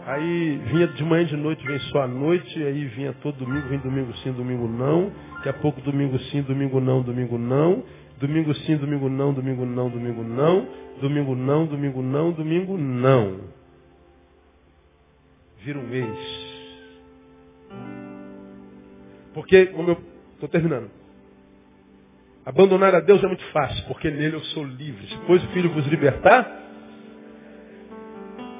Aí 0.07 0.61
vinha 0.67 0.87
de 0.87 1.05
manhã 1.05 1.25
de 1.25 1.37
noite, 1.37 1.67
vem 1.67 1.79
só 1.79 2.03
à 2.03 2.07
noite, 2.07 2.63
aí 2.63 2.85
vinha 2.87 3.15
todo 3.23 3.37
domingo, 3.37 3.69
vem 3.69 3.79
domingo 3.79 4.15
sim, 4.19 4.33
domingo 4.33 4.69
não. 4.69 5.11
Daqui 5.37 5.49
a 5.49 5.53
pouco 5.55 5.81
domingo 5.81 6.19
sim, 6.31 6.43
domingo 6.43 6.81
não, 6.81 7.03
domingo 7.03 7.39
não. 7.39 7.83
Domingo 8.19 8.55
sim, 8.55 8.77
domingo 8.77 9.09
não, 9.09 9.33
domingo 9.33 9.65
não, 9.65 9.89
domingo 9.89 10.23
não. 10.23 10.69
Domingo 11.01 11.35
não, 11.35 11.67
domingo 11.67 12.03
não, 12.03 12.33
domingo 12.33 12.79
não. 12.79 13.41
Vira 15.63 15.79
um 15.79 15.87
mês. 15.89 16.44
Porque, 19.35 19.67
como 19.67 19.91
eu 19.91 19.99
estou 20.35 20.49
terminando, 20.49 20.89
abandonar 22.47 22.95
a 22.95 23.01
Deus 23.01 23.23
é 23.23 23.27
muito 23.27 23.45
fácil, 23.47 23.85
porque 23.87 24.11
nele 24.11 24.37
eu 24.37 24.41
sou 24.41 24.65
livre. 24.65 25.07
Se 25.09 25.19
pois 25.27 25.43
o 25.43 25.49
Filho 25.49 25.71
vos 25.71 25.87
libertar, 25.89 26.63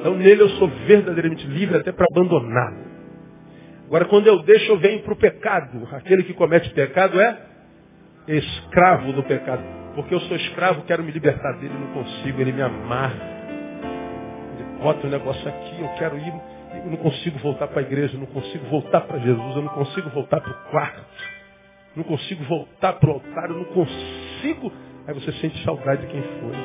então 0.01 0.17
nele 0.17 0.43
eu 0.43 0.49
sou 0.51 0.69
verdadeiramente 0.87 1.47
livre 1.47 1.77
até 1.77 1.93
para 1.93 2.07
abandoná-lo. 2.11 2.93
Agora, 3.87 4.07
quando 4.07 4.27
eu 4.27 4.43
deixo, 4.43 4.73
eu 4.73 4.79
venho 4.79 5.03
para 5.03 5.13
o 5.13 5.17
pecado. 5.17 5.89
Aquele 5.93 6.25
que 6.25 6.35
comete 6.35 6.71
pecado 6.71 7.21
é 7.21 7.39
escravo 8.27 9.13
do 9.13 9.23
pecado. 9.23 9.63
Porque 9.95 10.13
eu 10.13 10.21
sou 10.21 10.37
escravo, 10.37 10.83
quero 10.83 11.05
me 11.05 11.13
libertar 11.13 11.53
dele, 11.59 11.75
não 11.75 12.03
consigo, 12.03 12.41
ele 12.41 12.53
me 12.53 12.63
amarra. 12.63 13.33
Ele 14.55 14.83
bota 14.83 15.07
um 15.07 15.11
negócio 15.11 15.49
aqui, 15.49 15.81
eu 15.81 15.89
quero 15.99 16.19
ir 16.19 16.54
eu 16.85 16.91
não 16.91 16.99
consigo 16.99 17.39
voltar 17.39 17.69
para 17.69 17.81
a 17.81 17.83
igreja, 17.83 18.15
eu 18.15 18.21
não 18.21 18.27
consigo 18.27 18.67
voltar 18.67 19.01
para 19.03 19.19
Jesus, 19.19 19.57
eu 19.57 19.63
não 19.63 19.73
consigo 19.73 20.11
voltar 20.11 20.41
para 20.41 20.51
o 20.51 20.71
quarto, 20.71 21.03
não 21.97 22.05
consigo 22.05 22.45
voltar 22.45 22.93
para 22.95 23.09
o 23.09 23.13
altar, 23.15 23.49
eu 23.49 23.57
não 23.57 23.65
consigo. 23.65 24.71
Aí 25.07 25.15
você 25.15 25.33
sente 25.33 25.65
saudade 25.65 26.03
de 26.03 26.13
quem 26.13 26.23
foi. 26.23 26.57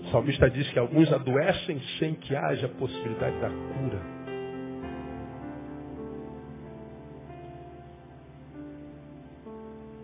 O 0.00 0.10
salmista 0.10 0.50
diz 0.50 0.68
que 0.70 0.78
alguns 0.78 1.12
adoecem 1.12 1.78
sem 1.98 2.14
que 2.14 2.34
haja 2.34 2.68
possibilidade 2.68 3.38
da 3.38 3.48
cura. 3.48 4.00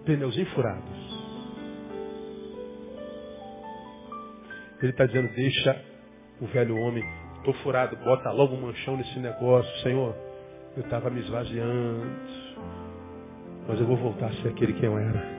Pneuzinho 0.05 0.47
furados. 0.49 1.09
Ele 4.83 4.93
está 4.93 5.07
dizendo, 5.07 5.35
deixa 5.35 5.85
o 6.41 6.47
velho 6.47 6.77
homem 6.77 7.05
Estou 7.39 7.55
furado, 7.63 7.97
bota 7.97 8.31
logo 8.31 8.55
um 8.55 8.61
manchão 8.61 8.97
nesse 8.97 9.19
negócio. 9.19 9.71
Senhor, 9.83 10.15
eu 10.77 10.83
estava 10.83 11.09
me 11.11 11.21
esvaziando. 11.21 12.07
Mas 13.67 13.81
eu 13.81 13.87
vou 13.87 13.97
voltar 13.97 14.27
a 14.27 14.33
ser 14.35 14.49
aquele 14.49 14.73
que 14.73 14.85
eu 14.85 14.99
era. 14.99 15.39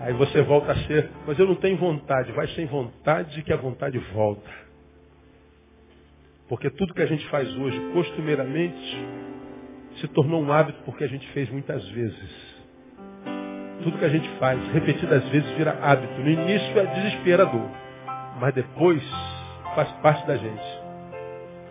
Aí 0.00 0.14
você 0.14 0.42
volta 0.42 0.72
a 0.72 0.76
ser, 0.86 1.10
mas 1.26 1.38
eu 1.38 1.46
não 1.46 1.54
tenho 1.56 1.76
vontade. 1.76 2.32
Vai 2.32 2.48
sem 2.48 2.66
vontade 2.66 3.42
que 3.42 3.52
a 3.52 3.56
vontade 3.56 3.98
volta. 4.14 4.50
Porque 6.48 6.70
tudo 6.70 6.94
que 6.94 7.02
a 7.02 7.06
gente 7.06 7.26
faz 7.28 7.48
hoje, 7.56 7.78
costumeiramente, 7.92 9.06
se 10.00 10.08
tornou 10.08 10.42
um 10.42 10.52
hábito 10.52 10.82
porque 10.84 11.04
a 11.04 11.06
gente 11.06 11.26
fez 11.32 11.50
muitas 11.50 11.86
vezes. 11.90 12.50
Tudo 13.84 13.98
que 13.98 14.04
a 14.04 14.08
gente 14.08 14.28
faz, 14.38 14.60
repetidas 14.72 15.26
vezes, 15.28 15.50
vira 15.52 15.78
hábito. 15.82 16.20
No 16.20 16.28
início 16.28 16.78
é 16.78 16.86
desesperador. 16.86 17.68
Mas 18.40 18.54
depois 18.54 19.02
faz 19.74 19.90
parte 20.02 20.26
da 20.26 20.36
gente. 20.36 20.80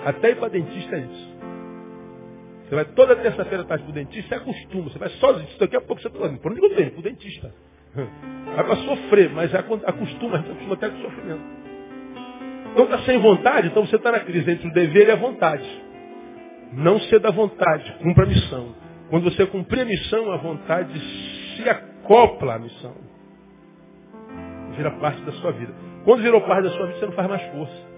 Até 0.06 0.32
ir 0.32 0.36
para 0.36 0.50
dentista 0.50 0.96
é 0.96 1.00
isso. 1.00 1.40
Você 2.64 2.76
vai 2.76 2.86
toda 2.86 3.16
terça-feira 3.16 3.64
tarde 3.64 3.84
para 3.84 3.92
o 3.92 3.94
dentista, 3.94 4.36
é 4.36 4.40
costume. 4.40 4.84
Você 4.84 5.00
vai 5.00 5.10
sozinho. 5.10 5.48
Daqui 5.60 5.76
a 5.76 5.82
pouco 5.82 6.02
você 6.02 6.08
está 6.08 6.20
por 6.20 6.52
onde 6.52 6.62
eu 6.64 6.76
venho? 6.76 6.92
Para 6.92 7.00
o 7.00 7.04
dentista. 7.04 7.54
Vai 8.56 8.64
para 8.64 8.76
sofrer, 8.76 9.32
mas 9.32 9.54
acostuma, 9.56 10.36
a 10.36 10.38
gente 10.38 10.52
acostuma 10.52 10.74
até 10.76 10.90
com 10.90 10.98
o 10.98 11.02
sofrimento. 11.02 11.42
Então 12.72 12.84
está 12.86 13.00
sem 13.00 13.18
vontade, 13.18 13.68
então 13.68 13.86
você 13.86 13.96
está 13.96 14.12
na 14.12 14.20
crise 14.20 14.52
entre 14.52 14.68
o 14.68 14.74
dever 14.74 15.08
e 15.08 15.12
a 15.12 15.16
vontade. 15.16 15.84
Não 16.74 17.00
ser 17.02 17.20
da 17.20 17.32
vontade, 17.32 17.92
cumpra 18.04 18.26
a 18.26 18.28
missão. 18.28 18.76
Quando 19.10 19.24
você 19.24 19.46
cumprir 19.48 19.82
a 19.82 19.86
missão, 19.86 20.32
a 20.32 20.38
vontade 20.38 21.00
se 21.56 21.68
acopla 21.68 22.56
à 22.56 22.60
missão. 22.60 22.96
Vira 24.78 24.92
parte 24.92 25.22
da 25.24 25.32
sua 25.34 25.52
vida. 25.52 25.74
Quando 26.06 26.22
virou 26.22 26.42
parte 26.42 26.64
da 26.64 26.70
sua 26.76 26.86
vida, 26.86 27.00
você 27.00 27.06
não 27.08 27.14
faz 27.14 27.28
mais 27.28 27.42
força. 27.52 27.89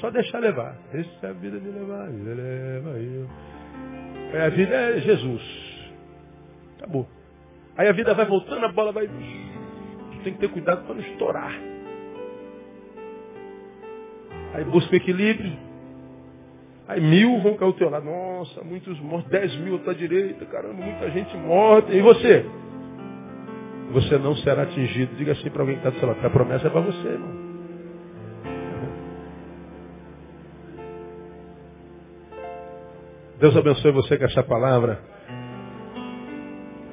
Só 0.00 0.10
deixar 0.10 0.38
levar. 0.38 0.76
Deixa 0.92 1.28
a 1.28 1.32
vida 1.32 1.58
me 1.58 1.70
levar, 1.70 2.08
leva 2.08 2.90
eu. 2.98 3.28
É, 4.32 4.46
a 4.46 4.48
vida 4.48 4.74
é 4.74 5.00
Jesus. 5.00 5.42
Acabou. 6.78 7.06
Aí 7.76 7.88
a 7.88 7.92
vida 7.92 8.14
vai 8.14 8.24
voltando, 8.24 8.64
a 8.64 8.72
bola 8.72 8.92
vai. 8.92 9.08
Tem 10.24 10.32
que 10.34 10.38
ter 10.38 10.48
cuidado 10.48 10.84
para 10.84 10.94
não 10.94 11.02
estourar. 11.02 11.52
Aí 14.54 14.64
busca 14.64 14.92
o 14.92 14.96
equilíbrio. 14.96 15.52
Aí 16.88 17.00
mil 17.00 17.40
vão 17.40 17.56
cair 17.56 17.72
teu 17.74 17.90
lado. 17.90 18.06
Nossa, 18.06 18.64
muitos 18.64 18.98
mortos. 19.00 19.30
Dez 19.30 19.54
mil 19.56 19.76
à 19.76 19.78
tua 19.80 19.94
direita. 19.94 20.44
Caramba, 20.46 20.74
muita 20.74 21.10
gente 21.10 21.36
morta. 21.36 21.92
E 21.92 22.00
você? 22.00 22.46
Você 23.92 24.18
não 24.18 24.34
será 24.36 24.62
atingido. 24.62 25.14
Diga 25.16 25.32
assim 25.32 25.50
para 25.50 25.62
alguém 25.62 25.76
que 25.76 25.86
está 25.86 25.90
do 25.90 25.98
seu 25.98 26.08
lado. 26.08 26.24
A 26.24 26.30
promessa 26.30 26.66
é 26.66 26.70
para 26.70 26.80
você, 26.80 27.08
irmão. 27.08 27.49
Deus 33.40 33.56
abençoe 33.56 33.90
você 33.92 34.18
com 34.18 34.24
essa 34.26 34.42
palavra. 34.42 35.00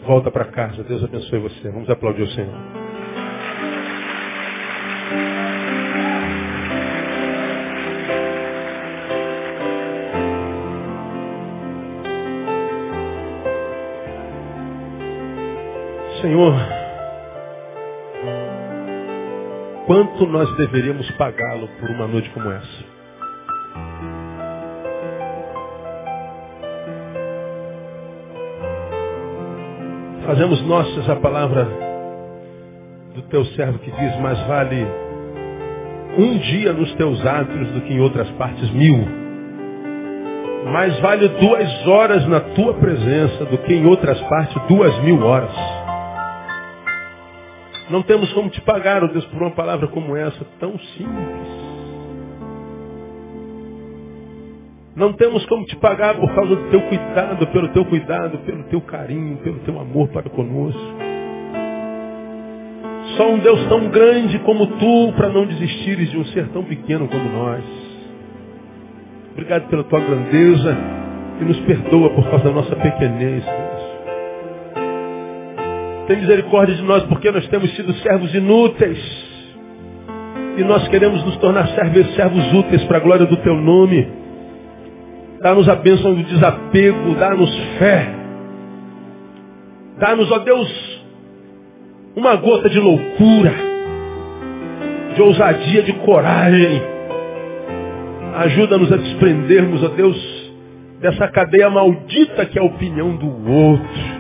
Volta 0.06 0.32
para 0.32 0.46
casa. 0.46 0.82
Deus 0.82 1.04
abençoe 1.04 1.40
você. 1.40 1.70
Vamos 1.70 1.90
aplaudir 1.90 2.22
o 2.22 2.28
Senhor. 2.30 2.56
Senhor, 16.22 16.54
quanto 19.86 20.26
nós 20.28 20.50
deveríamos 20.56 21.12
pagá-lo 21.12 21.68
por 21.80 21.90
uma 21.90 22.08
noite 22.08 22.30
como 22.30 22.50
essa? 22.50 22.97
Fazemos 30.28 30.62
nossas 30.64 31.10
a 31.10 31.16
palavra 31.16 31.66
do 33.16 33.22
teu 33.30 33.46
servo 33.46 33.80
que 33.80 33.90
diz, 33.90 34.20
mais 34.20 34.38
vale 34.46 34.86
um 36.18 36.38
dia 36.38 36.74
nos 36.74 36.94
teus 36.96 37.26
átrios 37.26 37.72
do 37.72 37.80
que 37.80 37.94
em 37.94 38.02
outras 38.02 38.30
partes 38.32 38.70
mil. 38.72 39.08
Mais 40.74 41.00
vale 41.00 41.30
duas 41.30 41.88
horas 41.88 42.28
na 42.28 42.42
tua 42.42 42.74
presença 42.74 43.46
do 43.46 43.58
que 43.60 43.74
em 43.74 43.86
outras 43.86 44.20
partes 44.24 44.62
duas 44.68 45.02
mil 45.02 45.24
horas. 45.24 45.56
Não 47.90 48.04
temos 48.04 48.32
como 48.34 48.50
te 48.50 48.60
pagar, 48.60 49.06
oh 49.06 49.08
Deus, 49.08 49.24
por 49.28 49.42
uma 49.42 49.52
palavra 49.52 49.88
como 49.88 50.14
essa, 50.14 50.46
tão 50.60 50.78
simples. 50.78 51.57
Não 54.98 55.14
temos 55.14 55.46
como 55.46 55.64
te 55.64 55.76
pagar 55.76 56.16
por 56.16 56.34
causa 56.34 56.56
do 56.56 56.72
teu 56.72 56.82
cuidado, 56.82 57.46
pelo 57.48 57.68
teu 57.68 57.86
cuidado, 57.86 58.40
pelo 58.40 58.64
teu 58.64 58.82
carinho, 58.82 59.38
pelo 59.38 59.60
teu 59.60 59.80
amor 59.80 60.08
para 60.08 60.28
conosco. 60.28 60.82
Só 63.16 63.30
um 63.30 63.38
Deus 63.38 63.64
tão 63.68 63.90
grande 63.90 64.40
como 64.40 64.66
tu 64.66 65.14
para 65.16 65.30
não 65.30 65.46
desistires 65.46 66.10
de 66.10 66.18
um 66.18 66.26
ser 66.26 66.48
tão 66.48 66.64
pequeno 66.64 67.08
como 67.08 67.30
nós. 67.30 67.64
Obrigado 69.34 69.70
pela 69.70 69.84
tua 69.84 70.00
grandeza 70.00 70.76
e 71.42 71.46
nos 71.46 71.60
perdoa 71.60 72.10
por 72.10 72.28
causa 72.32 72.46
da 72.46 72.52
nossa 72.52 72.76
pequenez, 72.76 73.46
Deus. 73.46 73.88
Tem 76.08 76.18
misericórdia 76.18 76.76
de 76.76 76.82
nós 76.82 77.04
porque 77.04 77.30
nós 77.30 77.48
temos 77.50 77.70
sido 77.76 77.94
servos 77.98 78.34
inúteis. 78.34 78.98
E 80.58 80.64
nós 80.64 80.88
queremos 80.88 81.24
nos 81.24 81.38
tornar 81.38 81.68
servos, 81.68 82.16
servos 82.16 82.52
úteis 82.52 82.84
para 82.86 82.98
a 82.98 83.02
glória 83.02 83.28
do 83.28 83.38
teu 83.38 83.56
nome. 83.56 84.17
Dá-nos 85.42 85.70
a 85.70 85.76
bênção 85.76 86.16
do 86.16 86.24
desapego, 86.24 87.16
dá-nos 87.16 87.56
fé. 87.78 88.08
Dá-nos, 90.00 90.32
ó 90.32 90.40
Deus, 90.40 90.98
uma 92.16 92.36
gota 92.36 92.70
de 92.70 92.80
loucura, 92.80 93.54
de 95.16 95.22
ousadia, 95.22 95.84
de 95.84 95.94
coragem. 95.94 96.82
Ajuda-nos 98.36 98.92
a 98.92 98.98
desprendermos, 98.98 99.84
ó 99.84 99.88
Deus, 99.90 100.38
dessa 101.00 101.28
cadeia 101.28 101.70
maldita 101.70 102.46
que 102.46 102.58
é 102.58 102.62
a 102.62 102.66
opinião 102.66 103.16
do 103.16 103.52
outro. 103.52 104.18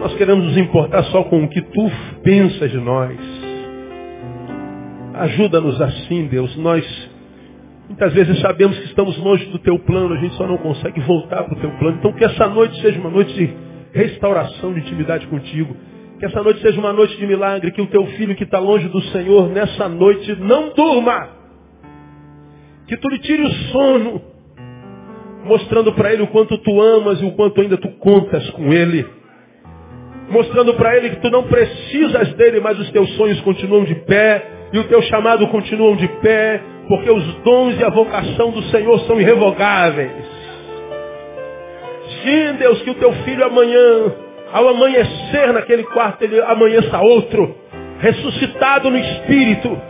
Nós 0.00 0.14
queremos 0.14 0.44
nos 0.46 0.56
importar 0.56 1.04
só 1.04 1.24
com 1.24 1.44
o 1.44 1.48
que 1.48 1.60
tu 1.60 1.90
pensas 2.22 2.70
de 2.70 2.78
nós. 2.78 3.18
Ajuda-nos 5.14 5.80
assim, 5.80 6.26
Deus. 6.26 6.56
Nós 6.56 7.09
Muitas 7.90 8.12
vezes 8.12 8.38
sabemos 8.40 8.78
que 8.78 8.84
estamos 8.84 9.18
longe 9.18 9.46
do 9.46 9.58
teu 9.58 9.76
plano, 9.80 10.14
a 10.14 10.16
gente 10.18 10.36
só 10.36 10.46
não 10.46 10.56
consegue 10.58 11.00
voltar 11.00 11.42
para 11.42 11.54
o 11.54 11.60
teu 11.60 11.70
plano. 11.72 11.96
Então 11.98 12.12
que 12.12 12.24
essa 12.24 12.46
noite 12.46 12.80
seja 12.80 13.00
uma 13.00 13.10
noite 13.10 13.34
de 13.34 13.52
restauração, 13.92 14.72
de 14.72 14.78
intimidade 14.78 15.26
contigo. 15.26 15.76
Que 16.20 16.26
essa 16.26 16.40
noite 16.40 16.60
seja 16.60 16.78
uma 16.78 16.92
noite 16.92 17.16
de 17.16 17.26
milagre, 17.26 17.72
que 17.72 17.82
o 17.82 17.88
teu 17.88 18.06
filho 18.06 18.36
que 18.36 18.44
está 18.44 18.60
longe 18.60 18.86
do 18.88 19.02
Senhor 19.06 19.48
nessa 19.48 19.88
noite 19.88 20.36
não 20.36 20.72
durma. 20.72 21.30
Que 22.86 22.96
tu 22.96 23.08
lhe 23.08 23.18
tire 23.18 23.42
o 23.42 23.50
sono, 23.50 24.22
mostrando 25.44 25.92
para 25.92 26.12
ele 26.12 26.22
o 26.22 26.28
quanto 26.28 26.56
tu 26.58 26.80
amas 26.80 27.20
e 27.20 27.24
o 27.24 27.32
quanto 27.32 27.60
ainda 27.60 27.76
tu 27.76 27.88
contas 27.98 28.48
com 28.50 28.72
ele. 28.72 29.04
Mostrando 30.30 30.74
para 30.74 30.96
ele 30.96 31.10
que 31.10 31.22
tu 31.22 31.28
não 31.28 31.42
precisas 31.42 32.34
dele, 32.34 32.60
mas 32.60 32.78
os 32.78 32.88
teus 32.92 33.10
sonhos 33.16 33.40
continuam 33.40 33.82
de 33.82 33.96
pé 33.96 34.59
e 34.72 34.78
o 34.78 34.84
teu 34.84 35.02
chamado 35.02 35.46
continuam 35.48 35.96
de 35.96 36.06
pé, 36.06 36.60
porque 36.88 37.10
os 37.10 37.24
dons 37.42 37.78
e 37.78 37.84
a 37.84 37.90
vocação 37.90 38.50
do 38.50 38.62
Senhor 38.64 38.98
são 39.00 39.20
irrevogáveis. 39.20 40.24
Sim, 42.22 42.54
Deus, 42.58 42.82
que 42.82 42.90
o 42.90 42.94
teu 42.94 43.12
filho 43.24 43.44
amanhã 43.44 44.12
ao 44.52 44.68
amanhecer 44.68 45.52
naquele 45.52 45.84
quarto, 45.84 46.22
ele 46.22 46.40
amanheça 46.40 47.00
outro, 47.00 47.54
ressuscitado 48.00 48.90
no 48.90 48.98
Espírito, 48.98 49.80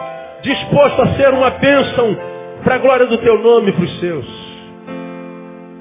disposto 0.43 1.03
a 1.03 1.09
ser 1.15 1.33
uma 1.33 1.51
bênção 1.51 2.17
para 2.63 2.75
a 2.75 2.79
glória 2.79 3.07
do 3.07 3.19
teu 3.19 3.39
nome 3.39 3.73
para 3.73 3.85
os 3.85 4.01
seus. 4.01 4.27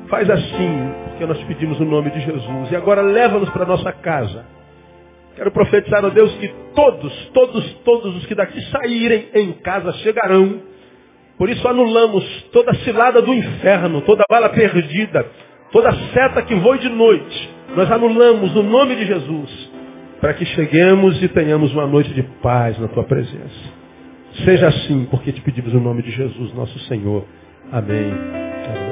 Faz 0.10 0.30
assim, 0.30 0.94
porque 1.10 1.26
nós 1.26 1.44
pedimos 1.44 1.80
o 1.80 1.86
nome 1.86 2.10
de 2.10 2.22
Jesus. 2.22 2.72
E 2.72 2.76
agora 2.76 3.02
leva-nos 3.02 3.50
para 3.50 3.66
nossa 3.66 3.92
casa. 3.92 4.46
Quero 5.40 5.52
profetizar 5.52 6.04
a 6.04 6.10
Deus 6.10 6.36
que 6.36 6.54
todos, 6.76 7.32
todos, 7.34 7.74
todos 7.86 8.16
os 8.18 8.26
que 8.26 8.36
daqui 8.36 8.62
saírem 8.70 9.30
em 9.34 9.54
casa 9.54 9.94
chegarão. 9.94 10.62
Por 11.38 11.50
isso 11.50 11.66
anulamos 11.66 12.26
toda 12.52 12.72
a 12.72 12.76
cilada 12.76 13.22
do 13.22 13.34
inferno, 13.34 14.02
toda 14.02 14.26
bala 14.30 14.50
perdida, 14.50 15.26
toda 15.72 15.94
seta 16.14 16.42
que 16.42 16.54
voe 16.56 16.78
de 16.80 16.90
noite 16.90 17.60
nós 17.76 17.90
anulamos 17.92 18.56
o 18.56 18.64
nome 18.64 18.96
de 18.96 19.06
Jesus 19.06 19.72
para 20.20 20.34
que 20.34 20.46
cheguemos 20.46 21.22
e 21.22 21.28
tenhamos 21.30 21.72
uma 21.74 21.88
noite 21.88 22.14
de 22.14 22.24
paz 22.42 22.78
na 22.80 22.88
tua 22.90 23.04
presença. 23.04 23.80
Seja 24.44 24.68
assim, 24.68 25.08
porque 25.10 25.32
te 25.32 25.42
pedimos 25.42 25.74
o 25.74 25.80
nome 25.80 26.02
de 26.02 26.12
Jesus, 26.12 26.54
nosso 26.54 26.78
Senhor. 26.88 27.24
Amém. 27.72 28.12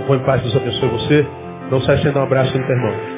Bom 0.08 0.16
em 0.16 0.20
paz, 0.20 0.42
Deus 0.42 0.56
abençoe 0.56 0.90
você. 0.90 1.28
Não 1.70 1.82
sai 1.82 1.98
sem 1.98 2.12
dar 2.12 2.22
um 2.22 2.24
abraço 2.24 2.58
no 2.58 2.66
teu 2.66 2.76
irmão. 2.76 3.17